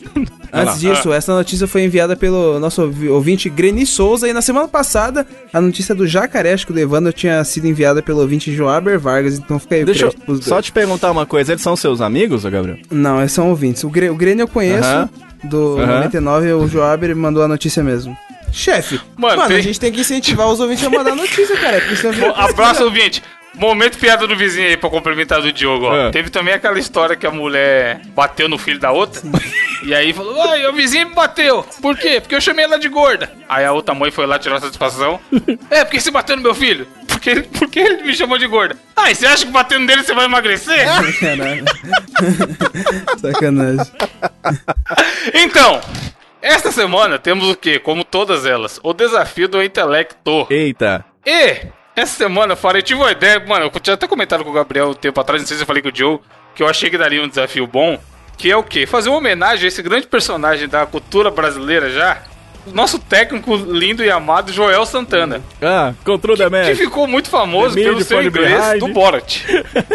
Antes 0.55 0.79
disso, 0.79 1.11
essa 1.11 1.33
notícia 1.33 1.67
foi 1.67 1.83
enviada 1.83 2.15
pelo 2.15 2.59
nosso 2.59 2.83
ouvi- 2.83 3.09
ouvinte 3.09 3.49
Greni 3.49 3.85
Souza 3.87 4.29
e 4.29 4.33
na 4.33 4.41
semana 4.41 4.67
passada 4.67 5.25
a 5.51 5.59
notícia 5.59 5.95
do 5.95 6.05
jacaré, 6.07 6.53
acho 6.53 6.65
que 6.65 6.71
o 6.71 6.75
do 6.75 6.79
Evandro 6.79 7.11
tinha 7.11 7.43
sido 7.43 7.65
enviada 7.67 8.01
pelo 8.03 8.19
ouvinte 8.21 8.53
Joaber 8.53 8.99
Vargas, 8.99 9.37
então 9.37 9.57
fica 9.57 9.75
aí 9.75 9.83
Deixa 9.83 10.05
eu 10.05 10.09
crédito 10.11 10.25
pros 10.25 10.45
só 10.45 10.61
te 10.61 10.71
perguntar 10.71 11.09
uma 11.11 11.25
coisa: 11.25 11.53
eles 11.53 11.63
são 11.63 11.75
seus 11.75 12.01
amigos, 12.01 12.43
Gabriel? 12.45 12.77
Não, 12.91 13.19
esses 13.21 13.33
são 13.33 13.49
ouvintes. 13.49 13.83
O, 13.83 13.89
Gre 13.89 14.09
o 14.11 14.15
Greni 14.15 14.41
eu 14.41 14.47
conheço, 14.47 14.87
Aham. 14.87 15.09
do 15.43 15.79
Aham. 15.79 15.95
99, 15.95 16.53
o 16.53 16.67
Joaber 16.67 17.15
mandou 17.15 17.41
a 17.43 17.47
notícia 17.47 17.83
mesmo. 17.83 18.15
Chefe, 18.51 19.01
Mano, 19.17 19.37
mano, 19.37 19.47
tem- 19.49 19.57
a 19.57 19.61
gente 19.61 19.79
tem 19.79 19.91
que 19.91 20.01
incentivar 20.01 20.47
os 20.47 20.59
ouvintes 20.59 20.85
a 20.85 20.89
mandar 20.91 21.15
notícia, 21.15 21.57
cara. 21.57 21.79
Porque 21.81 21.95
senão 21.95 22.13
vira 22.13 22.27
Bom, 22.31 22.35
abraço, 22.39 22.83
ouvinte. 22.83 23.23
Momento 23.55 23.99
piada 23.99 24.25
do 24.25 24.35
vizinho 24.35 24.67
aí 24.67 24.75
pra 24.77 24.89
complementar 24.89 25.41
do 25.41 25.51
Diogo, 25.51 25.85
ó. 25.85 25.95
É. 25.95 26.11
Teve 26.11 26.29
também 26.29 26.53
aquela 26.53 26.79
história 26.79 27.15
que 27.15 27.25
a 27.25 27.31
mulher 27.31 28.01
bateu 28.07 28.49
no 28.49 28.57
filho 28.57 28.79
da 28.79 28.91
outra. 28.91 29.21
E 29.85 29.93
aí 29.93 30.13
falou: 30.13 30.41
Ai, 30.41 30.65
o 30.65 30.71
vizinho 30.71 31.09
me 31.09 31.13
bateu. 31.13 31.61
Por 31.81 31.97
quê? 31.97 32.21
Porque 32.21 32.33
eu 32.33 32.39
chamei 32.39 32.63
ela 32.63 32.79
de 32.79 32.87
gorda. 32.87 33.29
Aí 33.49 33.65
a 33.65 33.73
outra 33.73 33.93
mãe 33.93 34.11
foi 34.11 34.25
lá 34.25 34.39
tirar 34.39 34.61
satisfação. 34.61 35.19
É, 35.69 35.83
porque 35.83 35.99
você 35.99 36.09
bateu 36.09 36.37
no 36.37 36.41
meu 36.41 36.55
filho? 36.55 36.87
Porque 37.05 37.29
ele, 37.29 37.43
porque 37.43 37.79
ele 37.79 38.03
me 38.03 38.15
chamou 38.15 38.37
de 38.37 38.47
gorda. 38.47 38.77
Ah, 38.95 39.11
e 39.11 39.15
você 39.15 39.25
acha 39.25 39.45
que 39.45 39.51
batendo 39.51 39.85
nele 39.85 40.03
você 40.03 40.13
vai 40.13 40.23
emagrecer? 40.23 40.85
Caralho. 41.19 41.65
Sacanagem. 43.17 43.91
então, 45.33 45.81
esta 46.41 46.71
semana 46.71 47.19
temos 47.19 47.49
o 47.49 47.55
quê? 47.55 47.79
Como 47.79 48.03
todas 48.05 48.45
elas, 48.45 48.79
o 48.83 48.93
desafio 48.93 49.47
do 49.49 49.61
intelecto. 49.61 50.47
Eita. 50.49 51.03
E 51.25 51.67
essa 51.95 52.15
semana 52.17 52.53
eu 52.53 52.57
falei, 52.57 52.81
tive 52.81 52.99
uma 52.99 53.11
ideia, 53.11 53.39
mano, 53.45 53.69
eu 53.73 53.79
tinha 53.79 53.93
até 53.93 54.07
comentado 54.07 54.43
com 54.43 54.49
o 54.49 54.53
Gabriel 54.53 54.89
um 54.89 54.93
tempo 54.93 55.19
atrás, 55.19 55.41
não 55.41 55.47
sei 55.47 55.57
se 55.57 55.63
eu 55.63 55.67
falei 55.67 55.81
com 55.81 55.89
o 55.89 55.95
Joe, 55.95 56.19
que 56.55 56.63
eu 56.63 56.67
achei 56.67 56.89
que 56.89 56.97
daria 56.97 57.21
um 57.23 57.27
desafio 57.27 57.67
bom, 57.67 57.99
que 58.37 58.49
é 58.49 58.57
o 58.57 58.63
quê? 58.63 58.85
Fazer 58.87 59.09
uma 59.09 59.17
homenagem 59.19 59.65
a 59.65 59.67
esse 59.67 59.81
grande 59.81 60.07
personagem 60.07 60.67
da 60.67 60.85
cultura 60.85 61.29
brasileira 61.29 61.89
já, 61.91 62.23
o 62.65 62.71
nosso 62.71 62.97
técnico 62.97 63.55
lindo 63.55 64.03
e 64.03 64.09
amado 64.09 64.51
Joel 64.51 64.85
Santana, 64.85 65.41
Ah, 65.61 65.93
control 66.03 66.37
the 66.37 66.49
que 66.65 66.75
ficou 66.75 67.05
muito 67.07 67.29
famoso 67.29 67.75
pelo 67.75 68.01
seu 68.01 68.23
inglês 68.23 68.53
behind. 68.59 68.79
do 68.79 68.87
Borat. 68.87 69.41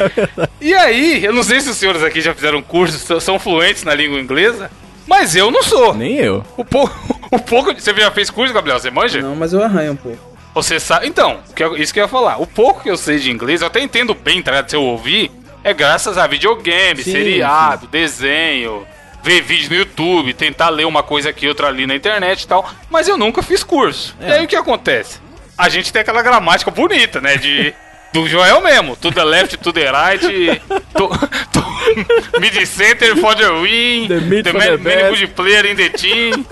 e 0.61 0.75
aí, 0.75 1.25
eu 1.25 1.33
não 1.33 1.43
sei 1.43 1.61
se 1.61 1.71
os 1.71 1.77
senhores 1.77 2.03
aqui 2.03 2.21
já 2.21 2.35
fizeram 2.35 2.61
curso, 2.63 2.99
são- 2.99 3.19
são 3.21 3.39
fluentes 3.39 3.85
na 3.85 3.95
língua 3.95 4.21
inglesa, 4.21 4.71
mas 5.07 5.35
eu 5.35 5.51
não 5.51 5.63
sou. 5.63 5.95
Nem 5.95 6.17
eu. 6.19 6.45
O 6.57 6.65
pouco, 6.65 6.95
o 7.33 7.39
pouco, 7.39 7.73
você 7.75 7.95
já 7.95 8.11
fez 8.11 8.29
curso, 8.29 8.53
Gabriel? 8.53 8.79
Você 8.79 8.91
manja? 8.91 9.21
Não, 9.23 9.35
mas 9.35 9.53
eu 9.55 9.63
arranho 9.63 9.93
um 9.93 9.97
pouco. 9.97 10.19
Você 10.55 10.81
sabe. 10.81 11.07
Então, 11.07 11.39
que 11.55 11.63
eu- 11.63 11.77
isso 11.77 11.93
que 11.93 12.01
eu 12.01 12.05
ia 12.05 12.09
falar. 12.09 12.41
O 12.41 12.47
pouco 12.47 12.83
que 12.83 12.91
eu 12.91 12.97
sei 12.97 13.19
de 13.19 13.31
inglês, 13.31 13.61
eu 13.61 13.67
até 13.67 13.81
entendo 13.81 14.15
bem, 14.15 14.43
tá 14.43 14.51
ligado? 14.51 14.69
Se 14.71 14.77
eu 14.77 14.83
ouvir, 14.83 15.31
é 15.63 15.73
graças 15.73 16.19
a 16.19 16.27
videogame, 16.27 17.03
Sim, 17.03 17.13
seriado, 17.13 17.87
desenho, 17.87 18.87
ver 19.23 19.41
vídeo 19.43 19.71
no 19.71 19.77
YouTube, 19.77 20.33
tentar 20.35 20.69
ler 20.71 20.87
uma 20.87 21.03
coisa 21.03 21.31
aqui, 21.31 21.47
outra 21.47 21.69
ali 21.69 21.87
na 21.87 21.95
internet 21.95 22.43
e 22.43 22.47
tal. 22.49 22.69
Mas 22.91 23.07
eu 23.09 23.17
nunca 23.17 23.43
fiz 23.43 23.63
curso. 23.63 24.17
E 24.21 24.25
aí 24.33 24.45
o 24.45 24.49
que 24.49 24.57
acontece? 24.57 25.21
A 25.57 25.69
gente 25.69 25.93
tem 25.93 26.03
aquela 26.03 26.23
gramática 26.23 26.71
bonita, 26.71 27.21
né? 27.21 27.37
De. 27.37 27.75
Do 28.13 28.27
Joel 28.27 28.61
mesmo, 28.63 28.97
to 28.97 29.13
the 29.13 29.23
left, 29.23 29.57
to 29.59 29.73
the 29.73 29.85
right, 29.93 30.19
to, 30.19 31.09
to, 31.09 32.41
mid 32.41 32.67
center 32.67 33.15
for 33.17 33.35
the 33.37 33.49
win, 33.61 34.09
The 34.09 34.21
mid 34.21 34.49
for 34.49 34.59
man- 34.59 34.71
the 34.71 34.79
many 34.79 35.03
best. 35.03 35.21
good 35.21 35.27
player 35.35 35.67
in 35.71 35.77
the 35.77 35.91
team 35.91 36.47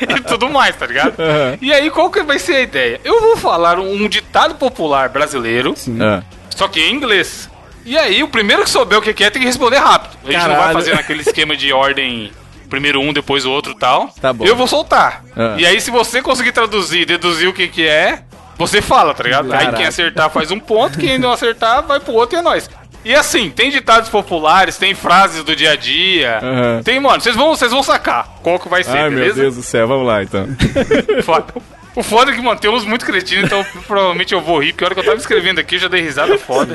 e 0.00 0.20
tudo 0.22 0.48
mais, 0.48 0.74
tá 0.76 0.86
ligado? 0.86 1.14
Aham. 1.20 1.58
E 1.60 1.72
aí, 1.72 1.90
qual 1.90 2.10
que 2.10 2.22
vai 2.22 2.38
ser 2.38 2.56
a 2.56 2.60
ideia? 2.62 3.00
Eu 3.04 3.20
vou 3.20 3.36
falar 3.36 3.78
um 3.78 4.08
ditado 4.08 4.54
popular 4.54 5.10
brasileiro, 5.10 5.74
Ah. 6.00 6.22
só 6.50 6.68
que 6.68 6.80
em 6.80 6.94
inglês. 6.94 7.50
E 7.84 7.98
aí, 7.98 8.22
o 8.22 8.28
primeiro 8.28 8.64
que 8.64 8.70
souber 8.70 8.98
o 8.98 9.02
que 9.02 9.10
é 9.22 9.28
tem 9.28 9.42
que 9.42 9.46
responder 9.46 9.76
rápido. 9.76 10.16
A 10.24 10.32
gente 10.32 10.40
não 10.40 10.46
vai 10.48 10.56
Caralho. 10.56 10.72
fazer 10.72 10.94
naquele 10.94 11.20
esquema 11.20 11.54
de 11.54 11.70
ordem, 11.70 12.32
primeiro 12.70 12.98
um, 13.02 13.12
depois 13.12 13.44
o 13.44 13.50
outro 13.50 13.72
e 13.72 13.78
tal. 13.78 14.08
Tá 14.20 14.32
bom. 14.32 14.46
Eu 14.46 14.56
vou 14.56 14.66
soltar. 14.66 15.22
Ah. 15.36 15.54
E 15.58 15.66
aí, 15.66 15.78
se 15.82 15.90
você 15.90 16.22
conseguir 16.22 16.52
traduzir 16.52 17.02
e 17.02 17.04
deduzir 17.04 17.46
o 17.46 17.52
que 17.52 17.68
que 17.68 17.86
é, 17.86 18.22
você 18.56 18.80
fala, 18.82 19.14
tá 19.14 19.22
ligado? 19.22 19.52
Aí 19.52 19.72
quem 19.72 19.86
acertar 19.86 20.30
faz 20.30 20.50
um 20.50 20.60
ponto, 20.60 20.98
quem 20.98 21.18
não 21.18 21.32
acertar 21.32 21.82
vai 21.82 22.00
pro 22.00 22.12
outro 22.12 22.36
e 22.36 22.38
é 22.38 22.42
nóis. 22.42 22.68
E 23.04 23.14
assim, 23.14 23.50
tem 23.50 23.70
ditados 23.70 24.08
populares, 24.08 24.78
tem 24.78 24.94
frases 24.94 25.44
do 25.44 25.54
dia 25.54 25.72
a 25.72 25.76
dia. 25.76 26.38
Aham. 26.42 26.82
Tem, 26.82 26.98
mano, 26.98 27.20
vocês 27.20 27.36
vão, 27.36 27.54
vocês 27.54 27.70
vão 27.70 27.82
sacar 27.82 28.28
qual 28.42 28.58
que 28.58 28.68
vai 28.68 28.82
ser, 28.82 28.96
Ai, 28.96 29.10
meu 29.10 29.18
beleza? 29.18 29.42
Deus 29.42 29.56
do 29.56 29.62
céu, 29.62 29.86
vamos 29.86 30.06
lá 30.06 30.22
então. 30.22 30.46
Foda. 31.22 31.52
O 31.96 32.02
foda 32.02 32.32
é 32.32 32.34
que, 32.34 32.42
mano, 32.42 32.58
tem 32.58 32.68
uns 32.68 32.84
muito 32.84 33.06
cretinos, 33.06 33.44
então 33.44 33.64
provavelmente 33.86 34.34
eu 34.34 34.40
vou 34.40 34.58
rir, 34.60 34.72
porque 34.72 34.82
a 34.82 34.86
hora 34.88 34.94
que 34.94 35.00
eu 35.00 35.04
tava 35.04 35.16
escrevendo 35.16 35.60
aqui 35.60 35.76
eu 35.76 35.80
já 35.80 35.86
dei 35.86 36.00
risada 36.00 36.36
foda. 36.38 36.74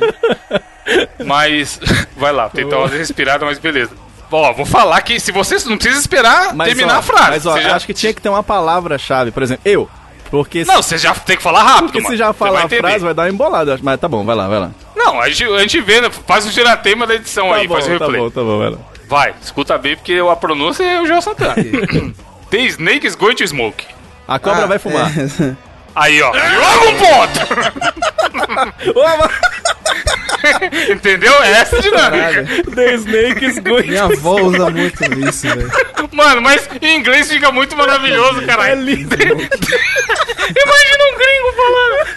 Mas, 1.25 1.79
vai 2.15 2.31
lá, 2.31 2.49
tentar 2.49 2.77
uma 2.77 2.87
respirada, 2.87 3.45
mas 3.45 3.59
beleza. 3.59 3.91
Ó, 4.31 4.53
vou 4.53 4.65
falar 4.65 5.01
que 5.01 5.19
se 5.19 5.31
vocês 5.31 5.65
não 5.65 5.77
precisa 5.77 5.99
esperar 5.99 6.55
terminar 6.55 6.95
ó, 6.95 6.99
a 6.99 7.01
frase. 7.01 7.29
Mas 7.31 7.45
ó, 7.45 7.59
já- 7.59 7.75
acho 7.75 7.85
que 7.85 7.93
tinha 7.93 8.13
que 8.13 8.21
ter 8.21 8.29
uma 8.29 8.43
palavra-chave, 8.43 9.31
por 9.31 9.41
exemplo, 9.43 9.63
eu. 9.65 9.89
Porque, 10.31 10.63
Não, 10.63 10.81
você 10.81 10.97
já 10.97 11.13
tem 11.15 11.35
que 11.37 11.41
falar 11.43 11.63
rápido, 11.63 11.85
porque 11.87 11.99
se 11.99 12.03
mano. 12.03 12.17
já 12.17 12.27
Você 12.27 12.37
falar 12.37 12.63
a 12.65 12.69
frase 12.69 12.99
vai 13.03 13.13
dar 13.13 13.23
uma 13.23 13.29
embolada. 13.29 13.79
Mas 13.81 13.99
tá 13.99 14.07
bom, 14.07 14.23
vai 14.23 14.35
lá, 14.35 14.47
vai 14.47 14.59
lá. 14.59 14.71
Não, 14.95 15.19
a 15.19 15.27
gente, 15.29 15.43
a 15.43 15.59
gente 15.59 15.81
vê, 15.81 16.01
né? 16.01 16.09
faz 16.27 16.45
o 16.45 16.51
tiratema 16.51 17.07
da 17.07 17.15
edição 17.15 17.49
Tá 17.49 17.55
aí, 17.55 17.67
bom, 17.67 17.73
faz 17.73 17.85
o 17.85 17.87
tá 17.87 17.93
replay. 18.05 18.21
bom, 18.21 18.29
tá 18.29 18.41
bom, 18.41 18.59
vai 18.59 18.69
lá. 18.69 18.77
Vai, 19.07 19.33
escuta 19.41 19.77
bem, 19.77 19.95
porque 19.95 20.19
a 20.31 20.35
pronúncia 20.35 20.83
é 20.83 21.01
o 21.01 21.07
João 21.07 21.19
Santana. 21.21 21.55
The 22.51 22.57
snake 22.67 23.07
is 23.07 23.15
going 23.15 23.35
to 23.35 23.47
smoke. 23.47 23.85
A 24.27 24.37
cobra 24.37 24.63
Ah, 24.63 24.67
vai 24.67 24.77
fumar. 24.79 25.11
é. 25.17 25.55
Aí, 25.95 26.21
ó. 26.21 26.27
Logo 26.31 26.89
um 26.89 26.97
ponto! 26.97 28.09
Entendeu? 30.89 31.33
Essa 31.43 31.75
é 31.75 31.79
a 31.79 31.81
dinâmica. 31.81 32.45
The 32.75 32.93
Snake 32.95 33.45
is 33.45 33.59
going 33.59 33.87
Minha 33.87 34.05
avó 34.05 34.35
usa 34.41 34.69
muito 34.69 35.03
isso, 35.27 35.47
velho. 35.47 35.69
Mano, 36.11 36.41
mas 36.41 36.67
em 36.81 36.97
inglês 36.97 37.29
fica 37.29 37.51
muito 37.51 37.75
maravilhoso, 37.75 38.41
É 38.41 38.45
caralho. 38.45 38.81
lindo. 38.81 39.15
Imagina 39.19 41.03
um 41.03 41.17
gringo 41.17 41.53
falando. 41.55 42.07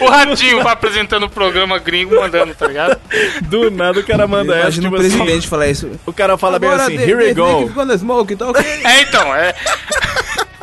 o 0.00 0.06
ratinho 0.08 0.62
vai 0.62 0.72
apresentando 0.72 1.24
o 1.24 1.30
programa 1.30 1.78
gringo 1.78 2.16
mandando, 2.16 2.54
tá 2.54 2.66
ligado? 2.66 3.00
Do 3.42 3.70
nada 3.70 4.00
o 4.00 4.04
cara 4.04 4.26
manda 4.26 4.52
essa, 4.54 4.62
Imagina 4.80 4.88
tipo 4.90 4.96
o 4.96 5.00
assim, 5.06 5.16
presidente 5.18 5.48
falar 5.48 5.68
isso. 5.68 5.90
o 6.04 6.12
cara 6.12 6.36
fala 6.36 6.58
bem 6.58 6.68
Agora, 6.68 6.84
assim, 6.84 6.96
the- 6.96 7.04
here 7.04 7.14
we 7.24 7.32
go. 7.34 7.64
is 7.66 7.72
gonna 7.72 7.96
smoke, 7.96 8.34
tá 8.36 8.48
ok? 8.48 8.62
É, 8.84 9.00
então, 9.02 9.34
é. 9.34 9.54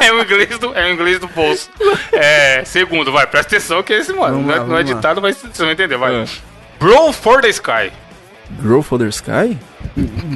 É 0.08 0.14
o 0.14 0.22
inglês 0.22 0.58
do, 0.60 0.74
é 0.76 0.86
o 0.86 0.94
inglês 0.94 1.20
do 1.20 1.28
bolso. 1.28 1.70
É, 2.14 2.64
segundo, 2.66 3.12
vai, 3.12 3.28
presta 3.28 3.56
atenção 3.56 3.84
que 3.84 3.94
esse, 3.94 4.14
mano, 4.14 4.36
Vamos 4.36 4.48
não, 4.48 4.54
é, 4.56 4.60
lá, 4.60 4.66
não 4.66 4.78
é 4.78 4.84
ditado, 4.84 5.22
mas 5.22 5.38
você 5.38 5.64
não 5.64 5.72
entendeu, 5.72 6.00
vai. 6.00 6.26
Bro 6.80 7.12
for 7.14 7.42
the 7.42 7.50
sky. 7.50 7.92
Grow 8.62 8.82
for 8.82 8.98
the 8.98 9.08
Sky? 9.10 9.58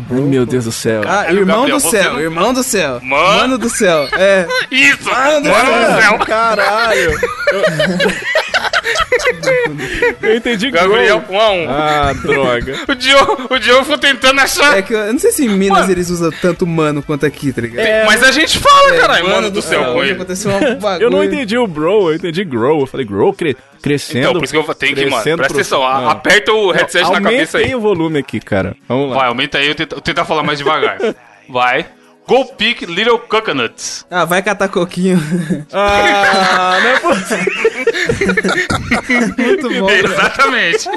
Meu 0.10 0.45
Deus 0.45 0.65
do 0.65 0.71
céu. 0.71 1.01
Ah, 1.03 1.23
Caralho, 1.23 1.39
irmão 1.39 1.57
Gabriel, 1.60 1.77
do 1.77 1.89
céu, 1.89 2.13
não- 2.13 2.19
irmão 2.19 2.53
do 2.53 2.63
céu. 2.63 2.99
Mano. 3.01 3.38
Mano 3.38 3.57
do 3.57 3.69
céu. 3.69 4.07
É. 4.12 4.45
Isso! 4.69 5.05
Mano 5.10 5.41
do 5.41 5.49
Mano 5.49 5.95
do 5.95 6.01
céu! 6.01 6.19
Caralho. 6.19 7.19
Eu, 10.22 10.36
entendi 10.36 10.70
Gabriel, 10.72 11.24
um 11.30 11.39
a 11.39 11.52
um. 11.52 11.70
Ah, 11.70 12.13
droga. 12.13 12.76
O 12.91 12.96
Diogo, 12.96 13.48
o 13.54 13.60
Diogo 13.60 13.84
ficou 13.84 13.98
tentando 13.98 14.39
achar. 14.41 14.78
É 14.78 14.82
que 14.82 14.94
eu, 14.94 15.00
eu 15.00 15.13
não 15.13 15.20
sei 15.20 15.32
se 15.32 15.46
em 15.46 15.50
Minas 15.50 15.80
Mano. 15.80 15.91
eles 15.91 16.10
usam 16.10 16.32
tanto 16.32 16.65
mano 16.67 17.02
quanto 17.02 17.26
aqui, 17.26 17.52
tá 17.54 17.62
ligado? 17.62 17.86
É, 17.86 18.06
Mas 18.06 18.24
a 18.24 18.32
gente 18.32 18.58
fala, 18.60 18.94
caralho, 19.00 19.28
mano 19.30 19.50
do 19.52 19.62
céu 19.62 19.84
com 19.86 19.91
hoje 19.91 20.10
ele. 20.10 20.13
aconteceu 20.13 20.52
um 20.52 20.76
bagulho. 20.80 21.02
Eu 21.04 21.10
não 21.12 21.24
entendi 21.24 21.58
o 21.58 21.67
bro, 21.67 22.10
eu 22.12 22.15
entendi 22.15 22.44
grow. 22.44 22.82
Eu 22.82 22.86
falei 22.88 23.06
grow, 23.06 23.34
cre 23.34 23.56
crescendo. 23.82 24.20
Então, 24.20 24.34
por 24.34 24.44
isso 24.44 24.54
que 24.54 24.60
eu 24.60 24.76
tenho 24.76 24.96
que, 24.96 25.02
mano, 25.06 25.15
crescendo 25.24 25.38
presta 25.38 25.54
pro- 25.54 25.62
atenção, 25.62 25.80
Não. 25.82 26.10
aperta 26.10 26.54
o 26.54 26.72
headset 26.72 27.10
na 27.12 27.22
cabeça 27.22 27.58
aí. 27.58 27.63
Aumentei 27.63 27.76
o 27.76 27.80
volume 27.80 28.20
aqui, 28.20 28.39
cara. 28.39 28.76
Vamos 28.88 29.10
lá. 29.10 29.15
Vai, 29.17 29.28
aumenta 29.28 29.58
aí, 29.58 29.67
eu 29.67 29.76
tento, 29.76 29.96
eu 29.96 30.02
tentar 30.02 30.26
falar 30.26 30.44
mais 30.44 30.58
devagar. 30.60 30.98
Vai. 31.50 31.86
Go 32.27 32.45
pick 32.45 32.81
little 32.84 33.19
coconuts. 33.19 34.05
Ah, 34.10 34.23
vai 34.25 34.41
catar 34.41 34.69
coquinho. 34.69 35.19
Ah, 35.73 36.77
não 36.81 36.89
é 36.89 36.99
possível. 36.99 37.53
Muito 39.38 39.69
bom. 39.69 39.89
Exatamente. 39.89 40.89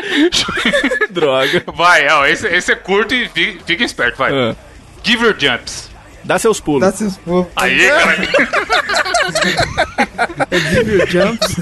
Droga. 1.10 1.62
vai, 1.74 2.08
ó, 2.08 2.26
esse, 2.26 2.46
esse 2.48 2.72
é 2.72 2.74
curto 2.76 3.14
e 3.14 3.28
fi- 3.28 3.60
fica 3.66 3.84
esperto, 3.84 4.18
vai. 4.18 4.32
Ah, 4.32 4.56
Give 5.04 5.24
your 5.24 5.36
jumps. 5.38 5.88
dá 6.24 6.38
seus 6.38 6.58
pulos. 6.60 6.80
Dá 6.82 6.92
seus 6.92 7.16
povos. 7.18 7.50
Aí, 7.56 7.88
cara. 7.88 8.16
Give 10.50 10.92
your 10.96 11.06
jumps. 11.06 11.56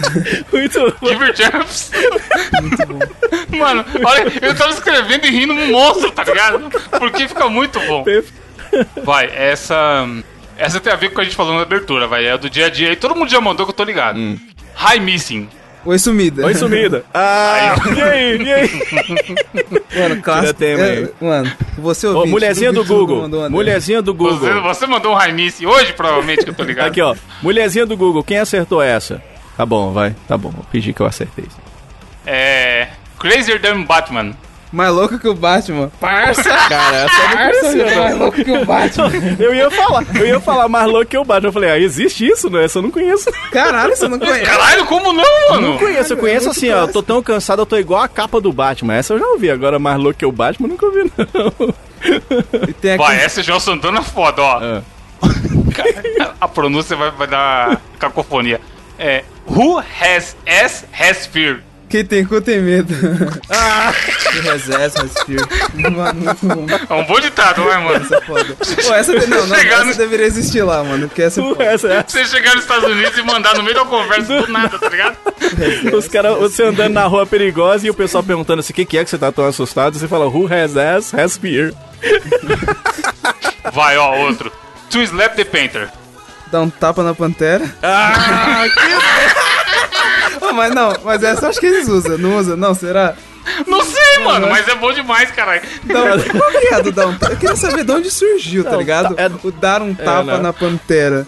Muito 0.52 0.80
bom. 1.00 1.08
Give 1.08 1.24
your 1.24 1.34
jumps. 1.36 1.90
Mano, 3.50 3.84
olha, 4.04 4.32
eu 4.42 4.54
tava 4.54 4.70
escrevendo 4.70 5.26
e 5.26 5.30
rindo 5.30 5.52
um 5.52 5.68
monstro, 5.72 6.10
tá 6.10 6.24
ligado? 6.24 6.70
Porque 6.98 7.28
fica 7.28 7.48
muito 7.48 7.78
bom. 7.80 8.04
Vai, 9.04 9.30
essa. 9.34 10.06
Essa 10.56 10.80
tem 10.80 10.92
a 10.92 10.96
ver 10.96 11.08
com 11.08 11.12
o 11.12 11.14
que 11.16 11.20
a 11.20 11.24
gente 11.24 11.36
falou 11.36 11.54
na 11.54 11.62
abertura, 11.62 12.06
vai. 12.06 12.26
É 12.26 12.36
do 12.36 12.50
dia 12.50 12.66
a 12.66 12.70
dia. 12.70 12.92
E 12.92 12.96
todo 12.96 13.14
mundo 13.14 13.30
já 13.30 13.40
mandou 13.40 13.64
que 13.64 13.70
eu 13.70 13.76
tô 13.76 13.84
ligado. 13.84 14.18
High 14.74 15.00
missing. 15.00 15.48
Oi, 15.84 15.98
sumida. 15.98 16.44
Oi, 16.44 16.54
sumida. 16.54 17.04
Ah, 17.14 17.76
e 17.96 18.02
aí, 18.02 18.42
e 18.42 18.52
aí? 18.52 18.70
Mano, 19.96 20.20
clássico. 20.22 20.54
tema 20.58 20.82
aí. 20.82 21.04
É, 21.04 21.24
mano, 21.24 21.52
você 21.78 22.06
ouviu. 22.08 22.26
mulherzinha 22.32 22.72
do 22.72 22.84
Google. 22.84 23.28
Mulherzinha 23.48 24.02
do 24.02 24.12
Você, 24.12 24.46
Google. 24.46 24.62
você 24.62 24.86
mandou 24.86 25.12
um 25.12 25.14
high 25.14 25.32
missing 25.32 25.66
hoje, 25.66 25.92
provavelmente, 25.92 26.42
que 26.44 26.50
eu 26.50 26.54
tô 26.54 26.64
ligado. 26.64 26.88
Aqui, 26.88 27.00
ó. 27.00 27.14
Mulherzinha 27.42 27.86
do 27.86 27.96
Google. 27.96 28.22
Quem 28.24 28.38
acertou 28.38 28.82
essa? 28.82 29.22
Tá 29.56 29.64
bom, 29.64 29.92
vai. 29.92 30.14
Tá 30.26 30.36
bom. 30.36 30.50
Vou 30.50 30.64
pedir 30.70 30.92
que 30.92 31.00
eu 31.00 31.06
acertei. 31.06 31.46
É. 32.26 32.88
Crazier 33.18 33.60
than 33.60 33.82
Batman. 33.84 34.32
Mais 34.70 34.92
louco 34.92 35.18
que 35.18 35.26
o 35.26 35.34
Batman. 35.34 35.90
Parça! 36.00 36.42
Cara, 36.42 36.96
essa 36.96 37.36
conhecia, 37.36 37.86
não. 37.86 38.02
Mais 38.02 38.18
louco 38.18 38.44
que 38.44 38.50
o 38.50 38.64
Batman. 38.64 39.10
Eu 39.38 39.54
ia 39.54 39.70
falar, 39.70 40.04
eu 40.14 40.26
ia 40.26 40.40
falar 40.40 40.68
mais 40.68 40.86
louco 40.86 41.06
que 41.06 41.16
o 41.16 41.24
Batman. 41.24 41.48
Eu 41.48 41.52
falei, 41.52 41.70
ah, 41.70 41.78
existe 41.78 42.26
isso, 42.26 42.50
né? 42.50 42.64
Essa 42.64 42.78
eu 42.78 42.82
não 42.82 42.90
conheço. 42.90 43.30
Caralho, 43.50 43.96
você 43.96 44.08
não 44.08 44.18
conhece. 44.18 44.42
Caralho, 44.42 44.84
como 44.86 45.12
não, 45.12 45.50
mano? 45.50 45.70
Não 45.70 45.78
conheço, 45.78 46.12
eu 46.12 46.16
conheço 46.16 46.50
assim, 46.50 46.70
ó. 46.70 46.82
Eu 46.82 46.92
tô 46.92 47.02
tão 47.02 47.22
cansado, 47.22 47.62
eu 47.62 47.66
tô 47.66 47.76
igual 47.76 48.02
a 48.02 48.08
capa 48.08 48.40
do 48.40 48.52
Batman. 48.52 48.94
Essa 48.94 49.14
eu 49.14 49.18
já 49.18 49.26
ouvi, 49.26 49.50
agora 49.50 49.78
mais 49.78 49.98
louco 49.98 50.18
que 50.18 50.26
o 50.26 50.32
Batman, 50.32 50.66
eu 50.66 50.70
nunca 50.70 50.86
ouvi, 50.86 51.10
não. 51.16 51.74
E 52.68 52.72
tem 52.74 52.92
aqui. 52.92 53.04
Vai, 53.04 53.24
essa 53.24 53.40
é 53.40 53.42
João 53.42 53.60
Santana 53.60 54.02
foda, 54.02 54.42
ó. 54.42 54.60
Ah. 54.62 54.82
A 56.40 56.46
pronúncia 56.48 56.96
vai, 56.96 57.10
vai 57.10 57.26
dar 57.26 57.80
cacofonia. 57.98 58.60
É. 58.98 59.24
Who 59.46 59.78
has 59.78 60.36
S 60.44 60.84
has 60.92 61.26
fear? 61.26 61.62
Quem 61.88 62.04
tem 62.04 62.24
cu 62.24 62.40
tem 62.40 62.60
medo. 62.60 62.92
Ah! 63.50 63.92
Reset, 64.42 64.94
respiro. 65.02 65.48
Mano, 65.90 66.20
muito 66.20 66.46
bom. 66.46 66.66
É 66.90 66.94
um 66.94 67.04
bom 67.04 67.18
ditado, 67.18 67.64
vai, 67.64 67.82
mano. 67.82 67.96
Essa 68.04 68.16
é 68.16 68.20
foda. 68.20 68.56
Pô, 68.56 68.94
essa, 68.94 69.12
não, 69.14 69.46
não, 69.46 69.56
Chegar 69.56 69.76
essa 69.76 69.84
no- 69.86 69.94
deveria 69.94 70.26
existir 70.26 70.62
lá, 70.62 70.84
mano. 70.84 71.08
Porque 71.08 71.22
essa 71.22 71.40
é 71.40 71.44
foda. 71.44 71.64
Essa, 71.64 71.88
essa. 71.88 72.04
Você 72.08 72.24
chegar 72.26 72.54
nos 72.54 72.64
Estados 72.64 72.88
Unidos 72.90 73.16
e 73.18 73.22
mandar 73.22 73.54
no 73.56 73.62
meio 73.62 73.74
da 73.74 73.84
conversa 73.86 74.42
do 74.42 74.52
nada, 74.52 74.78
tá 74.78 74.88
ligado? 74.88 75.16
Os 75.96 76.06
caras, 76.08 76.36
você 76.38 76.62
andando 76.64 76.92
na 76.92 77.04
rua 77.06 77.26
perigosa 77.26 77.86
e 77.86 77.90
o 77.90 77.94
pessoal 77.94 78.22
perguntando 78.22 78.60
assim, 78.60 78.72
o 78.72 78.76
que, 78.76 78.84
que 78.84 78.98
é 78.98 79.04
que 79.04 79.08
você 79.10 79.16
tá 79.18 79.32
tão 79.32 79.46
assustado? 79.46 79.98
Você 79.98 80.06
fala, 80.06 80.26
who 80.26 80.46
has 80.52 80.76
ass, 80.76 81.14
has 81.14 81.36
fear. 81.38 81.72
Vai, 83.72 83.96
ó, 83.96 84.14
outro. 84.18 84.52
To 84.90 85.00
slap 85.02 85.34
the 85.36 85.44
painter. 85.44 85.88
Dá 86.52 86.60
um 86.60 86.70
tapa 86.70 87.02
na 87.02 87.14
pantera. 87.14 87.64
Ah, 87.82 88.64
Ah, 90.40 90.52
mas 90.52 90.74
não, 90.74 90.92
mas 91.04 91.22
essa 91.22 91.46
eu 91.46 91.48
acho 91.50 91.60
que 91.60 91.66
eles 91.66 91.88
usam. 91.88 92.18
Não 92.18 92.36
usam? 92.38 92.56
Não, 92.56 92.74
será? 92.74 93.14
Não 93.66 93.82
sei, 93.82 94.18
mano, 94.24 94.46
mas 94.48 94.68
é 94.68 94.74
bom 94.74 94.92
demais, 94.92 95.30
caralho. 95.30 95.62
Um... 95.84 96.38
Qual 96.38 96.50
que 96.50 96.74
é 96.74 96.82
do 96.82 96.92
dar 96.92 97.06
um 97.06 97.16
tapa? 97.16 97.32
Eu 97.32 97.36
queria 97.38 97.56
saber 97.56 97.82
de 97.84 97.92
onde 97.92 98.10
surgiu, 98.10 98.62
tá 98.62 98.72
Não, 98.72 98.78
ligado? 98.78 99.14
tá- 99.14 99.22
é- 99.22 99.30
O 99.42 99.50
dar 99.50 99.80
um 99.80 99.94
tapa 99.94 100.22
né? 100.22 100.38
na 100.38 100.52
pantera. 100.52 101.26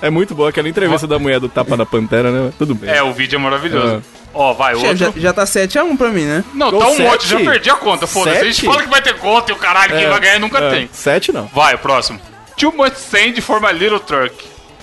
É 0.00 0.10
muito 0.10 0.34
boa 0.34 0.50
aquela 0.50 0.68
entrevista 0.68 1.06
da 1.06 1.18
mulher 1.18 1.40
do 1.40 1.48
tapa 1.48 1.76
na 1.76 1.84
pantera, 1.86 2.30
né? 2.30 2.52
Tudo 2.58 2.74
bem. 2.74 2.90
É, 2.90 3.02
o 3.02 3.12
vídeo 3.12 3.36
é 3.36 3.40
maravilhoso. 3.40 4.02
Ah. 4.06 4.16
Ó, 4.34 4.52
vai, 4.52 4.74
Chefe, 4.74 4.86
outro. 4.88 4.98
já, 4.98 5.12
já 5.28 5.32
tá 5.32 5.44
7x1 5.44 5.96
pra 5.96 6.10
mim, 6.10 6.24
né? 6.24 6.44
Não, 6.52 6.70
Gol 6.70 6.80
tá 6.80 6.88
um 6.88 6.98
monte, 6.98 7.26
sete? 7.26 7.42
já 7.44 7.50
perdi 7.50 7.70
a 7.70 7.74
conta, 7.74 8.06
foda-se. 8.06 8.36
A 8.38 8.44
gente 8.44 8.66
fala 8.66 8.82
que 8.82 8.88
vai 8.90 9.00
ter 9.00 9.14
conta 9.18 9.50
e 9.50 9.54
o 9.54 9.56
caralho, 9.56 9.94
quem 9.96 10.04
É, 10.04 10.10
vai 10.10 10.20
ganhar 10.20 10.38
nunca 10.38 10.58
é, 10.58 10.70
tem. 10.70 10.90
Sete 10.92 11.32
não. 11.32 11.46
Vai, 11.54 11.74
o 11.74 11.78
próximo. 11.78 12.20
Too 12.56 12.70
much 12.76 12.94
sand 12.96 13.40
for 13.40 13.60
my 13.60 13.72
little 13.72 13.98
truck. 13.98 14.34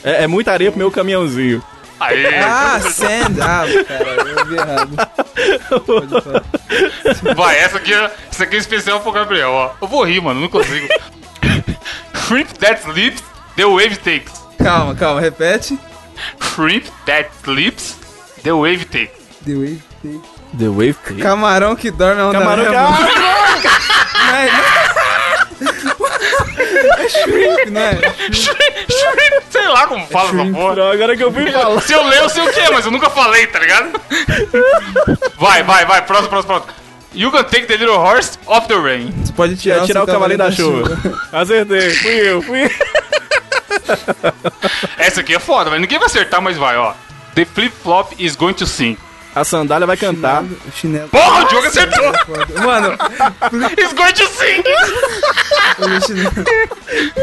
É, 0.04 0.24
é 0.24 0.28
muita 0.28 0.52
areia 0.52 0.72
pro 0.72 0.80
meu 0.80 0.90
caminhãozinho. 0.92 1.64
Aê! 2.08 2.36
Ah, 2.39 2.80
sand. 2.80 3.42
Ah, 3.42 3.66
cara, 3.88 4.30
eu 4.30 4.46
vi 4.46 4.56
errado. 4.56 4.96
Pode 5.86 6.22
falar. 6.22 6.44
Vai, 7.36 7.58
essa 7.60 7.78
aqui, 7.78 7.94
é, 7.94 8.12
essa 8.32 8.44
aqui 8.44 8.56
é 8.56 8.60
especial 8.60 9.00
pro 9.00 9.12
Gabriel, 9.12 9.52
ó. 9.52 9.72
Eu 9.82 9.88
vou 9.88 10.04
rir, 10.04 10.22
mano, 10.22 10.42
não 10.42 10.50
consigo. 10.50 10.88
Shrimp 12.28 12.50
that 12.60 12.82
sleeps, 12.82 13.24
the 13.56 13.66
wave 13.66 13.98
takes. 13.98 14.34
Calma, 14.62 14.96
calma, 14.96 15.20
repete. 15.22 15.78
Shrimp 16.39 16.86
that 17.06 17.30
sleeps, 17.44 17.98
the 18.44 18.52
wave 18.52 18.86
takes. 18.86 19.18
The 19.46 19.56
way 19.56 19.82
take. 20.02 20.34
The 20.58 20.70
Wave 20.70 20.94
Take. 21.08 21.22
Camarão 21.22 21.76
que 21.76 21.89
dorme 21.89 22.22
é 22.22 22.24
onda 22.26 22.38
Camarão 22.39 22.63
que... 22.66 22.76
Ah, 22.76 23.00
Não 24.28 24.36
é, 24.36 24.50
é 27.06 27.10
shrimp, 27.10 27.70
não 27.72 27.82
é? 27.82 27.96
Shrimp, 28.32 28.92
shrimp, 28.92 29.23
sei 29.54 29.68
lá 29.68 29.86
como 29.88 30.06
fala 30.08 30.30
essa 30.42 30.52
porra. 30.52 30.92
agora 30.92 31.16
que 31.16 31.24
eu 31.24 31.32
fui 31.32 31.52
falar. 31.52 31.80
Se 31.82 31.94
eu 31.94 32.04
ler, 32.08 32.22
eu 32.22 32.30
sei 32.30 32.44
o 32.44 32.52
que 32.52 32.60
é, 32.60 32.72
mas 32.72 32.86
eu 32.86 32.92
nunca 32.92 33.10
falei, 33.10 33.46
tá 33.48 33.60
ligado? 33.60 34.02
Vai, 35.38 35.62
vai, 35.63 35.86
vai, 35.86 36.02
próximo, 36.02 36.30
próximo, 36.30 36.54
próximo. 36.56 36.74
You 37.13 37.32
can 37.32 37.44
take 37.44 37.68
the 37.68 37.78
little 37.78 37.98
horse 37.98 38.39
off 38.48 38.68
the 38.68 38.76
rain. 38.76 39.13
Você 39.24 39.32
pode 39.34 39.56
tirar, 39.56 39.86
Tirar, 39.86 40.04
o 40.04 40.08
cavalinho 40.08 40.39
da 40.39 40.52
chuva. 40.52 41.00
Acertei. 41.32 41.92
Fui 41.92 42.30
eu, 42.30 42.42
fui 42.42 42.63
eu. 42.63 42.70
Essa 44.98 45.22
aqui 45.22 45.36
é 45.36 45.39
foda, 45.39 45.70
mas 45.70 45.80
ninguém 45.80 46.00
vai 46.00 46.08
acertar, 46.08 46.42
mas 46.42 46.58
vai, 46.58 46.76
ó. 46.76 46.94
The 47.36 47.46
flip-flop 47.46 48.16
is 48.18 48.36
going 48.36 48.54
to 48.54 48.66
sing. 48.66 48.98
A 49.36 49.43
sandália 49.43 49.88
vai 49.88 49.98
cantar. 49.98 50.43
Chinelo. 50.76 51.10
Porra, 51.10 51.43
o 51.43 51.48
Diogo 51.48 51.67
acertou! 51.67 52.12
Mano, 52.63 52.93
Is 53.78 53.93
going 53.93 54.13
to 54.13 54.28
sing! 54.28 54.63
olha 55.80 55.98
o 55.98 56.02
chinelo. 56.02 56.32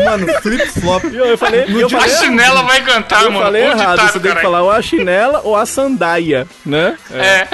Mano, 0.05 0.27
flip-flop. 0.42 1.05
Eu, 1.05 1.27
eu 1.27 1.38
falei, 1.38 1.64
eu 1.68 1.87
A 1.87 1.90
falei, 1.90 2.16
chinela 2.16 2.62
vai 2.64 2.81
cantar, 2.83 3.23
eu 3.23 3.31
mano. 3.31 3.44
falei 3.44 3.62
Bom 3.62 3.68
errado. 3.70 3.90
ditado, 3.99 4.12
Você 4.12 4.20
tem 4.20 4.35
que 4.35 4.42
falar 4.42 4.62
ou 4.62 4.70
a 4.73 4.83
chinela 4.83 5.40
ou 5.44 5.57
a 5.57 5.64
sandaia, 5.64 6.46
né? 6.66 6.99
É. 7.12 7.46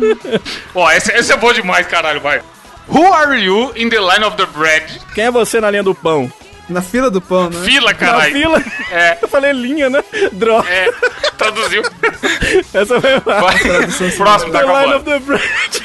Ó, 0.74 0.90
esse, 0.90 1.12
esse 1.12 1.32
é 1.32 1.36
bom 1.36 1.52
demais, 1.52 1.86
caralho, 1.86 2.20
vai. 2.20 2.40
Who 2.88 3.12
are 3.12 3.38
you 3.38 3.72
in 3.76 3.88
the 3.90 4.00
line 4.00 4.24
of 4.24 4.36
the 4.36 4.46
bread? 4.46 5.00
Quem 5.14 5.24
é 5.24 5.30
você 5.30 5.60
na 5.60 5.70
linha 5.70 5.82
do 5.82 5.94
pão? 5.94 6.32
Na 6.72 6.82
fila 6.82 7.10
do 7.10 7.20
pão, 7.20 7.50
né? 7.50 7.64
Fila, 7.64 7.92
Na 7.92 7.94
caralho. 7.94 8.32
fila? 8.32 8.62
É. 8.90 9.18
Eu 9.20 9.28
falei 9.28 9.52
linha, 9.52 9.90
né? 9.90 10.02
Droga. 10.32 10.68
É, 10.68 10.90
traduziu. 11.36 11.82
Essa 12.72 13.00
foi 13.00 13.20
Vai. 13.20 13.58
fácil. 13.58 14.12
Próximo, 14.16 14.52
tá 14.52 14.60
The 14.60 14.66
line 14.82 14.94
of 14.94 15.04
the 15.04 15.18
bread. 15.18 15.82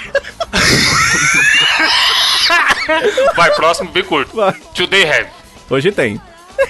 Vai, 3.36 3.52
próximo, 3.52 3.92
bem 3.92 4.04
curto. 4.04 4.36
Vai. 4.36 4.54
Today 4.74 5.04
have. 5.04 5.28
Hoje 5.70 5.92
tem. 5.92 6.22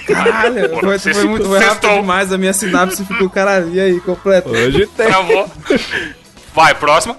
Caralho, 0.06 0.68
foi, 0.80 0.98
foi 0.98 1.24
muito 1.24 1.46
foi 1.46 1.58
rápido 1.58 1.94
demais. 1.94 2.32
A 2.32 2.38
minha 2.38 2.52
sinapse 2.52 3.04
ficou, 3.04 3.30
caralho, 3.30 3.72
e 3.72 3.80
aí, 3.80 4.00
completo. 4.00 4.50
Hoje 4.50 4.86
tem. 4.86 5.06
Travou. 5.06 5.50
Vai, 6.54 6.74
próxima. 6.74 7.16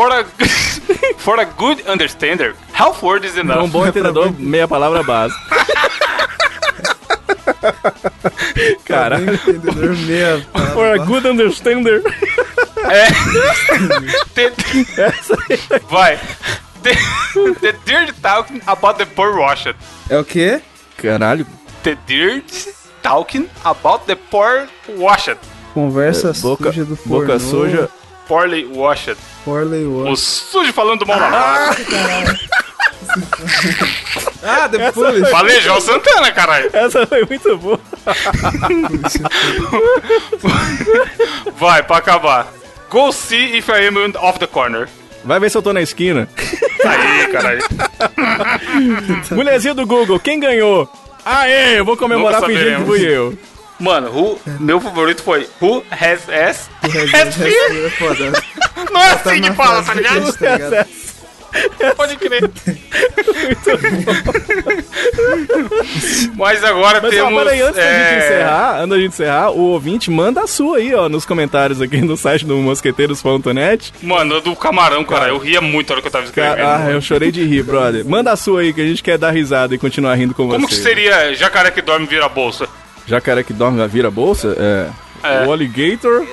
For 0.00 0.08
a, 0.08 0.24
for 1.18 1.36
a 1.40 1.44
good 1.44 1.86
understander, 1.86 2.54
half 2.72 3.02
word 3.02 3.22
is 3.26 3.36
enough. 3.36 3.64
um 3.64 3.68
bom 3.70 3.84
entendedor, 3.84 4.30
meia 4.38 4.66
palavra 4.66 5.02
base. 5.04 5.34
Caralho. 8.86 9.26
Bem 9.26 9.34
entendedor, 9.34 9.94
meia. 10.08 10.40
For 10.72 10.92
a 10.94 10.98
good 11.04 11.26
understander. 11.26 12.00
The- 14.34 14.54
Vai. 15.90 16.18
The, 16.82 16.94
the 17.60 17.72
dirt 17.84 18.14
talking 18.22 18.62
about 18.66 18.96
the 18.96 19.04
poor 19.04 19.36
washed. 19.36 19.74
É 20.08 20.16
o 20.18 20.24
quê? 20.24 20.62
Caralho. 20.96 21.46
The 21.82 21.98
dirt 22.06 22.72
talking 23.02 23.50
about 23.66 24.06
the 24.06 24.16
poor 24.16 24.66
washed. 24.96 25.36
Conversa 25.74 26.32
Boca, 26.40 26.72
suja 26.72 26.84
do 26.86 26.96
boca 27.04 27.26
pornô. 27.26 27.38
suja. 27.38 27.88
Poorly 28.30 28.64
washed. 28.64 29.16
Porley 29.44 29.84
O 29.84 30.14
sujo 30.14 30.72
falando 30.72 31.00
do 31.00 31.06
mal 31.06 31.18
lavado. 31.18 31.76
Ah, 34.44 34.68
depois. 34.68 35.28
Falei, 35.30 35.60
João 35.60 35.80
Santana, 35.80 36.30
caralho. 36.30 36.70
Essa 36.72 37.04
foi 37.08 37.24
muito 37.24 37.58
boa. 37.58 37.80
Vai, 41.56 41.82
pra 41.82 41.96
acabar. 41.96 42.46
Go 42.88 43.10
see 43.10 43.58
if 43.58 43.68
I 43.68 43.88
am 43.88 43.96
off 44.20 44.38
the 44.38 44.46
corner. 44.46 44.88
Vai 45.24 45.40
ver 45.40 45.50
se 45.50 45.58
eu 45.58 45.62
tô 45.62 45.72
na 45.72 45.82
esquina. 45.82 46.28
Aí, 46.86 47.26
caralho. 47.32 47.62
Mulherzinha 49.32 49.74
do 49.74 49.84
Google, 49.84 50.20
quem 50.20 50.38
ganhou? 50.38 50.88
Aê, 51.24 51.80
eu 51.80 51.84
vou 51.84 51.96
comemorar 51.96 52.44
fingindo 52.44 52.76
que 52.78 52.84
fui 52.86 53.00
eu. 53.02 53.36
Mano, 53.80 54.08
who, 54.10 54.38
meu 54.60 54.80
favorito 54.80 55.22
foi 55.22 55.48
Who 55.60 55.82
has 55.90 56.28
ass? 56.28 56.68
Has 56.82 57.34
fear? 57.34 57.86
É 57.86 57.90
foda. 57.90 58.32
Não 58.92 59.00
é 59.02 59.12
assim 59.12 59.40
que 59.40 59.52
fala, 59.52 59.82
tá 59.82 59.94
ligado? 59.94 60.32
Tá 60.34 60.56
ligado? 60.56 60.86
Pode 61.96 62.16
crer. 62.16 62.48
Mas 66.36 66.62
agora 66.62 67.00
Mas 67.00 67.10
temos. 67.10 67.32
só, 67.32 67.38
peraí, 67.44 67.60
antes 67.60 67.76
da 67.76 67.82
gente 67.82 67.92
é, 68.02 68.18
encerrar, 68.18 68.76
antes 68.76 68.88
da 68.90 68.96
gente 68.96 69.08
encerrar, 69.08 69.50
o 69.50 69.60
ouvinte 69.60 70.10
manda 70.10 70.42
a 70.42 70.46
sua 70.46 70.78
aí, 70.78 70.94
ó, 70.94 71.08
nos 71.08 71.24
comentários 71.26 71.80
aqui 71.80 72.00
no 72.00 72.16
site 72.16 72.46
do 72.46 72.56
mosqueteiros.net. 72.58 73.92
Mano, 74.02 74.40
do 74.40 74.54
camarão, 74.54 75.04
cara. 75.04 75.28
Eu 75.28 75.38
ria 75.38 75.60
muito 75.60 75.88
na 75.88 75.94
hora 75.94 76.02
que 76.02 76.08
eu 76.08 76.12
tava 76.12 76.24
escrevendo. 76.24 76.56
Cara, 76.56 76.84
ah, 76.86 76.90
eu 76.90 77.00
chorei 77.00 77.32
de 77.32 77.44
rir, 77.44 77.62
brother. 77.64 78.04
Manda 78.06 78.30
a 78.32 78.36
sua 78.36 78.60
aí 78.60 78.72
que 78.72 78.80
a 78.80 78.86
gente 78.86 79.02
quer 79.02 79.18
dar 79.18 79.30
risada 79.30 79.74
e 79.74 79.78
continuar 79.78 80.14
rindo 80.14 80.34
com 80.34 80.48
Como 80.48 80.68
você. 80.68 80.76
que 80.76 80.82
seria 80.82 81.34
jacaré 81.34 81.70
que 81.70 81.82
dorme 81.82 82.06
vira 82.06 82.28
bolsa? 82.28 82.68
Jacaré 83.10 83.42
que 83.42 83.52
dorme 83.52 83.84
vira 83.88 84.08
bolsa? 84.08 84.56
É. 84.56 84.88
É. 85.22 85.44
O 85.44 85.52
alligator 85.52 86.24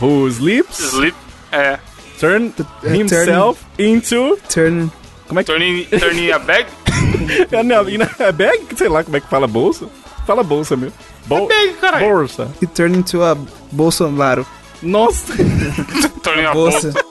who 0.00 0.28
sleeps 0.28 0.78
Sleep. 0.78 1.16
É. 1.50 1.78
turn 2.20 2.52
himself 2.84 3.60
into. 3.78 4.38
Turn. 4.48 4.90
Como 5.26 5.40
é 5.40 5.44
que 5.44 5.52
Turning, 5.52 5.84
turning 5.86 6.30
a 6.30 6.38
bag? 6.38 6.68
é? 7.50 7.62
Não, 7.64 7.88
in 7.88 8.02
a 8.02 8.30
bag? 8.30 8.64
Sei 8.76 8.88
lá 8.88 9.02
como 9.02 9.16
é 9.16 9.20
que 9.20 9.26
fala 9.26 9.48
bolsa. 9.48 9.88
Fala 10.24 10.44
bolsa 10.44 10.76
mesmo. 10.76 10.94
Bol 11.26 11.48
bag, 11.48 11.72
caralho. 11.74 12.08
Bolsa. 12.08 12.48
E 12.62 12.66
turn 12.66 12.96
into 12.96 13.20
a 13.22 13.36
Bolsonaro. 13.72 14.46
Nossa. 14.80 15.32
Turning 16.22 16.44
a 16.44 16.52
bolsa. 16.54 16.92
Bolsa. 16.92 17.04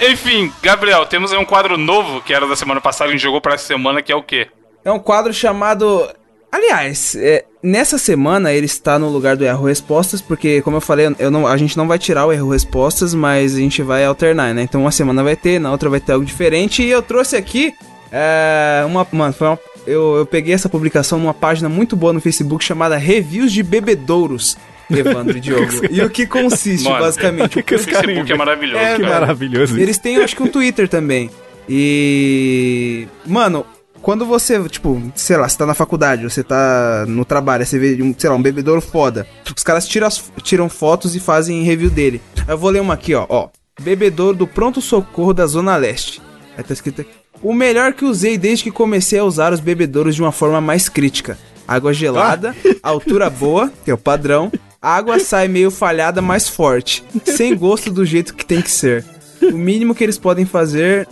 Enfim, 0.00 0.52
Gabriel, 0.62 1.04
temos 1.06 1.32
aí 1.32 1.38
um 1.38 1.44
quadro 1.44 1.76
novo 1.76 2.20
que 2.20 2.32
era 2.32 2.46
da 2.46 2.54
semana 2.54 2.80
passada, 2.80 3.10
a 3.10 3.12
gente 3.12 3.22
jogou 3.22 3.40
pra 3.40 3.54
essa 3.54 3.66
semana, 3.66 4.02
que 4.02 4.12
é 4.12 4.16
o 4.16 4.22
quê? 4.22 4.46
É 4.84 4.92
um 4.92 5.00
quadro 5.00 5.34
chamado. 5.34 6.08
Aliás, 6.50 7.14
é, 7.16 7.44
nessa 7.62 7.98
semana 7.98 8.52
ele 8.52 8.66
está 8.66 8.98
no 8.98 9.08
lugar 9.08 9.36
do 9.36 9.44
erro 9.44 9.66
respostas, 9.66 10.20
porque, 10.20 10.62
como 10.62 10.76
eu 10.76 10.80
falei, 10.80 11.14
eu 11.18 11.30
não, 11.30 11.46
a 11.46 11.56
gente 11.56 11.76
não 11.76 11.86
vai 11.86 11.98
tirar 11.98 12.26
o 12.26 12.32
erro 12.32 12.50
respostas, 12.50 13.14
mas 13.14 13.54
a 13.54 13.58
gente 13.58 13.82
vai 13.82 14.04
alternar, 14.04 14.54
né? 14.54 14.62
Então 14.62 14.80
uma 14.80 14.92
semana 14.92 15.22
vai 15.22 15.36
ter, 15.36 15.58
na 15.58 15.70
outra 15.70 15.90
vai 15.90 16.00
ter 16.00 16.12
algo 16.12 16.24
diferente. 16.24 16.82
E 16.82 16.90
eu 16.90 17.02
trouxe 17.02 17.36
aqui 17.36 17.74
é, 18.10 18.84
uma. 18.86 19.06
Mano, 19.12 19.32
foi 19.34 19.48
uma, 19.48 19.58
eu, 19.86 20.16
eu 20.16 20.26
peguei 20.26 20.54
essa 20.54 20.68
publicação 20.68 21.18
numa 21.18 21.34
página 21.34 21.68
muito 21.68 21.96
boa 21.96 22.12
no 22.12 22.20
Facebook 22.20 22.64
chamada 22.64 22.96
Reviews 22.96 23.52
de 23.52 23.62
Bebedouros. 23.62 24.56
Evandro 24.88 25.36
e 25.36 25.40
Diogo. 25.40 25.66
E 25.90 26.00
o 26.00 26.08
que 26.08 26.26
consiste, 26.26 26.84
Mano, 26.84 27.00
basicamente? 27.00 27.60
que 27.62 27.74
O 27.74 27.78
Facebook 27.78 28.32
é 28.32 28.36
maravilhoso, 28.36 28.84
É, 28.84 28.96
Que 28.96 29.02
maravilhoso. 29.02 29.78
Eles 29.78 29.98
têm, 29.98 30.16
eu 30.16 30.24
acho 30.24 30.36
que 30.36 30.42
um 30.42 30.48
Twitter 30.48 30.88
também. 30.88 31.30
E. 31.68 33.08
Mano, 33.26 33.66
quando 34.06 34.24
você, 34.24 34.62
tipo, 34.68 35.02
sei 35.16 35.36
lá, 35.36 35.48
você 35.48 35.58
tá 35.58 35.66
na 35.66 35.74
faculdade, 35.74 36.22
você 36.22 36.44
tá 36.44 37.04
no 37.08 37.24
trabalho, 37.24 37.66
você 37.66 37.76
vê, 37.76 38.00
um, 38.00 38.14
sei 38.16 38.30
lá, 38.30 38.36
um 38.36 38.40
bebedouro 38.40 38.80
foda. 38.80 39.26
Os 39.56 39.64
caras 39.64 39.84
tiram, 39.88 40.06
as- 40.06 40.30
tiram 40.44 40.68
fotos 40.68 41.16
e 41.16 41.18
fazem 41.18 41.64
review 41.64 41.90
dele. 41.90 42.22
Eu 42.46 42.56
vou 42.56 42.70
ler 42.70 42.80
uma 42.80 42.94
aqui, 42.94 43.16
ó. 43.16 43.26
ó 43.28 43.48
bebedouro 43.82 44.36
do 44.36 44.46
Pronto 44.46 44.80
Socorro 44.80 45.34
da 45.34 45.44
Zona 45.44 45.76
Leste. 45.76 46.22
Aí 46.56 46.62
tá 46.62 46.72
escrito 46.72 47.00
aqui. 47.00 47.10
O 47.42 47.52
melhor 47.52 47.94
que 47.94 48.04
usei 48.04 48.38
desde 48.38 48.62
que 48.62 48.70
comecei 48.70 49.18
a 49.18 49.24
usar 49.24 49.52
os 49.52 49.58
bebedouros 49.58 50.14
de 50.14 50.22
uma 50.22 50.30
forma 50.30 50.60
mais 50.60 50.88
crítica. 50.88 51.36
Água 51.66 51.92
gelada, 51.92 52.54
altura 52.84 53.28
boa, 53.28 53.72
que 53.84 53.90
é 53.90 53.94
o 53.94 53.98
padrão. 53.98 54.52
Água 54.80 55.18
sai 55.18 55.48
meio 55.48 55.72
falhada, 55.72 56.22
mais 56.22 56.48
forte. 56.48 57.02
Sem 57.24 57.56
gosto 57.56 57.90
do 57.90 58.04
jeito 58.06 58.36
que 58.36 58.46
tem 58.46 58.62
que 58.62 58.70
ser. 58.70 59.04
O 59.42 59.58
mínimo 59.58 59.96
que 59.96 60.04
eles 60.04 60.16
podem 60.16 60.44
fazer 60.46 61.08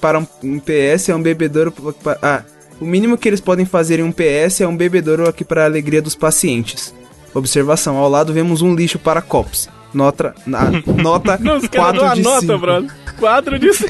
para 0.00 0.18
um, 0.18 0.26
um 0.42 0.58
PS 0.60 1.08
é 1.10 1.14
um 1.14 1.22
bebedouro. 1.22 1.72
pa- 1.72 2.18
Ah, 2.22 2.42
o 2.80 2.84
mínimo 2.84 3.16
que 3.16 3.28
eles 3.28 3.40
podem 3.40 3.64
fazer 3.66 4.00
em 4.00 4.02
um 4.02 4.12
PS 4.12 4.60
é 4.62 4.68
um 4.68 4.76
bebedouro 4.76 5.28
aqui 5.28 5.44
para 5.44 5.62
a 5.62 5.66
alegria 5.66 6.02
dos 6.02 6.14
pacientes. 6.14 6.94
Observação: 7.34 7.96
ao 7.96 8.08
lado 8.08 8.32
vemos 8.32 8.62
um 8.62 8.74
lixo 8.74 8.98
para 8.98 9.20
copos. 9.22 9.68
Nota, 9.92 10.34
na, 10.44 10.72
nota 11.00 11.38
Não, 11.40 11.56
os 11.58 11.68
caras 11.68 11.92
dão 11.94 12.00
4 12.00 12.04
uma 12.04 12.14
de 12.16 12.22
nota, 12.22 12.40
5. 12.40 12.58
brother. 12.58 12.90
4 13.18 13.58
de 13.60 13.72
5. 13.72 13.88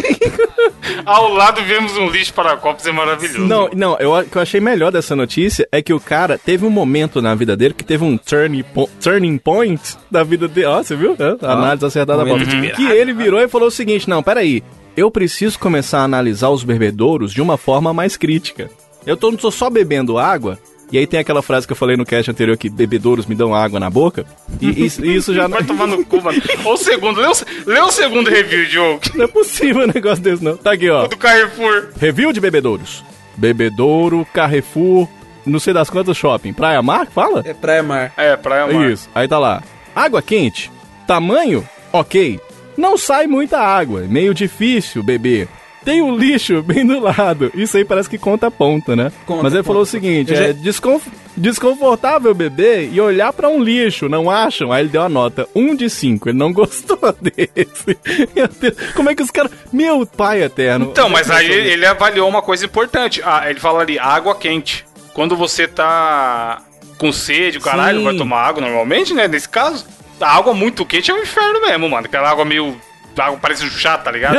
Ao 1.07 1.33
lado 1.33 1.63
vemos 1.65 1.97
um 1.97 2.11
lixo 2.11 2.35
para 2.35 2.57
copos, 2.59 2.87
é 2.87 2.93
maravilhoso. 2.93 3.41
Não, 3.41 3.71
não, 3.75 3.97
eu, 3.99 4.13
o 4.13 4.23
que 4.25 4.37
eu 4.37 4.43
achei 4.43 4.61
melhor 4.61 4.93
dessa 4.93 5.17
notícia 5.17 5.67
é 5.73 5.81
que 5.81 5.95
o 5.95 6.01
cara 6.01 6.37
teve 6.37 6.67
um 6.67 6.71
momento 6.71 7.23
na 7.23 7.35
vida 7.35 7.57
dele 7.57 7.73
que 7.73 7.83
teve 7.85 8.05
um 8.05 8.19
turning, 8.19 8.63
po- 8.63 8.89
turning 9.03 9.39
point 9.39 9.81
da 10.11 10.23
vida 10.23 10.47
dele. 10.47 10.67
Ó, 10.67 10.83
você 10.83 10.95
viu? 10.95 11.17
É, 11.19 11.47
análise 11.47 11.87
acertada 11.87 12.19
da 12.23 12.25
bola. 12.31 12.45
Que 12.45 12.83
ele 12.85 13.15
virou 13.15 13.41
e 13.41 13.49
falou 13.49 13.69
o 13.69 13.71
seguinte: 13.71 14.09
não, 14.09 14.23
peraí. 14.23 14.63
Eu 14.97 15.11
preciso 15.11 15.59
começar 15.59 16.01
a 16.01 16.05
analisar 16.05 16.51
os 16.51 16.63
bebedouros 16.63 17.33
de 17.33 17.43
uma 17.43 17.57
forma 17.57 17.93
mais 17.93 18.17
crítica. 18.17 18.71
Eu 19.07 19.17
tô, 19.17 19.31
não 19.31 19.39
tô 19.39 19.51
só 19.51 19.69
bebendo 19.69 20.19
água. 20.19 20.59
E 20.93 20.99
aí 20.99 21.07
tem 21.07 21.19
aquela 21.19 21.43
frase 21.43 21.67
que 21.67 21.73
eu 21.73 21.77
falei 21.77 21.97
no 21.97 22.05
cast 22.05 22.31
anterior 22.31 22.57
que 22.57 22.71
bebedouros 22.71 23.27
me 23.27 23.35
dão 23.35 23.53
água 23.55 23.81
na 23.81 23.91
boca. 23.91 24.25
E 24.61 24.69
isso, 24.87 25.05
isso 25.05 25.35
já 25.35 25.49
não, 25.49 25.59
Vai 25.59 25.65
tomar 25.67 25.89
no 25.89 26.05
cu, 26.05 26.23
mano. 26.23 26.41
Ou 26.65 26.75
o 26.75 26.77
segundo, 26.77 27.21
lê 27.21 27.27
o, 27.27 27.33
lê 27.67 27.81
o 27.81 27.91
segundo 27.91 28.31
review, 28.31 28.67
Diogo. 28.67 29.01
não 29.15 29.25
é 29.25 29.29
possível 29.29 29.83
um 29.83 29.93
negócio 29.93 30.23
desse, 30.23 30.45
não. 30.45 30.57
Tá 30.57 30.73
aqui, 30.73 30.89
ó. 30.89 31.09
Do 31.09 31.17
Carrefour. 31.17 31.89
Review 31.99 32.33
de 32.33 32.41
bebedouros. 32.41 33.03
Bebedouro, 33.37 34.25
Carrefour, 34.33 35.09
não 35.45 35.59
sei 35.59 35.75
das 35.75 35.91
quantas 35.91 36.17
shopping. 36.17 36.53
Praia 36.53 36.81
Mar, 36.81 37.07
fala? 37.07 37.43
É 37.45 37.53
Praia 37.53 37.83
Mar. 37.83 38.13
É, 38.17 38.37
Praia 38.37 38.73
Mar. 38.73 38.91
Isso. 38.91 39.09
Aí 39.13 39.27
tá 39.27 39.39
lá. 39.41 39.63
Água 39.97 40.23
quente. 40.23 40.71
Tamanho? 41.07 41.69
Ok. 41.93 42.39
Não 42.77 42.97
sai 42.97 43.27
muita 43.27 43.59
água. 43.61 44.01
Meio 44.03 44.35
difícil 44.35 45.03
beber. 45.03 45.49
Tem 45.85 46.01
um 46.01 46.16
lixo 46.16 46.62
bem 46.64 46.87
do 46.87 46.99
lado. 46.99 47.53
Isso 47.55 47.77
aí 47.77 47.85
parece 47.85 48.09
que 48.09 48.16
conta 48.18 48.51
ponta, 48.51 48.97
né? 48.97 49.12
Conta 49.27 49.43
Mas 49.43 49.53
ele 49.55 49.62
falou 49.62 49.83
o 49.83 49.87
seguinte: 49.87 50.35
já- 50.35 50.45
é 50.45 50.53
desconf- 50.55 51.07
desconfortável 51.37 52.35
beber 52.35 52.89
e 52.93 53.01
olhar 53.01 53.33
pra 53.33 53.49
um 53.49 53.62
lixo, 53.62 54.09
não 54.09 54.31
acham? 54.31 54.72
Aí 54.72 54.83
ele 54.83 54.89
deu 54.89 55.03
a 55.03 55.09
nota 55.11 55.47
1 55.55 55.75
de 55.77 55.91
5. 55.91 56.31
Ele 56.31 56.39
não 56.39 56.53
gostou 56.55 56.99
desse. 57.20 57.99
Meu 58.35 58.49
Deus, 58.49 58.75
como 58.95 59.11
é 59.11 59.14
que 59.14 59.22
os 59.22 59.31
caras. 59.31 59.51
Meu 59.72 60.07
pai 60.07 60.43
eterno. 60.43 60.87
Então, 60.91 61.09
mas 61.11 61.31
aí 61.31 61.51
ele 61.51 61.85
avaliou 61.87 62.29
uma 62.29 62.41
coisa 62.43 62.64
importante. 62.64 63.20
Ah, 63.25 63.49
ele 63.51 63.61
fala 63.61 63.81
ali, 63.83 63.99
água 63.99 64.35
quente. 64.35 64.85
Quando 65.12 65.37
você 65.37 65.68
tá 65.68 66.62
com 66.99 67.12
sede, 67.12 67.59
o 67.59 67.61
caralho, 67.61 67.99
Sim. 67.99 68.05
vai 68.05 68.16
tomar 68.16 68.39
água 68.41 68.61
normalmente, 68.62 69.12
né? 69.14 69.29
Nesse 69.29 69.49
caso, 69.49 69.85
a 70.25 70.37
água 70.37 70.55
muito 70.55 70.85
quente 70.85 71.11
é 71.11 71.14
um 71.14 71.18
inferno 71.22 71.61
mesmo, 71.61 71.89
mano. 71.89 72.07
Aquela 72.07 72.31
água 72.31 72.45
meio. 72.45 72.77
Água 73.16 73.39
parece 73.41 73.64
um 73.64 73.70
chá, 73.70 73.97
tá 73.97 74.11
ligado? 74.11 74.39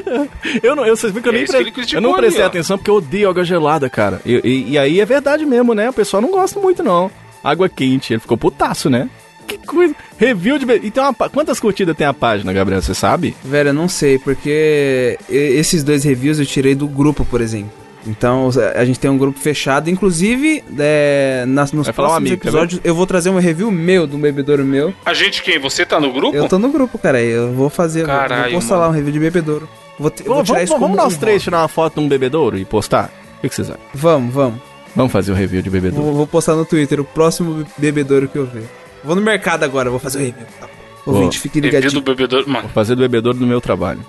Eu 0.62 0.74
não, 0.74 0.86
eu, 0.86 0.96
vocês 0.96 1.12
viram 1.12 1.22
que 1.22 1.28
eu, 1.28 1.32
É 1.32 1.36
nem 1.36 1.46
pre- 1.46 1.70
que 1.86 1.96
eu 1.96 2.00
não 2.00 2.14
prestei 2.14 2.40
ali, 2.42 2.48
atenção 2.48 2.78
porque 2.78 2.90
eu 2.90 2.94
odeio 2.94 3.28
água 3.28 3.44
gelada, 3.44 3.90
cara. 3.90 4.22
E, 4.24 4.40
e- 4.42 4.70
e 4.72 4.78
aí 4.78 5.00
é 5.00 5.04
verdade 5.04 5.44
mesmo, 5.44 5.74
né? 5.74 5.90
O 5.90 5.92
pessoal 5.92 6.22
não 6.22 6.30
gosta 6.30 6.58
muito, 6.58 6.82
não. 6.82 7.10
Água 7.44 7.68
quente, 7.68 8.14
ele 8.14 8.20
ficou 8.20 8.38
putaço, 8.38 8.88
né? 8.88 9.10
Que 9.46 9.58
coisa. 9.58 9.94
Review 10.16 10.58
de. 10.58 10.64
E 10.82 10.90
tem 10.90 11.02
uma, 11.02 11.12
quantas 11.14 11.60
curtidas 11.60 11.94
tem 11.96 12.06
a 12.06 12.14
página, 12.14 12.52
Gabriel? 12.52 12.80
Você 12.80 12.94
sabe? 12.94 13.36
Velho, 13.44 13.68
eu 13.68 13.74
não 13.74 13.86
sei, 13.88 14.18
porque 14.18 15.18
esses 15.28 15.84
dois 15.84 16.02
reviews 16.02 16.38
eu 16.40 16.46
tirei 16.46 16.74
do 16.74 16.88
grupo, 16.88 17.24
por 17.24 17.40
exemplo. 17.42 17.70
Então 18.06 18.48
a 18.74 18.84
gente 18.84 18.98
tem 19.00 19.10
um 19.10 19.18
grupo 19.18 19.38
fechado. 19.38 19.90
Inclusive, 19.90 20.62
é, 20.78 21.44
nas, 21.46 21.72
nos 21.72 21.86
Vai 21.86 21.92
um 21.92 21.94
próximos 21.94 22.16
amigo, 22.18 22.34
episódios 22.34 22.80
eu 22.84 22.94
vou 22.94 23.06
trazer 23.06 23.30
um 23.30 23.38
review 23.38 23.70
meu, 23.70 24.06
de 24.06 24.14
um 24.16 24.20
bebedouro 24.20 24.64
meu. 24.64 24.94
A 25.04 25.12
gente 25.12 25.42
quem? 25.42 25.58
Você 25.58 25.84
tá 25.84 26.00
no 26.00 26.12
grupo? 26.12 26.36
Eu 26.36 26.48
tô 26.48 26.58
no 26.58 26.68
grupo, 26.70 26.98
cara. 26.98 27.20
Eu 27.20 27.52
vou 27.52 27.68
fazer, 27.68 28.00
vou- 28.06 28.14
Caralho, 28.14 28.42
vou 28.52 28.60
postar 28.60 28.74
mano. 28.76 28.86
lá 28.86 28.90
um 28.90 28.94
review 28.94 29.12
de 29.12 29.18
bebedouro. 29.20 29.68
Vou, 29.98 30.10
te- 30.10 30.22
vou 30.22 30.34
Vamos, 30.34 30.46
tirar 30.48 30.58
vamos, 30.58 30.64
isso 30.70 30.72
como 30.74 30.86
vamos 30.86 30.96
nós 31.04 31.14
um 31.14 31.18
três 31.18 31.42
tirar 31.42 31.58
uma 31.62 31.68
foto 31.68 31.94
de 31.94 32.00
um 32.00 32.08
bebedouro 32.08 32.58
e 32.58 32.64
postar? 32.64 33.10
O 33.42 33.48
que, 33.48 33.54
vocês 33.54 33.68
acham? 33.70 33.80
Vamos, 33.94 34.32
vamos. 34.34 34.60
Vamos 34.94 35.12
fazer 35.12 35.32
o 35.32 35.34
review 35.34 35.60
de 35.62 35.68
bebedouro. 35.70 36.04
Vou, 36.04 36.14
vou 36.14 36.26
postar 36.26 36.54
no 36.54 36.64
Twitter 36.64 37.00
o 37.00 37.04
próximo 37.04 37.66
bebedouro 37.76 38.28
que 38.28 38.36
eu 38.38 38.46
ver. 38.46 38.64
Vou 39.04 39.14
no 39.16 39.22
mercado 39.22 39.62
agora, 39.62 39.90
vou 39.90 39.98
fazer 39.98 40.18
o 40.18 40.20
review. 40.22 40.46
Tá. 40.60 40.66
Ouvinte, 41.06 41.38
fique 41.38 41.60
Review 41.60 41.72
do 41.72 41.76
ligadinho. 41.78 42.02
bebedouro. 42.02 42.48
Mano, 42.48 42.62
Vou 42.62 42.70
fazer 42.72 42.94
do 42.96 43.00
bebedouro 43.02 43.38
do 43.38 43.46
meu 43.46 43.60
trabalho. 43.60 44.00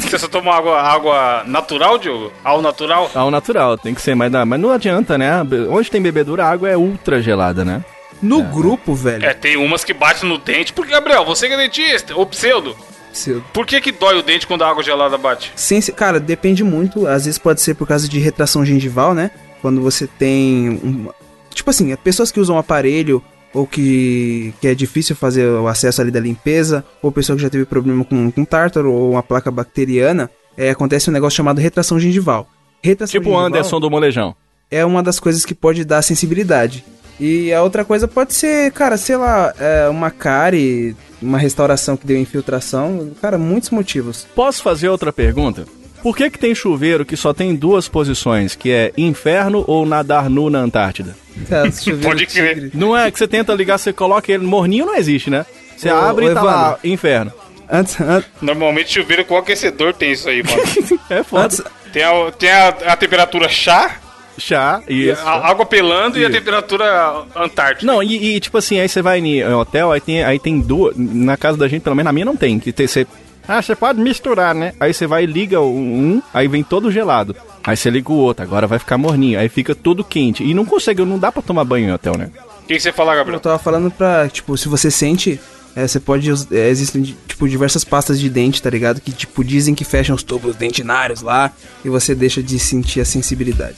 Você 0.00 0.18
só 0.18 0.28
toma 0.28 0.54
água, 0.54 0.80
água 0.80 1.42
natural, 1.46 1.98
Diogo? 1.98 2.32
Ao 2.44 2.60
natural? 2.62 3.10
Ao 3.14 3.30
natural, 3.30 3.76
tem 3.78 3.94
que 3.94 4.00
ser, 4.02 4.14
mas, 4.14 4.30
dá- 4.30 4.44
mas 4.44 4.60
não 4.60 4.70
adianta, 4.70 5.16
né? 5.18 5.30
Onde 5.70 5.90
tem 5.90 6.00
bebedouro, 6.02 6.42
a 6.42 6.46
água 6.50 6.68
é 6.68 6.76
ultra 6.76 7.20
gelada, 7.22 7.64
né? 7.64 7.84
No 8.20 8.42
grupo, 8.42 8.94
velho. 8.94 9.24
É, 9.24 9.32
tem 9.32 9.56
umas 9.56 9.84
que 9.84 9.94
batem 9.94 10.28
no 10.28 10.38
dente. 10.38 10.72
Porque, 10.72 10.90
Gabriel, 10.92 11.24
você 11.24 11.46
que 11.46 11.54
é 11.54 11.56
dentista, 11.56 12.16
ou 12.16 12.26
pseudo, 12.26 12.76
seu- 13.12 13.40
por 13.52 13.64
que 13.64 13.80
que 13.80 13.92
dói 13.92 14.18
o 14.18 14.22
dente 14.22 14.46
quando 14.46 14.62
a 14.64 14.68
água 14.68 14.82
gelada 14.82 15.16
bate? 15.16 15.52
Ser- 15.54 15.92
cara, 15.92 16.18
depende 16.18 16.64
muito. 16.64 17.06
Às 17.06 17.26
vezes 17.26 17.38
pode 17.38 17.60
ser 17.60 17.74
por 17.74 17.86
causa 17.86 18.08
de 18.08 18.18
retração 18.18 18.64
gengival, 18.64 19.14
né? 19.14 19.30
Quando 19.62 19.80
você 19.80 20.06
tem. 20.06 20.68
Um, 20.82 21.08
tipo 21.54 21.70
assim, 21.70 21.94
pessoas 21.96 22.32
que 22.32 22.40
usam 22.40 22.58
aparelho 22.58 23.22
ou 23.54 23.66
que, 23.66 24.52
que 24.60 24.68
é 24.68 24.74
difícil 24.74 25.16
fazer 25.16 25.46
o 25.46 25.66
acesso 25.68 26.00
ali 26.00 26.10
da 26.10 26.20
limpeza, 26.20 26.84
ou 27.02 27.10
pessoa 27.12 27.36
que 27.36 27.42
já 27.42 27.50
teve 27.50 27.64
problema 27.64 28.04
com, 28.04 28.30
com 28.30 28.44
tártaro 28.44 28.92
ou 28.92 29.12
uma 29.12 29.22
placa 29.22 29.50
bacteriana, 29.50 30.30
é, 30.56 30.70
acontece 30.70 31.08
um 31.08 31.12
negócio 31.12 31.36
chamado 31.36 31.58
retração 31.60 31.98
gengival. 31.98 32.48
Retração 32.82 33.20
Tipo 33.20 33.30
o 33.30 33.38
Anderson 33.38 33.80
do 33.80 33.90
Molejão. 33.90 34.34
é 34.70 34.84
uma 34.84 35.02
das 35.02 35.18
coisas 35.18 35.44
que 35.44 35.54
pode 35.54 35.84
dar 35.84 36.02
sensibilidade. 36.02 36.84
E 37.20 37.52
a 37.52 37.62
outra 37.62 37.84
coisa 37.84 38.06
pode 38.06 38.32
ser, 38.32 38.70
cara, 38.70 38.96
sei 38.96 39.16
lá, 39.16 39.52
é, 39.58 39.88
uma 39.88 40.08
cárie, 40.10 40.94
uma 41.20 41.36
restauração 41.36 41.96
que 41.96 42.06
deu 42.06 42.16
infiltração. 42.16 43.10
Cara, 43.20 43.36
muitos 43.36 43.70
motivos. 43.70 44.26
Posso 44.36 44.62
fazer 44.62 44.88
outra 44.88 45.12
pergunta? 45.12 45.66
Por 46.02 46.16
que 46.16 46.30
que 46.30 46.38
tem 46.38 46.54
chuveiro 46.54 47.04
que 47.04 47.16
só 47.16 47.32
tem 47.34 47.54
duas 47.54 47.88
posições, 47.88 48.54
que 48.54 48.70
é 48.70 48.92
inferno 48.96 49.64
ou 49.66 49.84
nadar 49.84 50.28
nu 50.30 50.48
na 50.50 50.58
Antártida? 50.60 51.16
Cara, 51.48 51.70
chuveiro 51.72 52.02
Pode 52.02 52.26
crer. 52.26 52.70
Não 52.74 52.96
é 52.96 53.10
que 53.10 53.18
você 53.18 53.26
tenta 53.28 53.52
ligar, 53.54 53.78
você 53.78 53.92
coloca 53.92 54.30
ele 54.32 54.44
morninho, 54.46 54.86
não 54.86 54.96
existe, 54.96 55.28
né? 55.30 55.44
Você 55.76 55.90
Ô, 55.90 55.96
abre 55.96 56.26
ô, 56.26 56.30
e 56.30 56.34
tá 56.34 56.42
lá, 56.42 56.62
Evandro. 56.70 56.80
inferno. 56.88 57.32
Antes, 57.70 58.00
an- 58.00 58.24
Normalmente 58.40 58.92
chuveiro 58.92 59.24
com 59.24 59.36
aquecedor 59.36 59.92
tem 59.92 60.12
isso 60.12 60.28
aí, 60.28 60.42
mano. 60.42 60.62
É 61.10 61.22
foda. 61.22 61.44
antes, 61.44 61.62
tem 61.92 62.02
a, 62.02 62.30
tem 62.32 62.50
a, 62.50 62.68
a 62.68 62.96
temperatura 62.96 63.48
chá, 63.48 63.96
Chá, 64.38 64.80
isso. 64.88 65.20
a 65.26 65.48
água 65.50 65.66
pelando 65.66 66.16
e 66.18 66.24
a 66.24 66.30
temperatura 66.30 67.24
antártica. 67.34 67.84
Não, 67.84 68.00
e, 68.02 68.36
e, 68.36 68.40
tipo 68.40 68.56
assim, 68.56 68.78
aí 68.78 68.88
você 68.88 69.02
vai 69.02 69.18
em 69.18 69.44
hotel, 69.52 69.90
aí 69.90 70.00
tem, 70.00 70.22
aí 70.22 70.38
tem 70.38 70.60
duas. 70.60 70.94
Na 70.96 71.36
casa 71.36 71.58
da 71.58 71.66
gente, 71.66 71.82
pelo 71.82 71.96
menos 71.96 72.06
na 72.06 72.12
minha, 72.12 72.24
não 72.24 72.36
tem. 72.36 72.60
Que 72.60 72.72
tem, 72.72 72.86
você, 72.86 73.04
ah, 73.48 73.60
você 73.62 73.74
pode 73.74 73.98
misturar, 74.00 74.54
né? 74.54 74.74
Aí 74.78 74.92
você 74.94 75.06
vai 75.06 75.24
e 75.24 75.26
liga 75.26 75.60
o- 75.60 75.74
um, 75.74 76.22
aí 76.32 76.46
vem 76.46 76.62
todo 76.62 76.92
gelado. 76.92 77.34
Aí 77.64 77.76
você 77.76 77.88
liga 77.90 78.12
o 78.12 78.16
outro, 78.16 78.42
agora 78.44 78.66
vai 78.66 78.78
ficar 78.78 78.96
morninho. 78.98 79.38
Aí 79.38 79.48
fica 79.48 79.74
todo 79.74 80.04
quente. 80.04 80.44
E 80.44 80.52
não 80.54 80.64
consegue, 80.64 81.04
não 81.04 81.18
dá 81.18 81.32
pra 81.32 81.42
tomar 81.42 81.64
banho 81.64 81.88
em 81.88 81.92
hotel, 81.92 82.16
né? 82.16 82.30
O 82.62 82.66
que, 82.68 82.74
que 82.74 82.80
você 82.80 82.92
fala, 82.92 83.12
eu 83.12 83.16
Gabriel? 83.16 83.40
tava 83.40 83.58
falando 83.58 83.90
pra, 83.90 84.28
tipo, 84.28 84.56
se 84.56 84.68
você 84.68 84.90
sente, 84.90 85.40
é, 85.74 85.86
você 85.88 85.98
pode, 85.98 86.30
é, 86.52 86.68
existem, 86.68 87.02
tipo, 87.26 87.48
diversas 87.48 87.84
pastas 87.84 88.20
de 88.20 88.28
dente, 88.28 88.60
tá 88.62 88.68
ligado? 88.70 89.00
Que, 89.00 89.10
tipo, 89.12 89.42
dizem 89.42 89.74
que 89.74 89.84
fecham 89.84 90.14
os 90.14 90.22
tubos 90.22 90.54
dentinários 90.56 91.22
lá 91.22 91.50
e 91.84 91.88
você 91.88 92.14
deixa 92.14 92.42
de 92.42 92.58
sentir 92.58 93.00
a 93.00 93.04
sensibilidade. 93.04 93.76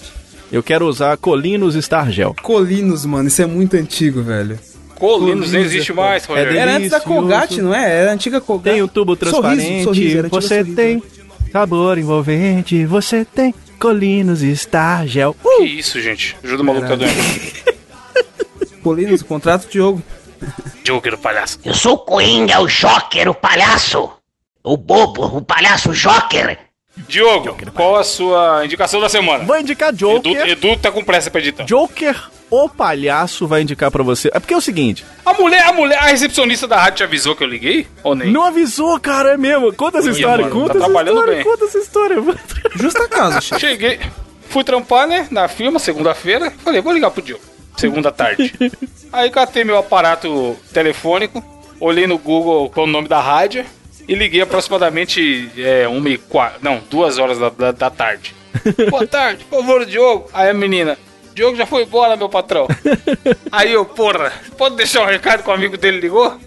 Eu 0.51 0.63
quero 0.65 0.85
usar 0.87 1.17
Colinos 1.17 1.77
Stargel. 1.77 2.35
Colinos, 2.43 3.05
mano, 3.07 3.29
isso 3.29 3.41
é 3.41 3.47
muito 3.47 3.77
antigo, 3.77 4.21
velho. 4.23 4.59
Colinos 5.01 5.47
não 5.47 5.47
Colinos, 5.47 5.73
existe 5.73 5.93
mais, 5.95 6.25
É 6.25 6.27
Rogério. 6.27 6.59
Era 6.59 6.77
antes 6.77 6.91
da. 6.91 7.01
Colgate, 7.01 7.63
não 7.63 7.75
é? 7.75 7.91
Era 7.91 8.11
a 8.11 8.15
antiga 8.15 8.41
Colgate. 8.41 8.75
Tem 8.75 8.83
o 8.83 8.89
tubo 8.89 9.17
transparente, 9.17 9.83
Sorriso, 9.83 9.85
sorriso, 9.85 10.29
você 10.29 10.59
sorriso, 10.59 10.77
tem 10.77 11.03
sabor 11.51 11.97
envolvente, 11.97 12.85
você 12.85 13.25
tem 13.25 13.55
Colinos 13.79 14.43
Stargel. 14.43 15.35
Que 15.43 15.65
isso, 15.65 16.01
gente? 16.03 16.37
Ajuda 16.45 16.63
o 16.63 16.67
maluco 16.67 16.87
tá 16.87 16.95
doendo. 16.97 17.15
Colinos, 18.85 19.23
contrato 19.23 19.67
Diogo. 19.71 20.03
Joker, 20.85 21.17
palhaço. 21.19 21.59
Eu 21.65 21.75
sou 21.75 21.95
o 21.95 21.99
Coringa, 21.99 22.61
o 22.61 22.67
Joker, 22.67 23.29
o 23.31 23.35
palhaço. 23.35 24.11
O 24.63 24.77
bobo, 24.77 25.25
o 25.25 25.41
palhaço 25.43 25.95
Joker. 25.95 26.59
Diogo, 27.09 27.57
qual 27.73 27.97
a 27.97 28.05
sua 28.05 28.65
indicação 28.65 29.01
da 29.01 29.09
semana? 29.09 29.45
Vou 29.45 29.59
indicar 29.59 29.89
Edu, 29.89 29.99
Joker. 29.99 30.49
Edu 30.49 30.77
tá 30.77 30.91
com 30.91 31.03
pressa 31.03 31.31
pra 31.31 31.41
editar. 31.41 31.65
Joker, 31.65 32.31
o 32.51 32.69
palhaço, 32.69 33.47
vai 33.47 33.63
indicar 33.63 33.91
pra 33.91 34.03
você. 34.03 34.29
É 34.35 34.41
porque 34.41 34.53
é 34.55 34.57
o 34.57 34.61
seguinte, 34.61 35.05
A 35.25 35.33
mulher, 35.35 35.67
a 35.67 35.73
mulher, 35.73 35.99
a 35.99 36.07
recepcionista 36.07 36.67
da 36.67 36.77
rádio 36.77 36.97
te 36.99 37.05
avisou 37.05 37.37
que 37.37 37.45
eu 37.45 37.49
liguei? 37.49 37.87
Ou 38.03 38.15
nem? 38.15 38.31
não 38.33 38.43
avisou, 38.43 38.99
cara, 38.99 39.35
é 39.35 39.37
mesmo. 39.37 39.73
Conta 39.73 39.99
essa 39.99 40.09
Ih, 40.09 40.13
história, 40.13 40.45
mano, 40.47 40.55
conta 40.61 40.73
tá 40.73 40.79
essa 40.79 40.85
trabalhando 40.87 41.15
história, 41.19 41.35
bem. 41.35 41.45
conta 41.45 41.65
essa 41.65 41.79
história. 41.79 42.17
Justa 42.77 43.09
causa, 43.09 43.41
chefe. 43.41 43.61
Cheguei, 43.61 44.01
fui 44.49 44.65
trampar, 44.65 45.07
né, 45.07 45.29
na 45.31 45.47
firma, 45.49 45.79
segunda-feira. 45.79 46.53
Falei, 46.65 46.81
vou 46.81 46.93
ligar 46.93 47.11
pro 47.11 47.23
Diogo. 47.23 47.43
Segunda 47.77 48.11
tarde. 48.11 48.53
Aí 49.13 49.31
catei 49.31 49.65
meu 49.65 49.79
aparato 49.79 50.57
telefônico, 50.73 51.43
olhei 51.81 52.07
no 52.07 52.19
Google 52.19 52.69
qual 52.71 52.87
o 52.87 52.89
nome 52.91 53.09
da 53.09 53.21
rádio 53.21 53.65
e 54.09 54.15
liguei 54.15 54.41
aproximadamente 54.41 55.51
é, 55.57 55.87
uma 55.89 56.09
e 56.09 56.19
quatro, 56.19 56.59
não, 56.63 56.81
duas 56.91 57.19
horas 57.19 57.39
da, 57.39 57.49
da, 57.49 57.73
da 57.73 57.91
tarde. 57.91 58.35
Boa 58.91 59.07
tarde, 59.07 59.45
por 59.49 59.61
favor, 59.61 59.87
Diogo. 59.87 60.29
Aí 60.33 60.51
a 60.51 60.55
menina, 60.55 60.99
Diogo 61.35 61.57
já 61.57 61.67
foi 61.67 61.85
embora, 61.85 62.17
meu 62.17 62.29
patrão. 62.29 62.67
Aí 63.51 63.73
eu, 63.73 63.85
porra, 63.85 64.33
pode 64.57 64.77
deixar 64.77 65.03
um 65.03 65.07
recado 65.07 65.43
que 65.43 65.49
o 65.51 65.53
amigo 65.53 65.77
dele 65.77 66.01
ligou? 66.01 66.39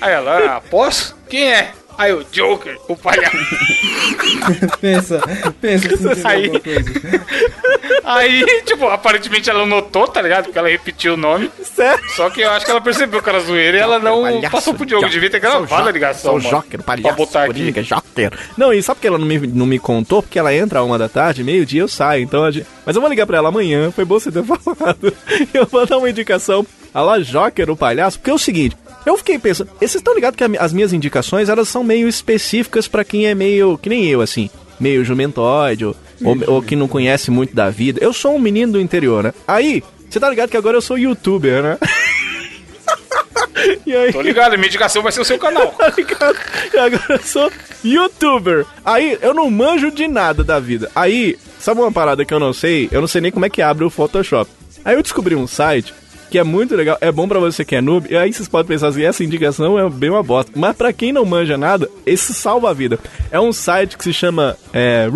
Aí 0.00 0.12
ela, 0.12 0.56
ah, 0.56 0.60
posso? 0.60 1.16
Quem 1.28 1.52
é? 1.52 1.72
Aí 2.00 2.14
o 2.14 2.24
Joker, 2.32 2.78
o 2.88 2.96
palhaço. 2.96 3.36
pensa, 4.80 5.20
pensa 5.60 5.88
Aí- 6.28 6.48
coisa. 6.60 6.90
Aí, 8.04 8.62
tipo, 8.64 8.86
aparentemente 8.86 9.50
ela 9.50 9.66
notou, 9.66 10.08
tá 10.08 10.22
ligado? 10.22 10.44
Porque 10.44 10.58
ela 10.58 10.68
repetiu 10.68 11.12
o 11.12 11.16
nome. 11.18 11.50
Sério? 11.62 12.02
Só 12.16 12.30
que 12.30 12.40
eu 12.40 12.50
acho 12.52 12.64
que 12.64 12.70
ela 12.70 12.80
percebeu 12.80 13.22
que 13.22 13.28
era 13.28 13.38
zoeira 13.40 13.76
e 13.76 13.80
ela 13.80 13.98
não 13.98 14.22
Palhaço, 14.22 14.50
passou 14.50 14.72
pro 14.74 14.86
Diogo. 14.86 15.02
Joker, 15.04 15.12
Devia 15.14 15.30
ter 15.30 15.40
gravado 15.40 15.88
a 15.88 15.92
ligação, 15.92 16.38
mano. 16.38 16.48
Joker, 16.48 16.82
palhaço, 16.82 17.02
Pra 17.16 17.26
botar 17.26 17.44
aqui. 17.44 17.52
Coringa, 17.52 17.82
Joker. 17.82 18.32
Não, 18.56 18.72
e 18.72 18.82
sabe 18.82 18.96
por 18.96 19.00
que 19.02 19.06
ela 19.06 19.18
não 19.18 19.26
me, 19.26 19.38
não 19.38 19.66
me 19.66 19.78
contou? 19.78 20.22
Porque 20.22 20.38
ela 20.38 20.54
entra 20.54 20.82
uma 20.82 20.96
da 20.98 21.08
tarde, 21.08 21.44
meio-dia 21.44 21.82
eu 21.82 21.88
saio. 21.88 22.22
Então 22.22 22.44
a 22.44 22.50
gente... 22.50 22.66
Mas 22.86 22.96
eu 22.96 23.02
vou 23.02 23.10
ligar 23.10 23.26
pra 23.26 23.36
ela 23.36 23.50
amanhã, 23.50 23.90
foi 23.90 24.06
bom 24.06 24.18
você 24.18 24.32
ter 24.32 24.42
falado. 24.42 25.12
Eu 25.52 25.66
vou 25.66 25.84
dar 25.86 25.98
uma 25.98 26.08
indicação 26.08 26.66
a 26.94 27.02
la 27.02 27.18
Joker, 27.20 27.70
o 27.70 27.76
palhaço, 27.76 28.18
porque 28.18 28.30
é 28.30 28.34
o 28.34 28.38
seguinte. 28.38 28.74
Eu 29.04 29.16
fiquei 29.16 29.38
pensando, 29.38 29.70
vocês 29.78 29.94
estão 29.94 30.14
ligados 30.14 30.36
que 30.36 30.44
as 30.58 30.72
minhas 30.72 30.92
indicações, 30.92 31.48
elas 31.48 31.68
são 31.68 31.82
meio 31.82 32.08
específicas 32.08 32.86
pra 32.86 33.04
quem 33.04 33.26
é 33.26 33.34
meio, 33.34 33.78
que 33.78 33.88
nem 33.88 34.06
eu, 34.06 34.20
assim, 34.20 34.50
meio 34.78 35.04
jumentóide, 35.04 35.84
ou, 35.84 35.96
ou, 36.22 36.38
ou 36.46 36.62
que 36.62 36.76
não 36.76 36.86
conhece 36.86 37.30
muito 37.30 37.54
da 37.54 37.70
vida. 37.70 37.98
Eu 38.02 38.12
sou 38.12 38.34
um 38.34 38.38
menino 38.38 38.72
do 38.72 38.80
interior, 38.80 39.22
né? 39.24 39.34
Aí, 39.46 39.82
você 40.08 40.20
tá 40.20 40.28
ligado 40.28 40.50
que 40.50 40.56
agora 40.56 40.76
eu 40.76 40.82
sou 40.82 40.98
youtuber, 40.98 41.62
né? 41.62 41.78
e 43.86 43.94
aí... 43.94 44.12
Tô 44.12 44.20
ligado, 44.20 44.52
minha 44.56 44.66
indicação 44.66 45.02
vai 45.02 45.12
ser 45.12 45.20
o 45.20 45.24
seu 45.24 45.38
canal. 45.38 45.68
tá 45.78 45.92
ligado? 45.96 46.36
E 46.74 46.78
agora 46.78 47.04
eu 47.14 47.20
sou 47.20 47.50
youtuber. 47.84 48.66
Aí 48.84 49.18
eu 49.22 49.32
não 49.32 49.50
manjo 49.50 49.90
de 49.90 50.06
nada 50.08 50.44
da 50.44 50.60
vida. 50.60 50.90
Aí, 50.94 51.38
sabe 51.58 51.80
uma 51.80 51.92
parada 51.92 52.24
que 52.24 52.34
eu 52.34 52.40
não 52.40 52.52
sei? 52.52 52.88
Eu 52.92 53.00
não 53.00 53.08
sei 53.08 53.20
nem 53.20 53.32
como 53.32 53.46
é 53.46 53.50
que 53.50 53.62
abre 53.62 53.84
o 53.84 53.90
Photoshop. 53.90 54.50
Aí 54.84 54.94
eu 54.94 55.02
descobri 55.02 55.34
um 55.34 55.46
site 55.46 55.94
que 56.30 56.38
é 56.38 56.44
muito 56.44 56.76
legal, 56.76 56.96
é 57.00 57.10
bom 57.10 57.26
pra 57.26 57.40
você 57.40 57.64
que 57.64 57.74
é 57.74 57.80
noob. 57.80 58.06
E 58.10 58.16
aí 58.16 58.32
vocês 58.32 58.48
podem 58.48 58.68
pensar 58.68 58.88
assim, 58.88 59.02
essa 59.02 59.24
indicação 59.24 59.78
é 59.78 59.90
bem 59.90 60.10
uma 60.10 60.22
bosta. 60.22 60.52
Mas 60.54 60.76
pra 60.76 60.92
quem 60.92 61.12
não 61.12 61.24
manja 61.24 61.58
nada, 61.58 61.90
esse 62.06 62.32
salva 62.32 62.70
a 62.70 62.72
vida. 62.72 62.98
É 63.30 63.40
um 63.40 63.52
site 63.52 63.98
que 63.98 64.04
se 64.04 64.12
chama 64.12 64.56
é, 64.72 65.08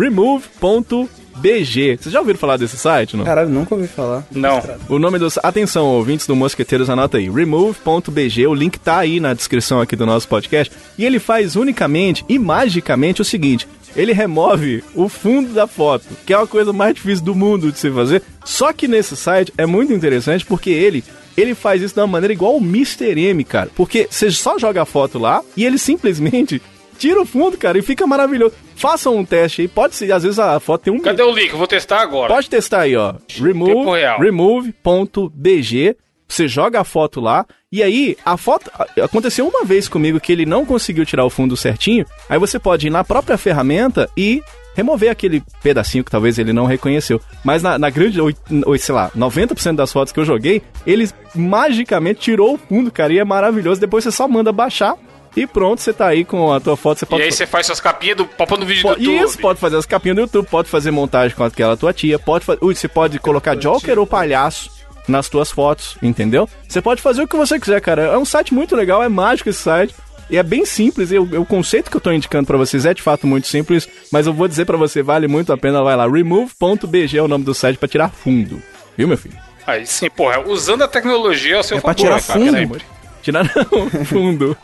remove.bg. 1.35 1.97
Vocês 1.97 2.13
já 2.13 2.19
ouviram 2.19 2.39
falar 2.39 2.57
desse 2.57 2.77
site, 2.77 3.17
não? 3.17 3.25
Caralho, 3.25 3.49
nunca 3.49 3.75
ouvi 3.75 3.87
falar. 3.87 4.25
Não. 4.31 4.61
O 4.87 4.99
nome 4.99 5.19
do. 5.19 5.27
Atenção, 5.43 5.85
ouvintes 5.85 6.27
do 6.27 6.35
Mosqueteiros, 6.35 6.89
anota 6.89 7.17
aí. 7.17 7.29
Remove.bg. 7.29 8.47
O 8.47 8.53
link 8.53 8.79
tá 8.79 8.99
aí 8.99 9.19
na 9.19 9.33
descrição 9.33 9.81
aqui 9.81 9.95
do 9.95 10.05
nosso 10.05 10.27
podcast. 10.27 10.73
E 10.97 11.05
ele 11.05 11.19
faz 11.19 11.55
unicamente 11.55 12.23
e 12.27 12.39
magicamente 12.39 13.21
o 13.21 13.25
seguinte: 13.25 13.67
ele 13.95 14.13
remove 14.13 14.83
o 14.93 15.09
fundo 15.09 15.53
da 15.53 15.67
foto, 15.67 16.05
que 16.25 16.33
é 16.33 16.37
uma 16.37 16.47
coisa 16.47 16.71
mais 16.71 16.95
difícil 16.95 17.25
do 17.25 17.35
mundo 17.35 17.71
de 17.71 17.79
se 17.79 17.91
fazer. 17.91 18.21
Só 18.43 18.71
que 18.71 18.87
nesse 18.87 19.15
site 19.15 19.53
é 19.57 19.65
muito 19.65 19.93
interessante 19.93 20.45
porque 20.45 20.69
ele. 20.69 21.03
Ele 21.37 21.53
faz 21.53 21.81
isso 21.81 21.93
de 21.93 21.99
uma 21.99 22.07
maneira 22.07 22.31
igual 22.31 22.55
o 22.55 22.63
Mr. 22.63 23.19
M, 23.19 23.43
cara. 23.43 23.69
Porque 23.75 24.07
você 24.09 24.31
só 24.31 24.57
joga 24.57 24.83
a 24.83 24.85
foto 24.85 25.19
lá 25.19 25.41
e 25.57 25.65
ele 25.65 25.77
simplesmente 25.77 26.61
tira 26.97 27.21
o 27.21 27.25
fundo, 27.25 27.57
cara, 27.57 27.77
e 27.77 27.81
fica 27.81 28.05
maravilhoso. 28.07 28.53
Façam 28.75 29.15
um 29.15 29.25
teste 29.25 29.61
aí. 29.61 29.67
Pode 29.67 29.95
ser, 29.95 30.11
às 30.11 30.23
vezes 30.23 30.39
a 30.39 30.59
foto 30.59 30.83
tem 30.83 30.93
um 30.93 30.99
Cadê 30.99 31.23
o 31.23 31.31
link? 31.31 31.51
Eu 31.51 31.57
vou 31.57 31.67
testar 31.67 32.01
agora. 32.01 32.33
Pode 32.33 32.49
testar 32.49 32.81
aí, 32.81 32.95
ó. 32.95 33.15
Remove, 33.39 34.01
remove.bg. 34.19 35.95
Você 36.27 36.47
joga 36.47 36.81
a 36.81 36.83
foto 36.83 37.21
lá 37.21 37.45
e 37.71 37.83
aí 37.83 38.17
a 38.25 38.35
foto 38.35 38.71
aconteceu 39.01 39.47
uma 39.47 39.63
vez 39.63 39.87
comigo 39.87 40.19
que 40.19 40.31
ele 40.31 40.45
não 40.45 40.65
conseguiu 40.65 41.05
tirar 41.05 41.23
o 41.23 41.29
fundo 41.29 41.55
certinho. 41.55 42.05
Aí 42.27 42.39
você 42.39 42.57
pode 42.57 42.87
ir 42.87 42.89
na 42.89 43.03
própria 43.03 43.37
ferramenta 43.37 44.09
e 44.17 44.41
remover 44.75 45.09
aquele 45.09 45.41
pedacinho 45.63 46.03
que 46.03 46.11
talvez 46.11 46.37
ele 46.37 46.51
não 46.51 46.65
reconheceu. 46.65 47.21
Mas 47.43 47.63
na, 47.63 47.79
na 47.79 47.89
grande, 47.89 48.19
oi, 48.19 48.35
sei 48.79 48.93
lá, 48.93 49.09
90% 49.15 49.75
das 49.75 49.91
fotos 49.91 50.11
que 50.11 50.19
eu 50.19 50.25
joguei, 50.25 50.61
ele 50.85 51.09
magicamente 51.33 52.19
tirou 52.19 52.55
o 52.55 52.57
fundo, 52.57 52.91
cara, 52.91 53.13
e 53.13 53.19
é 53.19 53.23
maravilhoso. 53.23 53.79
Depois 53.79 54.03
você 54.03 54.11
só 54.11 54.27
manda 54.27 54.51
baixar 54.51 54.95
E 55.35 55.45
pronto, 55.45 55.81
você 55.81 55.91
tá 55.91 56.07
aí 56.07 56.23
com 56.23 56.51
a 56.53 56.59
tua 56.59 56.77
foto, 56.77 56.99
você 56.99 57.05
E 57.05 57.07
pode... 57.07 57.23
aí 57.23 57.31
você 57.31 57.45
faz 57.45 57.65
suas 57.65 57.79
capinhas 57.81 58.17
do 58.17 58.25
papo 58.25 58.57
no 58.57 58.65
vídeo 58.65 58.83
do 58.83 58.89
YouTube. 58.89 59.23
isso, 59.23 59.37
pode 59.39 59.59
fazer 59.59 59.75
as 59.77 59.85
capinhas 59.85 60.15
do 60.15 60.21
YouTube, 60.21 60.47
pode 60.47 60.69
fazer 60.69 60.91
montagem 60.91 61.35
com 61.35 61.43
aquela 61.43 61.75
tua 61.75 61.91
tia, 61.93 62.17
pode 62.17 62.45
fazer. 62.45 62.59
Ui, 62.63 62.73
você 62.73 62.87
pode 62.87 63.19
colocar 63.19 63.55
Joker 63.55 63.99
ou 63.99 64.07
palhaço 64.07 64.71
nas 65.07 65.27
tuas 65.29 65.51
fotos, 65.51 65.97
entendeu? 66.01 66.47
Você 66.67 66.81
pode 66.81 67.01
fazer 67.01 67.21
o 67.23 67.27
que 67.27 67.35
você 67.35 67.59
quiser, 67.59 67.81
cara. 67.81 68.03
É 68.03 68.17
um 68.17 68.25
site 68.25 68.53
muito 68.53 68.75
legal, 68.75 69.03
é 69.03 69.09
mágico 69.09 69.49
esse 69.49 69.61
site. 69.61 69.93
E 70.29 70.37
é 70.37 70.41
bem 70.43 70.65
simples, 70.65 71.11
e 71.11 71.19
o, 71.19 71.41
o 71.41 71.45
conceito 71.45 71.91
que 71.91 71.97
eu 71.97 72.01
tô 72.01 72.11
indicando 72.11 72.47
pra 72.47 72.57
vocês 72.57 72.83
é 72.83 72.95
de 72.95 73.01
fato 73.01 73.27
muito 73.27 73.47
simples, 73.47 73.87
mas 74.11 74.25
eu 74.25 74.33
vou 74.33 74.47
dizer 74.47 74.65
pra 74.65 74.75
você, 74.75 75.03
vale 75.03 75.27
muito 75.27 75.53
a 75.53 75.57
pena, 75.57 75.83
vai 75.83 75.95
lá, 75.95 76.07
remove.bg 76.09 77.15
é 77.15 77.21
o 77.21 77.27
nome 77.27 77.43
do 77.43 77.53
site 77.53 77.77
pra 77.77 77.87
tirar 77.87 78.09
fundo. 78.09 78.59
Viu, 78.97 79.07
meu 79.07 79.17
filho? 79.19 79.37
Aí 79.67 79.85
sim, 79.85 80.09
porra, 80.09 80.39
usando 80.47 80.83
a 80.83 80.87
tecnologia 80.87 81.57
ao 81.57 81.63
seu 81.63 81.77
É 81.77 81.81
pra 81.81 81.93
favor, 81.93 82.19
tirar 82.19 82.51
né, 82.51 82.67
cara? 82.67 82.81
Tirar 83.25 83.43
não, 83.71 84.05
fundo. 84.05 84.55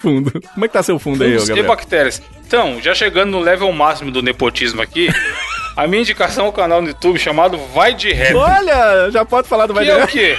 Fundo. 0.00 0.40
Como 0.54 0.64
é 0.64 0.68
que 0.68 0.72
tá 0.72 0.82
seu 0.82 0.98
fundo 0.98 1.22
aí, 1.22 1.28
ô 1.28 1.32
Fungos 1.32 1.44
e 1.44 1.48
Gabriel? 1.48 1.68
bactérias. 1.68 2.22
Então, 2.46 2.80
já 2.80 2.94
chegando 2.94 3.32
no 3.32 3.38
level 3.38 3.70
máximo 3.70 4.10
do 4.10 4.22
nepotismo 4.22 4.80
aqui, 4.80 5.10
a 5.76 5.86
minha 5.86 6.00
indicação 6.00 6.46
é 6.46 6.48
um 6.48 6.52
canal 6.52 6.80
no 6.80 6.88
YouTube 6.88 7.18
chamado 7.18 7.58
Vai 7.74 7.92
de 7.92 8.10
Retro. 8.10 8.38
Olha, 8.38 9.10
já 9.10 9.26
pode 9.26 9.46
falar 9.46 9.66
do 9.66 9.74
Vai 9.74 9.84
Que 9.84 9.90
é 9.90 10.02
o 10.02 10.06
quê? 10.06 10.38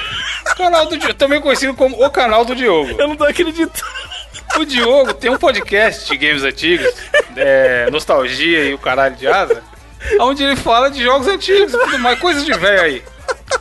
Canal 0.58 0.88
do 0.88 0.98
Diogo, 0.98 1.14
também 1.14 1.40
conhecido 1.40 1.76
como 1.76 2.04
o 2.04 2.10
canal 2.10 2.44
do 2.44 2.56
Diogo. 2.56 3.00
Eu 3.00 3.08
não 3.08 3.16
tô 3.16 3.24
acreditando. 3.24 3.72
O 4.58 4.66
Diogo 4.66 5.14
tem 5.14 5.30
um 5.30 5.38
podcast 5.38 6.10
de 6.10 6.18
games 6.18 6.42
antigos, 6.42 6.92
é, 7.38 7.88
Nostalgia 7.92 8.66
e 8.66 8.74
o 8.74 8.80
caralho 8.80 9.16
de 9.16 9.28
asa, 9.28 9.62
onde 10.20 10.44
ele 10.44 10.56
fala 10.56 10.90
de 10.90 11.04
jogos 11.04 11.28
antigos 11.28 11.72
e 11.72 11.78
tudo 11.78 12.00
mais, 12.00 12.18
coisas 12.18 12.44
de 12.44 12.54
velho 12.54 12.82
aí. 12.82 13.04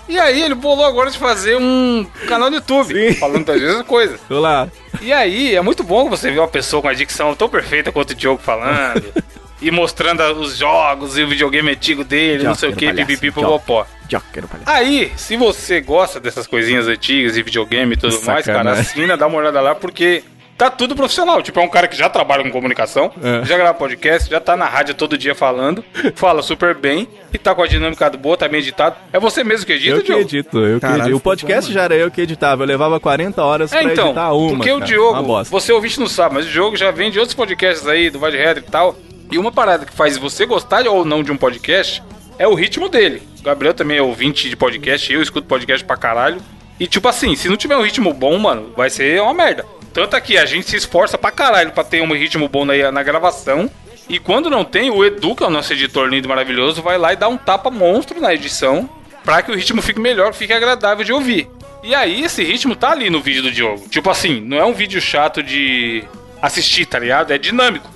E 0.08 0.18
aí 0.18 0.42
ele 0.42 0.54
bolou 0.54 0.86
agora 0.86 1.10
de 1.10 1.18
fazer 1.18 1.56
um 1.56 2.06
canal 2.26 2.48
no 2.50 2.56
YouTube, 2.56 2.94
Sim. 2.94 3.14
falando 3.14 3.44
das 3.44 3.60
mesmas 3.60 3.86
coisas. 3.86 4.20
Vou 4.28 4.40
lá. 4.40 4.68
E 5.02 5.12
aí 5.12 5.54
é 5.54 5.60
muito 5.60 5.84
bom 5.84 6.08
você 6.08 6.30
ver 6.30 6.38
uma 6.38 6.48
pessoa 6.48 6.80
com 6.80 6.88
a 6.88 6.94
dicção 6.94 7.34
tão 7.34 7.48
perfeita 7.48 7.92
quanto 7.92 8.10
o 8.10 8.14
Diogo 8.14 8.40
falando. 8.42 9.04
e 9.60 9.70
mostrando 9.70 10.22
os 10.40 10.56
jogos 10.56 11.18
e 11.18 11.22
o 11.22 11.28
videogame 11.28 11.70
antigo 11.70 12.04
dele, 12.04 12.44
não 12.44 12.54
sei 12.54 12.70
o 12.70 12.76
que, 12.76 12.86
Joker, 12.86 13.06
pipipi, 13.06 13.26
Joker. 13.28 13.44
popopó. 13.44 13.86
Joker, 14.08 14.46
palhaço. 14.46 14.70
Aí, 14.70 15.12
se 15.16 15.36
você 15.36 15.80
gosta 15.80 16.18
dessas 16.18 16.46
coisinhas 16.46 16.88
antigas 16.88 17.36
e 17.36 17.42
videogame 17.42 17.94
e 17.94 17.96
tudo 17.96 18.22
mais, 18.22 18.46
cara, 18.46 18.72
assina, 18.72 19.16
dá 19.16 19.26
uma 19.26 19.38
olhada 19.38 19.60
lá, 19.60 19.74
porque 19.74 20.22
tá 20.58 20.68
tudo 20.70 20.94
profissional. 20.96 21.40
Tipo, 21.40 21.60
é 21.60 21.62
um 21.62 21.68
cara 21.68 21.86
que 21.88 21.96
já 21.96 22.08
trabalha 22.10 22.42
com 22.42 22.50
comunicação, 22.50 23.10
É. 23.22 23.44
já 23.46 23.56
grava 23.56 23.74
podcast, 23.74 24.28
já 24.28 24.40
tá 24.40 24.56
na 24.56 24.66
rádio 24.66 24.94
todo 24.94 25.16
dia 25.16 25.34
falando, 25.34 25.82
fala 26.16 26.42
super 26.42 26.74
bem 26.74 27.06
e 27.32 27.38
tá 27.38 27.54
com 27.54 27.62
a 27.62 27.66
dinâmica 27.66 28.10
boa, 28.10 28.36
tá 28.36 28.48
bem 28.48 28.58
editado. 28.60 28.96
É 29.12 29.20
você 29.20 29.44
mesmo 29.44 29.64
que 29.64 29.72
edita, 29.72 29.96
Eu 29.96 30.00
que 30.00 30.06
Diogo? 30.06 30.20
edito, 30.22 30.58
eu 30.58 30.80
que 30.80 30.86
edito. 30.86 31.16
O 31.16 31.20
podcast 31.20 31.70
bom, 31.70 31.74
já 31.74 31.84
era 31.84 31.94
eu 31.94 32.10
que 32.10 32.20
editava. 32.20 32.64
Eu 32.64 32.66
levava 32.66 32.98
40 32.98 33.42
horas 33.42 33.72
É, 33.72 33.80
pra 33.82 33.92
então, 33.92 34.06
editar 34.06 34.32
uma. 34.32 34.56
porque 34.56 34.70
o 34.72 34.78
cara. 34.80 34.84
Uma 34.84 34.86
Diogo, 34.86 35.44
você 35.44 35.72
ouvinte 35.72 36.00
não 36.00 36.08
sabe, 36.08 36.34
mas 36.34 36.46
o 36.46 36.50
Diogo 36.50 36.76
já 36.76 36.90
vem 36.90 37.10
de 37.10 37.18
outros 37.20 37.34
podcasts 37.36 37.86
aí, 37.86 38.10
do 38.10 38.18
Vai 38.18 38.32
de 38.32 38.36
e 38.58 38.62
tal. 38.62 38.96
E 39.30 39.38
uma 39.38 39.52
parada 39.52 39.86
que 39.86 39.92
faz 39.92 40.16
você 40.18 40.44
gostar 40.44 40.86
ou 40.88 41.04
não 41.04 41.22
de 41.22 41.30
um 41.30 41.36
podcast 41.36 42.02
é 42.38 42.48
o 42.48 42.54
ritmo 42.54 42.88
dele. 42.88 43.22
O 43.40 43.42
Gabriel 43.44 43.74
também 43.74 43.98
é 43.98 44.02
ouvinte 44.02 44.48
de 44.50 44.56
podcast, 44.56 45.12
eu 45.12 45.22
escuto 45.22 45.46
podcast 45.46 45.84
pra 45.86 45.96
caralho. 45.96 46.40
E 46.80 46.86
tipo 46.86 47.06
assim, 47.08 47.36
se 47.36 47.48
não 47.48 47.56
tiver 47.56 47.76
um 47.76 47.82
ritmo 47.82 48.12
bom, 48.14 48.38
mano, 48.38 48.72
vai 48.76 48.88
ser 48.90 49.20
uma 49.20 49.34
merda. 49.34 49.64
Tanto 49.98 50.14
aqui, 50.14 50.38
a 50.38 50.46
gente 50.46 50.70
se 50.70 50.76
esforça 50.76 51.18
pra 51.18 51.32
caralho 51.32 51.72
pra 51.72 51.82
ter 51.82 52.00
um 52.00 52.12
ritmo 52.12 52.48
bom 52.48 52.64
na, 52.64 52.92
na 52.92 53.02
gravação. 53.02 53.68
E 54.08 54.20
quando 54.20 54.48
não 54.48 54.64
tem, 54.64 54.90
o 54.90 55.04
Edu, 55.04 55.34
que 55.34 55.42
é 55.42 55.46
o 55.46 55.50
nosso 55.50 55.72
editor 55.72 56.08
lindo 56.08 56.24
e 56.24 56.28
maravilhoso, 56.28 56.80
vai 56.80 56.96
lá 56.96 57.12
e 57.12 57.16
dá 57.16 57.26
um 57.26 57.36
tapa 57.36 57.68
monstro 57.68 58.20
na 58.20 58.32
edição 58.32 58.88
pra 59.24 59.42
que 59.42 59.50
o 59.50 59.56
ritmo 59.56 59.82
fique 59.82 59.98
melhor, 59.98 60.32
fique 60.32 60.52
agradável 60.52 61.04
de 61.04 61.12
ouvir. 61.12 61.50
E 61.82 61.96
aí, 61.96 62.22
esse 62.22 62.44
ritmo 62.44 62.76
tá 62.76 62.92
ali 62.92 63.10
no 63.10 63.20
vídeo 63.20 63.42
do 63.42 63.50
Diogo. 63.50 63.88
Tipo 63.88 64.08
assim, 64.08 64.40
não 64.40 64.56
é 64.56 64.64
um 64.64 64.72
vídeo 64.72 65.00
chato 65.00 65.42
de 65.42 66.04
assistir, 66.40 66.86
tá 66.86 67.00
ligado? 67.00 67.32
É 67.32 67.36
dinâmico. 67.36 67.90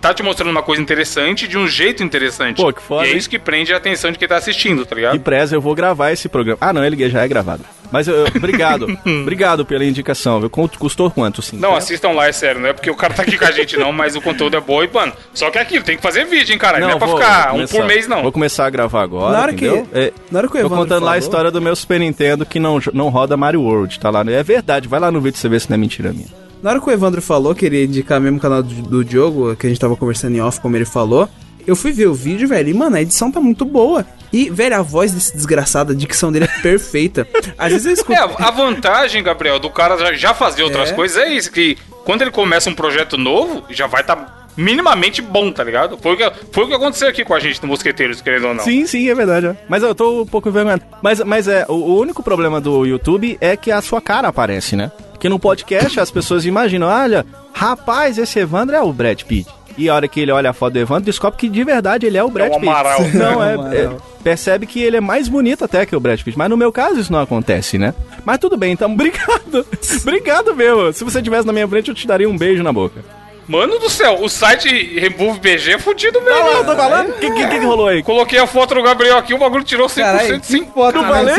Tá 0.00 0.12
te 0.12 0.22
mostrando 0.22 0.50
uma 0.50 0.62
coisa 0.62 0.82
interessante 0.82 1.46
de 1.48 1.56
um 1.56 1.66
jeito 1.66 2.02
interessante. 2.02 2.56
Pô, 2.62 2.72
que 2.72 2.82
foda, 2.82 3.06
E 3.06 3.12
é 3.12 3.16
isso 3.16 3.28
que 3.30 3.38
prende 3.38 3.72
a 3.72 3.76
atenção 3.76 4.10
de 4.12 4.18
quem 4.18 4.28
tá 4.28 4.36
assistindo, 4.36 4.84
tá 4.84 4.94
ligado? 4.94 5.16
E 5.16 5.18
preza, 5.18 5.54
eu 5.56 5.60
vou 5.60 5.74
gravar 5.74 6.12
esse 6.12 6.28
programa. 6.28 6.58
Ah, 6.60 6.72
não, 6.72 6.84
ele 6.84 7.08
já 7.08 7.22
é 7.22 7.28
gravado. 7.28 7.64
Mas 7.92 8.08
eu, 8.08 8.14
eu- 8.14 8.26
obrigado. 8.36 8.86
obrigado 9.22 9.64
pela 9.64 9.84
indicação. 9.84 10.40
viu? 10.40 10.50
Custou 10.50 11.10
quanto, 11.10 11.40
sim? 11.40 11.56
Não, 11.58 11.74
assistam 11.76 12.10
lá, 12.10 12.26
é 12.26 12.32
sério, 12.32 12.60
não 12.60 12.68
é 12.68 12.72
porque 12.72 12.90
o 12.90 12.94
cara 12.96 13.14
tá 13.14 13.22
aqui 13.22 13.38
com 13.38 13.44
a 13.44 13.50
gente 13.52 13.76
não, 13.76 13.92
mas 13.92 14.16
o 14.16 14.20
conteúdo 14.20 14.56
é 14.56 14.60
bom 14.60 14.82
e, 14.82 14.88
mano, 14.92 15.12
só 15.32 15.50
que 15.50 15.58
é 15.58 15.60
aquilo, 15.62 15.84
tem 15.84 15.96
que 15.96 16.02
fazer 16.02 16.24
vídeo, 16.26 16.52
hein, 16.52 16.58
cara, 16.58 16.78
não, 16.80 16.90
é 16.90 16.96
pra 16.98 17.06
vou- 17.06 17.16
ficar 17.16 17.52
vou 17.52 17.60
um 17.60 17.66
por 17.66 17.86
mês, 17.86 18.08
não. 18.08 18.22
Vou 18.22 18.32
começar 18.32 18.66
a 18.66 18.70
gravar 18.70 19.02
agora, 19.02 19.32
Na 19.36 19.42
hora 19.42 19.52
que- 19.54 19.66
entendeu? 19.66 19.88
É, 19.94 20.12
na 20.30 20.38
hora 20.40 20.48
que 20.48 20.58
o 20.58 20.60
Tô 20.62 20.68
contando 20.68 21.04
lá 21.04 21.12
a 21.12 21.14
falou- 21.14 21.18
história 21.18 21.50
do 21.50 21.60
meu 21.62 21.76
Super 21.76 22.00
Nintendo 22.00 22.44
que 22.44 22.58
não, 22.58 22.80
não 22.92 23.08
roda 23.08 23.36
Mario 23.36 23.62
World, 23.62 23.98
tá 24.00 24.10
lá. 24.10 24.24
É 24.26 24.42
verdade, 24.42 24.88
vai 24.88 24.98
lá 24.98 25.10
no 25.12 25.20
vídeo 25.20 25.38
você 25.38 25.48
ver 25.48 25.60
se 25.60 25.70
não 25.70 25.74
é 25.74 25.78
mentira 25.78 26.12
minha. 26.12 26.26
Na 26.64 26.70
hora 26.70 26.80
que 26.80 26.88
o 26.88 26.90
Evandro 26.90 27.20
falou 27.20 27.54
que 27.54 27.66
ele 27.66 27.76
ia 27.76 27.84
indicar 27.84 28.18
mesmo 28.18 28.38
o 28.38 28.40
canal 28.40 28.62
do, 28.62 28.74
do 28.74 29.04
Diogo, 29.04 29.54
que 29.54 29.66
a 29.66 29.68
gente 29.68 29.78
tava 29.78 29.94
conversando 29.98 30.34
em 30.34 30.40
off, 30.40 30.60
como 30.62 30.74
ele 30.74 30.86
falou, 30.86 31.28
eu 31.66 31.76
fui 31.76 31.92
ver 31.92 32.06
o 32.06 32.14
vídeo, 32.14 32.48
velho, 32.48 32.70
e, 32.70 32.72
mano, 32.72 32.96
a 32.96 33.02
edição 33.02 33.30
tá 33.30 33.38
muito 33.38 33.66
boa. 33.66 34.06
E, 34.32 34.48
velho, 34.48 34.74
a 34.76 34.80
voz 34.80 35.12
desse 35.12 35.36
desgraçado, 35.36 35.92
a 35.92 35.94
dicção 35.94 36.32
dele 36.32 36.46
é 36.46 36.48
perfeita. 36.62 37.28
Às 37.58 37.70
vezes 37.70 37.86
eu 37.86 37.92
escuto. 37.92 38.14
É, 38.14 38.42
a 38.42 38.50
vantagem, 38.50 39.22
Gabriel, 39.22 39.58
do 39.58 39.68
cara 39.68 40.14
já, 40.14 40.32
fazer 40.32 40.62
outras 40.62 40.88
É. 40.88 40.94
coisas 40.94 41.18
é 41.18 41.34
isso, 41.34 41.52
que 41.52 41.76
quando 42.02 42.22
ele 42.22 42.30
começa 42.30 42.70
um 42.70 42.74
projeto 42.74 43.18
novo, 43.18 43.62
já 43.68 43.86
vai 43.86 44.00
estar 44.00 44.43
minimamente 44.56 45.20
bom, 45.22 45.50
tá 45.50 45.62
ligado? 45.64 45.98
Foi 45.98 46.12
o, 46.14 46.16
que, 46.16 46.32
foi 46.52 46.64
o 46.64 46.68
que 46.68 46.74
aconteceu 46.74 47.08
aqui 47.08 47.24
com 47.24 47.34
a 47.34 47.40
gente 47.40 47.60
no 47.62 47.68
Mosqueteiros, 47.68 48.20
querendo 48.20 48.48
ou 48.48 48.54
não. 48.54 48.64
Sim, 48.64 48.86
sim, 48.86 49.08
é 49.08 49.14
verdade. 49.14 49.46
é. 49.46 49.56
Mas 49.68 49.82
eu 49.82 49.94
tô 49.94 50.22
um 50.22 50.26
pouco 50.26 50.48
envergonhado. 50.48 50.82
Mas, 51.02 51.20
mas 51.20 51.48
é, 51.48 51.64
o, 51.68 51.72
o 51.74 51.98
único 52.00 52.22
problema 52.22 52.60
do 52.60 52.84
YouTube 52.86 53.36
é 53.40 53.56
que 53.56 53.70
a 53.70 53.80
sua 53.82 54.00
cara 54.00 54.28
aparece, 54.28 54.76
né? 54.76 54.90
Porque 55.12 55.28
no 55.28 55.38
podcast 55.38 55.98
as 55.98 56.10
pessoas 56.10 56.44
imaginam, 56.44 56.86
olha, 56.88 57.24
rapaz, 57.52 58.18
esse 58.18 58.38
Evandro 58.38 58.76
é 58.76 58.82
o 58.82 58.92
Brad 58.92 59.22
Pitt. 59.22 59.48
E 59.76 59.88
a 59.88 59.94
hora 59.94 60.06
que 60.06 60.20
ele 60.20 60.30
olha 60.30 60.50
a 60.50 60.52
foto 60.52 60.74
do 60.74 60.78
Evandro, 60.78 61.04
descobre 61.04 61.36
que 61.38 61.48
de 61.48 61.64
verdade 61.64 62.06
ele 62.06 62.16
é 62.16 62.22
o 62.22 62.30
Brad 62.30 62.52
um 62.52 62.60
Pitt. 62.60 62.68
Amaral. 62.68 63.00
Não, 63.12 63.42
É 63.42 63.54
é, 63.76 63.80
é- 63.86 63.90
Percebe 64.22 64.66
que 64.66 64.80
ele 64.80 64.96
é 64.96 65.00
mais 65.02 65.28
bonito 65.28 65.64
até 65.64 65.84
que 65.84 65.94
o 65.94 66.00
Brad 66.00 66.20
Pitt. 66.22 66.38
Mas 66.38 66.48
no 66.48 66.56
meu 66.56 66.72
caso 66.72 66.98
isso 66.98 67.12
não 67.12 67.20
acontece, 67.20 67.76
né? 67.76 67.92
Mas 68.24 68.38
tudo 68.38 68.56
bem, 68.56 68.72
então 68.72 68.88
obrigado. 68.92 69.66
obrigado 70.00 70.54
mesmo. 70.54 70.92
Se 70.94 71.04
você 71.04 71.18
estivesse 71.18 71.46
na 71.46 71.52
minha 71.52 71.68
frente, 71.68 71.88
eu 71.88 71.94
te 71.94 72.06
daria 72.06 72.28
um 72.28 72.38
beijo 72.38 72.62
na 72.62 72.72
boca. 72.72 73.04
Mano 73.46 73.78
do 73.78 73.90
céu, 73.90 74.18
o 74.22 74.28
site 74.28 74.98
Remove 74.98 75.38
BG 75.38 75.72
é 75.72 75.78
fudido 75.78 76.20
mesmo. 76.22 76.40
Lá, 76.40 76.52
eu 76.52 76.64
tô 76.64 76.74
falando. 76.74 77.10
O 77.10 77.12
que, 77.14 77.30
que, 77.30 77.46
que 77.48 77.58
rolou 77.58 77.88
aí? 77.88 78.02
Coloquei 78.02 78.38
a 78.38 78.46
foto 78.46 78.74
do 78.74 78.82
Gabriel 78.82 79.18
aqui, 79.18 79.34
o 79.34 79.38
bagulho 79.38 79.62
tirou 79.64 79.86
100% 79.86 79.94
Caralho, 80.02 80.40
sim. 80.42 80.66
foto 80.66 80.94
Não 80.96 81.04
falei? 81.04 81.34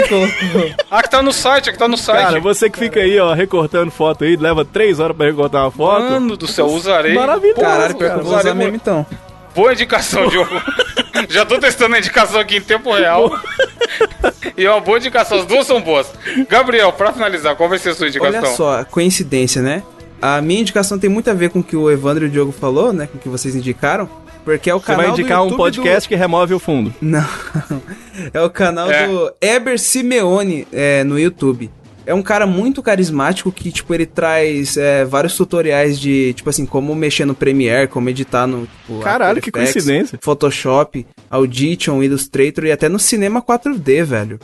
Ah, 0.91 1.01
que 1.01 1.09
tá 1.09 1.21
no 1.21 1.33
site, 1.33 1.69
é 1.69 1.71
que 1.73 1.79
tá 1.79 1.87
no 1.87 1.97
site. 1.97 2.25
Cara, 2.25 2.39
você 2.39 2.69
que 2.69 2.77
fica 2.77 2.99
aí, 2.99 3.19
ó, 3.19 3.33
recortando 3.33 3.91
foto 3.91 4.23
aí, 4.23 4.35
leva 4.35 4.63
três 4.63 4.99
horas 4.99 5.17
pra 5.17 5.25
recortar 5.25 5.63
uma 5.63 5.71
foto. 5.71 6.03
Mano 6.03 6.37
do 6.37 6.47
céu, 6.47 6.67
usarei. 6.67 7.13
Maravilhoso. 7.13 7.61
Caralho, 7.61 7.95
cara, 7.95 8.13
eu 8.19 8.23
vou 8.23 8.37
usar 8.37 8.53
mesmo 8.53 8.75
então. 8.75 9.05
Boa 9.55 9.73
indicação, 9.73 10.27
Diogo. 10.27 10.61
Já 11.29 11.45
tô 11.45 11.57
testando 11.57 11.95
a 11.95 11.99
indicação 11.99 12.39
aqui 12.39 12.57
em 12.57 12.61
tempo 12.61 12.93
real. 12.93 13.31
e 14.55 14.65
é 14.65 14.69
uma 14.69 14.81
boa 14.81 14.97
indicação, 14.97 15.39
as 15.39 15.45
duas 15.45 15.65
são 15.65 15.81
boas. 15.81 16.11
Gabriel, 16.49 16.91
pra 16.91 17.13
finalizar, 17.13 17.55
qual 17.55 17.69
vai 17.69 17.79
ser 17.79 17.89
a 17.89 17.95
sua 17.95 18.09
indicação? 18.09 18.41
Olha 18.43 18.55
só, 18.55 18.83
coincidência, 18.83 19.61
né? 19.61 19.81
A 20.27 20.41
minha 20.41 20.61
indicação 20.61 20.97
tem 20.97 21.07
muito 21.09 21.29
a 21.29 21.33
ver 21.35 21.51
com 21.51 21.59
o 21.59 21.63
que 21.63 21.75
o 21.75 21.91
Evandro 21.91 22.25
e 22.25 22.27
o 22.27 22.31
Diogo 22.31 22.51
falou, 22.51 22.91
né? 22.91 23.05
Com 23.05 23.17
o 23.19 23.21
que 23.21 23.29
vocês 23.29 23.55
indicaram. 23.55 24.09
Porque 24.43 24.69
é 24.71 24.73
o 24.75 24.79
Você 24.79 24.85
canal 24.87 25.01
vai 25.03 25.11
indicar 25.11 25.39
do 25.45 25.53
um 25.53 25.57
podcast 25.57 26.09
que 26.09 26.15
remove 26.15 26.53
o 26.55 26.59
fundo. 26.59 26.89
Do... 26.89 26.95
Não. 27.05 27.25
É 28.33 28.41
o 28.41 28.49
canal 28.49 28.89
É. 28.91 29.07
do 29.07 29.31
Eber 29.39 29.79
Simeone 29.79 30.67
é, 30.73 31.03
no 31.03 31.19
YouTube. 31.19 31.69
É 32.07 32.13
um 32.13 32.21
cara 32.23 32.45
muito 32.47 32.81
carismático 32.83 33.51
que, 33.51 33.71
tipo, 33.71 33.91
ele 33.93 34.05
traz 34.05 34.77
é, 34.77 35.03
vários 35.05 35.35
tutoriais 35.35 35.99
de, 35.99 36.33
tipo 36.33 36.49
assim, 36.49 36.65
como 36.65 36.93
mexer 36.95 37.25
no 37.25 37.33
Premiere, 37.35 37.87
como 37.87 38.09
editar 38.09 38.45
no, 38.47 38.67
tipo, 38.67 38.99
Caralho, 39.01 39.41
que 39.41 39.49
Effects, 39.49 39.73
coincidência. 39.73 40.19
Photoshop, 40.21 41.05
Audition, 41.29 42.01
Illustrator 42.03 42.65
e 42.65 42.71
até 42.71 42.87
no 42.89 42.97
cinema 42.99 43.41
4D, 43.41 44.03
velho. 44.03 44.39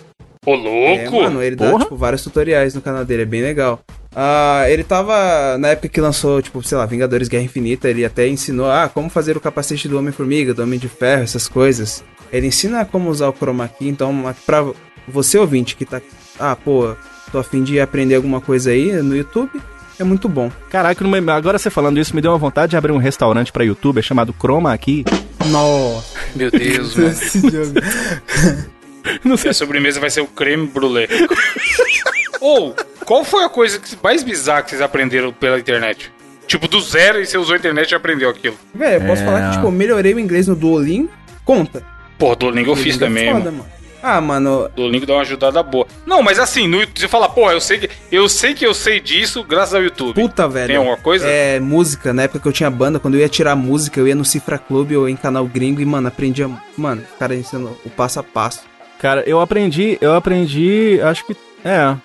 Ô, 0.45 0.53
É, 0.55 0.57
louco! 0.57 1.21
mano, 1.21 1.41
ele 1.43 1.55
dá, 1.55 1.69
Porra. 1.69 1.84
tipo, 1.84 1.95
vários 1.95 2.23
tutoriais 2.23 2.73
no 2.73 2.82
canal 2.82 3.05
dele, 3.05 3.21
é 3.23 3.25
bem 3.25 3.41
legal. 3.43 3.79
Ah, 4.16 4.66
ele 4.68 4.84
tava, 4.84 5.57
na 5.57 5.70
época 5.70 5.88
que 5.88 6.01
lançou, 6.01 6.41
tipo, 6.41 6.62
sei 6.64 6.78
lá, 6.78 6.86
Vingadores 6.86 7.28
Guerra 7.28 7.43
Infinita, 7.43 7.89
ele 7.89 8.03
até 8.03 8.28
ensinou, 8.28 8.70
ah, 8.70 8.89
como 8.93 9.09
fazer 9.09 9.38
o 9.38 9.41
capacete 9.41 9.88
do 9.88 9.97
Homem-Formiga, 9.97 10.53
do 10.53 10.64
Homem 10.64 10.80
de 10.80 10.89
Ferro, 10.89 11.24
essas 11.24 11.47
coisas. 11.47 12.03
Ele 12.32 12.47
ensina 12.47 12.84
como 12.84 13.09
usar 13.09 13.30
o 13.30 13.34
chroma 13.34 13.68
key, 13.68 13.88
então, 13.88 14.34
pra 14.45 14.66
você 15.07 15.38
ouvinte 15.38 15.76
que 15.76 15.86
tá, 15.86 16.01
ah, 16.39 16.55
pô, 16.55 16.93
tô 17.32 17.39
a 17.39 17.43
fim 17.43 17.64
de 17.64 17.80
aprender 17.80 18.16
alguma 18.16 18.41
coisa 18.41 18.72
aí 18.72 18.91
no 19.01 19.16
YouTube, 19.16 19.62
é 19.97 20.03
muito 20.03 20.28
bom. 20.28 20.51
Caraca, 20.70 21.05
agora 21.34 21.57
você 21.57 21.70
falando 21.70 21.99
isso, 21.99 22.16
me 22.16 22.22
deu 22.22 22.32
uma 22.32 22.38
vontade 22.38 22.72
de 22.72 22.78
abrir 22.78 22.91
um 22.91 22.97
restaurante 22.97 23.51
pra 23.51 23.64
youtuber 23.64 24.03
chamado 24.03 24.36
Chroma 24.38 24.74
aqui. 24.74 25.05
Nossa, 25.49 26.20
Meu 26.36 26.51
Deus, 26.51 26.95
mano. 26.95 28.72
Não 29.24 29.38
sei 29.38 29.52
A 29.52 29.54
sobremesa 29.54 29.99
vai 29.99 30.10
ser 30.10 30.22
o 30.22 30.28
creme 30.28 30.68
brulee. 30.68 31.08
Ou, 32.39 32.76
qual 33.06 33.24
foi 33.24 33.43
a 33.43 33.49
coisa 33.49 33.80
que- 33.80 33.95
mais 34.02 34.24
bizarra 34.24 34.64
que 34.64 34.70
vocês 34.72 34.82
aprenderam 34.82 35.32
pela 35.32 35.60
internet? 35.60 36.12
Tipo, 36.47 36.68
do 36.68 36.82
zero 36.82 37.22
e 37.22 37.26
você 37.26 37.38
usou 37.38 37.54
a 37.56 37.58
internet 37.58 37.91
e 37.91 37.95
aprendeu 37.95 38.30
aquilo. 38.30 38.58
Velho, 38.74 39.02
eu 39.04 39.08
posso 39.08 39.22
É. 39.22 39.26
falar 39.26 39.47
que, 39.49 39.56
tipo, 39.56 39.68
eu 39.68 39.72
melhorei 39.72 40.14
o 40.14 40.20
inglês 40.20 40.47
no 40.47 40.56
Duolingo, 40.56 41.10
conta. 41.45 41.84
Pô, 42.18 42.36
Duolingo 42.36 42.72
eu 42.72 42.76
fiz 42.76 42.97
Duolingo 42.97 43.20
é 43.20 43.22
também, 43.24 43.34
foda, 43.34 43.52
mano. 43.52 43.58
mano. 43.64 43.82
Ah, 44.04 44.20
mano, 44.20 44.68
O 44.76 44.88
link 44.88 45.06
dá 45.06 45.14
uma 45.14 45.22
ajudada 45.22 45.62
boa. 45.62 45.86
Não, 46.08 46.24
mas 46.24 46.39
assim, 46.39 46.68
no, 46.68 46.80
YouTube, 46.80 46.99
você 46.99 47.08
fala, 47.08 47.30
porra, 47.30 47.54
eu 47.54 47.62
sei 47.62 47.78
que 47.78 47.89
eu 48.12 48.28
sei 48.28 48.56
que 48.56 48.66
eu 48.66 48.74
sei 48.74 48.99
disso 48.99 49.43
graças 49.43 49.76
ao 49.76 49.84
YouTube. 49.84 50.16
puta, 50.16 50.47
velho. 50.47 50.68
Tem 50.68 50.76
alguma 50.76 50.97
coisa? 50.97 51.28
É, 51.28 51.60
música. 51.60 52.12
Na 52.12 52.24
época 52.24 52.39
que 52.39 52.47
eu 52.47 52.52
tinha 52.52 52.72
banda, 52.72 52.99
quando 52.99 53.14
eu 53.14 53.20
ia 53.20 53.30
tirar 53.30 53.56
música, 53.56 53.99
eu 53.99 54.08
ia 54.08 54.16
no 54.16 54.26
Cifra 54.26 54.58
Club 54.58 54.93
ou 54.93 55.08
em 55.08 55.16
canal 55.16 55.45
gringo 55.45 55.82
e, 55.82 55.86
mano, 55.86 56.08
aprendia. 56.08 56.49
Mano, 56.76 57.04
o 57.16 57.20
cara 57.20 57.36
ensinando 57.36 57.78
o 57.86 57.89
passo 57.91 58.20
a 58.20 58.24
passo. 58.24 58.62
Cara, 59.02 59.24
eu 59.26 59.41
aprendi, 59.41 59.97
eu 59.99 60.14
aprendi, 60.14 60.99
acho 61.02 61.26
que. 61.26 61.36
É, 61.66 61.95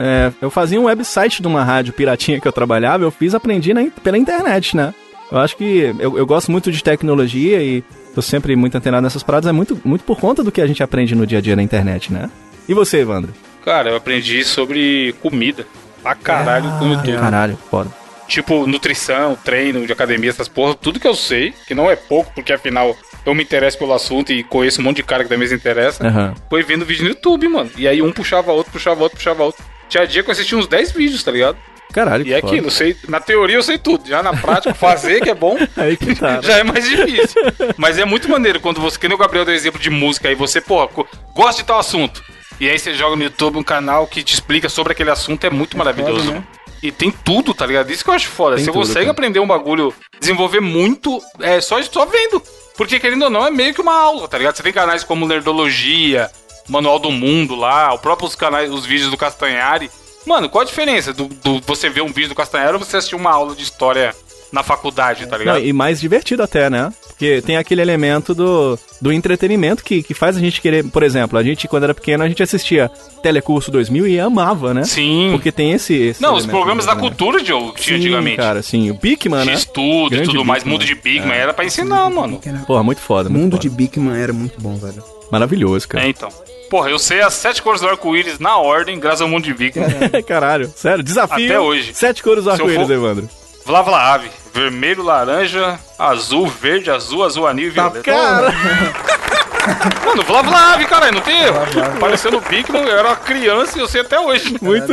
é, 0.00 0.32
eu 0.40 0.50
fazia 0.50 0.80
um 0.80 0.84
website 0.84 1.42
de 1.42 1.46
uma 1.46 1.62
rádio 1.62 1.92
piratinha 1.92 2.40
que 2.40 2.48
eu 2.48 2.52
trabalhava, 2.52 3.04
eu 3.04 3.10
fiz, 3.10 3.34
aprendi 3.34 3.74
na 3.74 3.84
pela 4.02 4.16
internet, 4.16 4.74
né? 4.74 4.94
Eu 5.30 5.38
acho 5.38 5.54
que 5.54 5.94
eu, 5.98 6.16
eu 6.16 6.24
gosto 6.24 6.50
muito 6.50 6.72
de 6.72 6.82
tecnologia 6.82 7.62
e 7.62 7.84
tô 8.14 8.22
sempre 8.22 8.56
muito 8.56 8.74
antenado 8.74 9.02
nessas 9.02 9.22
paradas, 9.22 9.48
é 9.50 9.52
muito, 9.52 9.78
muito 9.84 10.02
por 10.04 10.18
conta 10.18 10.42
do 10.42 10.50
que 10.50 10.62
a 10.62 10.66
gente 10.66 10.82
aprende 10.82 11.14
no 11.14 11.26
dia 11.26 11.38
a 11.38 11.40
dia 11.42 11.56
na 11.56 11.62
internet, 11.62 12.10
né? 12.10 12.30
E 12.66 12.72
você, 12.72 13.00
Evandro? 13.00 13.34
Cara, 13.62 13.90
eu 13.90 13.96
aprendi 13.96 14.42
sobre 14.42 15.14
comida. 15.20 15.66
Pra 16.02 16.14
caralho 16.14 16.68
Ah, 16.68 16.78
com 16.78 16.84
o 16.86 16.92
YouTube. 16.92 17.18
Caralho, 17.18 17.58
foda. 17.70 17.90
Tipo, 18.28 18.66
nutrição, 18.66 19.36
treino 19.44 19.86
de 19.86 19.92
academia, 19.92 20.30
essas 20.30 20.48
porra, 20.48 20.74
tudo 20.74 21.00
que 21.00 21.06
eu 21.06 21.14
sei, 21.14 21.52
que 21.66 21.74
não 21.74 21.90
é 21.90 21.96
pouco, 21.96 22.32
porque 22.34 22.52
afinal 22.52 22.96
eu 23.26 23.34
me 23.34 23.42
interesso 23.42 23.76
pelo 23.78 23.92
assunto 23.92 24.32
e 24.32 24.42
conheço 24.42 24.80
um 24.80 24.84
monte 24.84 24.96
de 24.96 25.02
cara 25.02 25.22
que 25.24 25.28
também 25.28 25.46
se 25.48 25.54
interessa, 25.54 26.06
Aham. 26.06 26.34
foi 26.48 26.62
vendo 26.62 26.84
vídeo 26.86 27.02
no 27.02 27.10
YouTube, 27.10 27.48
mano. 27.48 27.70
E 27.76 27.86
aí 27.86 28.00
um 28.00 28.12
puxava 28.12 28.52
outro, 28.52 28.72
puxava 28.72 29.02
outro, 29.02 29.18
puxava 29.18 29.42
outro. 29.42 29.62
Tinha 29.88 30.06
dia 30.06 30.22
que 30.22 30.28
eu 30.30 30.32
assistia 30.32 30.56
uns 30.56 30.66
10 30.66 30.92
vídeos, 30.92 31.22
tá 31.22 31.30
ligado? 31.30 31.56
Caralho, 31.92 32.26
E 32.26 32.32
é 32.32 32.40
foda. 32.40 32.52
aquilo, 32.52 32.70
sei, 32.70 32.96
na 33.08 33.20
teoria 33.20 33.56
eu 33.56 33.62
sei 33.62 33.78
tudo, 33.78 34.08
já 34.08 34.22
na 34.22 34.32
prática 34.36 34.74
fazer 34.74 35.20
que 35.22 35.30
é 35.30 35.34
bom, 35.34 35.56
Aí 35.76 35.96
que 35.96 36.14
tá. 36.14 36.32
né? 36.36 36.40
já 36.44 36.58
é 36.58 36.64
mais 36.64 36.88
difícil. 36.88 37.40
Mas 37.76 37.98
é 37.98 38.04
muito 38.04 38.28
maneiro 38.28 38.60
quando 38.60 38.80
você, 38.80 38.98
que 38.98 39.06
nem 39.08 39.14
o 39.14 39.18
Gabriel 39.18 39.44
deu 39.44 39.54
exemplo 39.54 39.80
de 39.80 39.88
música, 39.90 40.28
aí 40.28 40.34
você, 40.34 40.60
pô, 40.60 40.88
gosta 41.34 41.62
de 41.62 41.66
tal 41.66 41.78
assunto. 41.78 42.22
E 42.60 42.68
aí 42.68 42.78
você 42.78 42.92
joga 42.94 43.16
no 43.16 43.22
YouTube 43.22 43.56
um 43.58 43.62
canal 43.62 44.06
que 44.06 44.22
te 44.22 44.34
explica 44.34 44.68
sobre 44.68 44.92
aquele 44.92 45.10
assunto, 45.10 45.44
é 45.44 45.50
muito 45.50 45.76
maravilhoso. 45.76 46.24
foda, 46.26 46.38
né? 46.38 46.44
E 46.82 46.90
tem 46.92 47.10
tudo, 47.10 47.54
tá 47.54 47.64
ligado? 47.66 47.90
Isso 47.90 48.04
que 48.04 48.10
eu 48.10 48.14
acho 48.14 48.28
foda. 48.28 48.56
Tem 48.56 48.64
você 48.64 48.70
tudo, 48.70 48.80
consegue 48.80 49.00
cara. 49.06 49.10
aprender 49.12 49.40
um 49.40 49.46
bagulho, 49.46 49.94
desenvolver 50.20 50.60
muito, 50.60 51.20
é 51.40 51.60
só, 51.60 51.80
só 51.82 52.04
vendo. 52.04 52.42
Porque, 52.76 53.00
querendo 53.00 53.24
ou 53.24 53.30
não, 53.30 53.46
é 53.46 53.50
meio 53.50 53.72
que 53.72 53.80
uma 53.80 53.94
aula, 53.94 54.28
tá 54.28 54.36
ligado? 54.36 54.56
Você 54.56 54.62
tem 54.62 54.72
canais 54.72 55.02
como 55.02 55.26
Nerdologia, 55.26 56.30
Manual 56.68 56.98
do 56.98 57.10
Mundo 57.10 57.54
lá, 57.54 57.94
os 57.94 58.00
próprios 58.00 58.34
canais, 58.34 58.70
os 58.70 58.84
vídeos 58.84 59.10
do 59.10 59.16
Castanhari. 59.16 59.90
Mano, 60.26 60.48
qual 60.48 60.62
a 60.62 60.66
diferença 60.66 61.12
do, 61.12 61.26
do 61.26 61.60
você 61.60 61.88
ver 61.88 62.02
um 62.02 62.12
vídeo 62.12 62.28
do 62.28 62.34
Castanhari 62.34 62.74
ou 62.74 62.78
você 62.78 62.96
assistir 62.96 63.14
uma 63.14 63.30
aula 63.30 63.54
de 63.54 63.62
história 63.62 64.14
na 64.56 64.62
faculdade, 64.64 65.26
tá 65.26 65.36
ligado? 65.38 65.58
Não, 65.58 65.64
e 65.64 65.72
mais 65.72 66.00
divertido 66.00 66.42
até, 66.42 66.68
né? 66.68 66.92
Porque 67.08 67.40
tem 67.42 67.56
aquele 67.56 67.80
elemento 67.80 68.34
do, 68.34 68.78
do 69.00 69.10
entretenimento 69.12 69.82
que, 69.84 70.02
que 70.02 70.12
faz 70.12 70.36
a 70.36 70.40
gente 70.40 70.60
querer. 70.60 70.84
Por 70.84 71.02
exemplo, 71.02 71.38
a 71.38 71.42
gente, 71.42 71.66
quando 71.68 71.84
era 71.84 71.94
pequeno, 71.94 72.22
a 72.24 72.28
gente 72.28 72.42
assistia 72.42 72.90
Telecurso 73.22 73.70
2000 73.70 74.06
e 74.06 74.20
amava, 74.20 74.74
né? 74.74 74.84
Sim. 74.84 75.28
Porque 75.32 75.50
tem 75.52 75.72
esse. 75.72 75.94
esse 75.94 76.20
Não, 76.22 76.34
os 76.34 76.44
programas 76.44 76.84
da 76.84 76.94
né? 76.94 77.00
cultura, 77.00 77.42
Diogo, 77.42 77.72
que 77.72 77.80
tinha 77.82 77.96
Sim, 77.98 78.04
antigamente. 78.04 78.36
cara, 78.36 78.62
sim. 78.62 78.90
O 78.90 78.94
Bigman, 78.94 79.44
né? 79.46 79.52
X-Tudo 79.52 80.14
e 80.16 80.22
tudo 80.24 80.44
mais. 80.44 80.62
Mundo 80.64 80.84
de 80.84 80.94
Bigman, 80.94 81.32
É. 81.32 81.38
era 81.40 81.54
pra 81.54 81.64
ensinar, 81.64 82.10
mano. 82.10 82.38
Porra, 82.66 82.82
muito 82.82 83.00
foda. 83.00 83.28
Muito 83.30 83.42
Mundo 83.42 83.52
foda. 83.56 83.62
de 83.62 83.70
Bigman 83.70 84.16
era 84.20 84.32
muito 84.34 84.60
bom, 84.60 84.76
velho. 84.76 85.02
Maravilhoso, 85.30 85.88
cara. 85.88 86.04
É, 86.04 86.08
então. 86.10 86.28
Porra, 86.68 86.90
eu 86.90 86.98
sei 86.98 87.20
as 87.22 87.32
sete 87.32 87.62
cores 87.62 87.80
do 87.80 87.88
arco-íris 87.88 88.38
na 88.38 88.58
ordem, 88.58 88.98
graças 88.98 89.22
ao 89.22 89.28
Mundo 89.28 89.44
de 89.44 89.54
Bigman. 89.54 89.88
Caralho, 90.26 90.70
sério, 90.76 91.02
desafio. 91.02 91.46
Até 91.46 91.58
hoje. 91.58 91.94
Sete 91.94 92.22
cores 92.22 92.44
do 92.44 92.50
arco-íris, 92.50 92.86
for- 92.86 92.92
Evandro. 92.92 93.28
Vlá 93.64 93.82
Vlá 93.82 94.14
Ave. 94.14 94.28
Vermelho, 94.60 95.02
laranja, 95.02 95.78
azul, 95.98 96.46
verde, 96.46 96.90
azul, 96.90 97.22
azul 97.22 97.46
anil 97.46 97.66
e 97.66 97.70
violeta. 97.70 98.02
Cara, 98.02 98.54
Mano, 100.06 100.22
Vlá 100.22 100.42
Vlá 100.42 100.72
Ave, 100.74 100.86
caralho, 100.86 101.14
não 101.14 101.20
tem 101.20 101.42
erro. 101.42 101.58
Parecendo 102.00 102.38
o 102.38 102.40
Bigman, 102.40 102.82
eu 102.84 102.98
era 102.98 103.08
uma 103.08 103.16
criança 103.16 103.76
e 103.76 103.80
eu 103.82 103.88
sei 103.88 104.00
até 104.00 104.18
hoje. 104.18 104.56
muito. 104.62 104.92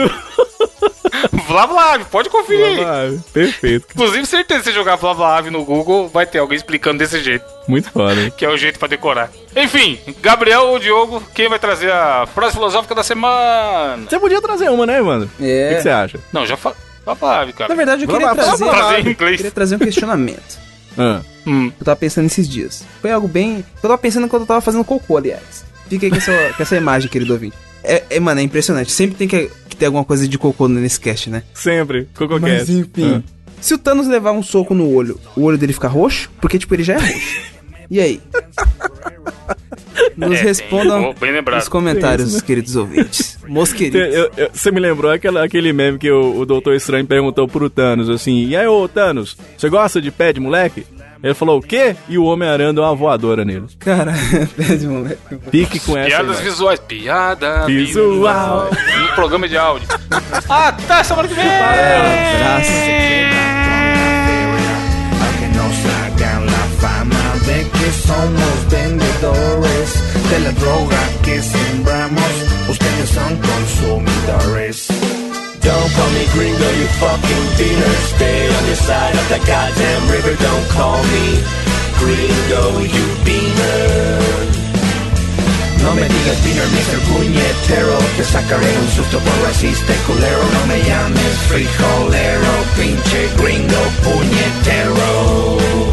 Vlá 1.47 1.66
Vlá 1.68 1.93
Ave, 1.93 2.05
pode 2.05 2.30
conferir 2.30 2.66
aí. 2.86 3.20
Perfeito. 3.32 3.86
Inclusive, 3.93 4.26
certeza 4.26 4.59
que 4.61 4.66
você 4.66 4.72
jogar 4.74 4.97
Ave 5.38 5.49
no 5.49 5.64
Google, 5.64 6.09
vai 6.09 6.26
ter 6.26 6.39
alguém 6.39 6.57
explicando 6.57 6.97
desse 6.97 7.22
jeito. 7.24 7.45
Muito 7.68 7.89
foda. 7.91 8.32
que 8.32 8.43
é 8.45 8.49
o 8.49 8.57
jeito 8.57 8.80
pra 8.80 8.88
decorar. 8.88 9.30
Enfim, 9.55 9.99
Gabriel 10.22 10.64
ou 10.64 10.80
Diogo, 10.80 11.24
quem 11.34 11.47
vai 11.47 11.59
trazer 11.59 11.91
a 11.91 12.26
frase 12.34 12.53
filosófica 12.55 12.95
da 12.95 13.03
semana? 13.03 14.03
Você 14.09 14.20
podia 14.20 14.41
trazer 14.41 14.70
uma, 14.70 14.86
né, 14.86 14.99
Evandro? 14.99 15.30
O 15.36 15.38
que 15.38 15.45
É. 15.49 15.76
que 15.76 15.82
você 15.84 15.89
acha? 15.89 16.20
Não, 16.34 16.45
já 16.45 16.57
falei. 16.57 16.78
Tá 17.06 17.16
suave, 17.16 17.54
cara. 17.54 17.70
Na 17.70 17.76
verdade, 17.76 18.04
eu 18.04 18.08
queria 18.10 18.34
trazer, 18.36 18.66
eu 19.08 19.16
queria 19.16 19.51
trazer 19.51 19.76
um 19.76 19.80
questionamento. 19.80 20.64
Ah, 20.95 21.22
Hum. 21.47 21.72
Eu 21.80 21.86
tava 21.86 21.95
pensando 21.95 22.28
esses 22.28 22.47
dias. 22.47 22.86
Foi 23.01 23.12
algo 23.12 23.28
bem. 23.28 23.66
Eu 23.76 23.82
tava 23.82 23.97
pensando 23.97 24.28
quando 24.28 24.43
eu 24.43 24.45
tava 24.47 24.62
fazendo 24.62 24.84
cocô, 24.84 25.18
aliás. 25.18 25.66
Fica 25.89 26.06
aí 26.06 26.12
com 26.12 26.18
essa, 26.18 26.54
com 26.56 26.62
essa 26.62 26.76
imagem, 26.78 27.10
querido 27.10 27.34
ouvinte. 27.34 27.58
É, 27.84 28.04
é, 28.12 28.20
mano, 28.20 28.39
é 28.39 28.43
impressionante. 28.43 28.91
Sempre 28.91 29.16
tem 29.16 29.28
que, 29.28 29.49
que 29.68 29.76
ter 29.76 29.88
alguma 29.88 30.06
coisa 30.06 30.28
de 30.28 30.38
cocô 30.38 30.68
nesse 30.68 30.99
cast, 30.99 31.32
né? 31.32 31.41
sempre. 31.54 32.08
Cocô 32.16 32.39
Mas 32.39 32.68
Cast. 32.68 32.72
enfim. 32.74 33.24
Se 33.60 33.74
o 33.74 33.78
Thanos 33.80 34.08
levar 34.08 34.34
um 34.34 34.43
soco 34.43 34.74
no 34.74 34.88
olho, 34.88 35.20
o 35.36 35.41
olho 35.41 35.58
dele 35.58 35.74
fica 35.74 35.88
roxo? 35.88 36.30
Porque, 36.39 36.60
tipo, 36.60 36.74
ele 36.76 36.84
já 36.84 36.93
é 36.93 36.97
roxo. 36.97 37.41
E 37.89 37.99
aí? 37.99 38.22
Nos 40.17 40.39
É, 40.39 40.43
respondam 40.43 41.13
nos 41.55 41.67
comentários, 41.69 42.41
queridos 42.41 42.75
ouvintes. 42.75 43.37
Meus 43.47 43.73
queridos. 43.73 44.13
eu- 44.13 44.31
eu- 44.37 44.49
Você 44.53 44.71
me 44.71 44.79
lembrou 44.79 45.11
aquela, 45.11 45.43
aquele 45.43 45.71
meme 45.73 45.97
que 45.97 46.09
o, 46.11 46.39
o 46.39 46.45
Doutor 46.45 46.75
Estranho 46.75 47.05
perguntou 47.05 47.47
pro 47.47 47.69
Thanos 47.69 48.09
assim: 48.09 48.45
E 48.47 48.55
aí, 48.55 48.67
ô 48.67 48.87
Thanos, 48.87 49.37
você 49.57 49.69
gosta 49.69 50.01
de 50.01 50.11
pé 50.11 50.31
de 50.33 50.39
moleque? 50.39 50.85
Ele 51.23 51.33
falou 51.33 51.57
o 51.59 51.61
quê? 51.61 51.95
E 52.09 52.17
o 52.17 52.25
Homem-Aranha 52.25 52.73
deu 52.73 52.83
uma 52.83 52.93
voadora 52.93 53.45
nele. 53.45 53.63
Cara, 53.79 54.13
pede 54.57 54.85
moleque. 54.87 55.17
Fique 55.49 55.79
com 55.79 55.97
essa. 55.97 56.07
Piadas 56.09 56.25
imagem. 56.35 56.43
visuais. 56.51 56.79
Piada 56.81 57.65
Visual. 57.65 58.69
No 58.99 59.15
programa 59.15 59.47
de 59.47 59.57
áudio. 59.57 59.87
Até 60.49 61.03
semana 61.03 61.27
que 61.29 61.33
vem! 61.33 61.45
Abraço. 61.47 62.71
de 67.73 67.91
somos 68.07 68.63
vendedores 68.69 69.72
de 70.34 70.39
la 70.39 70.51
droga 70.51 71.01
que 71.23 71.41
sembramos. 71.41 72.31
Ustedes 72.67 73.09
son 73.09 73.31
consumidores. 73.51 74.88
Don't 75.61 75.89
call 75.95 76.09
me 76.17 76.25
gringo, 76.34 76.67
you 76.79 76.88
fucking 77.01 77.45
beaner. 77.57 77.95
Stay 78.15 78.39
on 78.57 78.63
your 78.69 78.81
side 78.88 79.15
of 79.21 79.27
the 79.29 79.39
goddamn 79.51 80.03
river. 80.09 80.34
Don't 80.47 80.67
call 80.75 81.01
me 81.13 81.25
gringo, 82.01 82.63
you 82.95 83.05
beaner. 83.25 84.21
No 85.84 85.93
me 85.93 86.05
digas 86.15 86.39
beaner, 86.43 86.69
Mr. 86.77 86.99
Puñetero 87.09 87.97
Te 88.15 88.23
sacaré 88.23 88.71
un 88.79 88.89
susto 88.95 89.19
por 89.19 89.38
racista 89.43 89.91
y 89.93 89.97
culero 90.07 90.43
No 90.53 90.65
me 90.67 90.81
llames 90.81 91.34
frijolero, 91.49 92.53
pinche 92.77 93.29
gringo 93.38 93.81
puñetero 94.01 95.92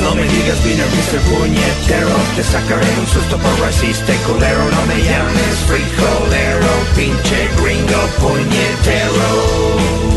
No 0.00 0.14
me 0.14 0.22
digas 0.22 0.62
beaner, 0.64 0.86
Mr. 0.86 1.20
Puñetero 1.28 2.16
Te 2.36 2.42
sacaré 2.42 2.86
un 3.00 3.06
susto 3.06 3.36
por 3.38 3.60
racista 3.60 4.14
y 4.14 4.18
culero 4.18 4.64
No 4.70 4.86
me 4.86 5.02
llames 5.02 5.56
frijolero 5.66 6.72
Pinche 6.94 7.48
gringo 7.60 8.00
puñetero 8.18 10.07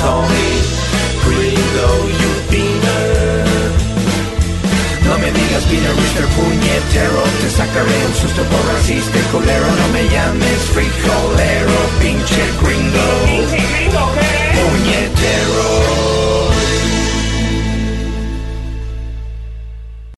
call 0.00 0.22
me 0.22 0.48
gringo, 1.24 1.88
you 2.20 2.32
beaner. 2.50 3.44
No 5.06 5.18
me 5.18 5.30
digas 5.32 5.64
beaner, 5.70 5.94
Mr. 6.02 6.26
Puñetero, 6.34 7.22
te 7.40 7.50
sacaré 7.50 7.96
un 8.06 8.14
susto 8.14 8.42
por 8.50 8.62
racista 8.72 9.18
y 9.18 9.22
culero. 9.32 9.66
No 9.80 9.86
me 9.94 10.02
llames 10.08 10.60
frijolero, 10.74 11.78
pinche 12.00 12.42
gringo. 12.62 13.17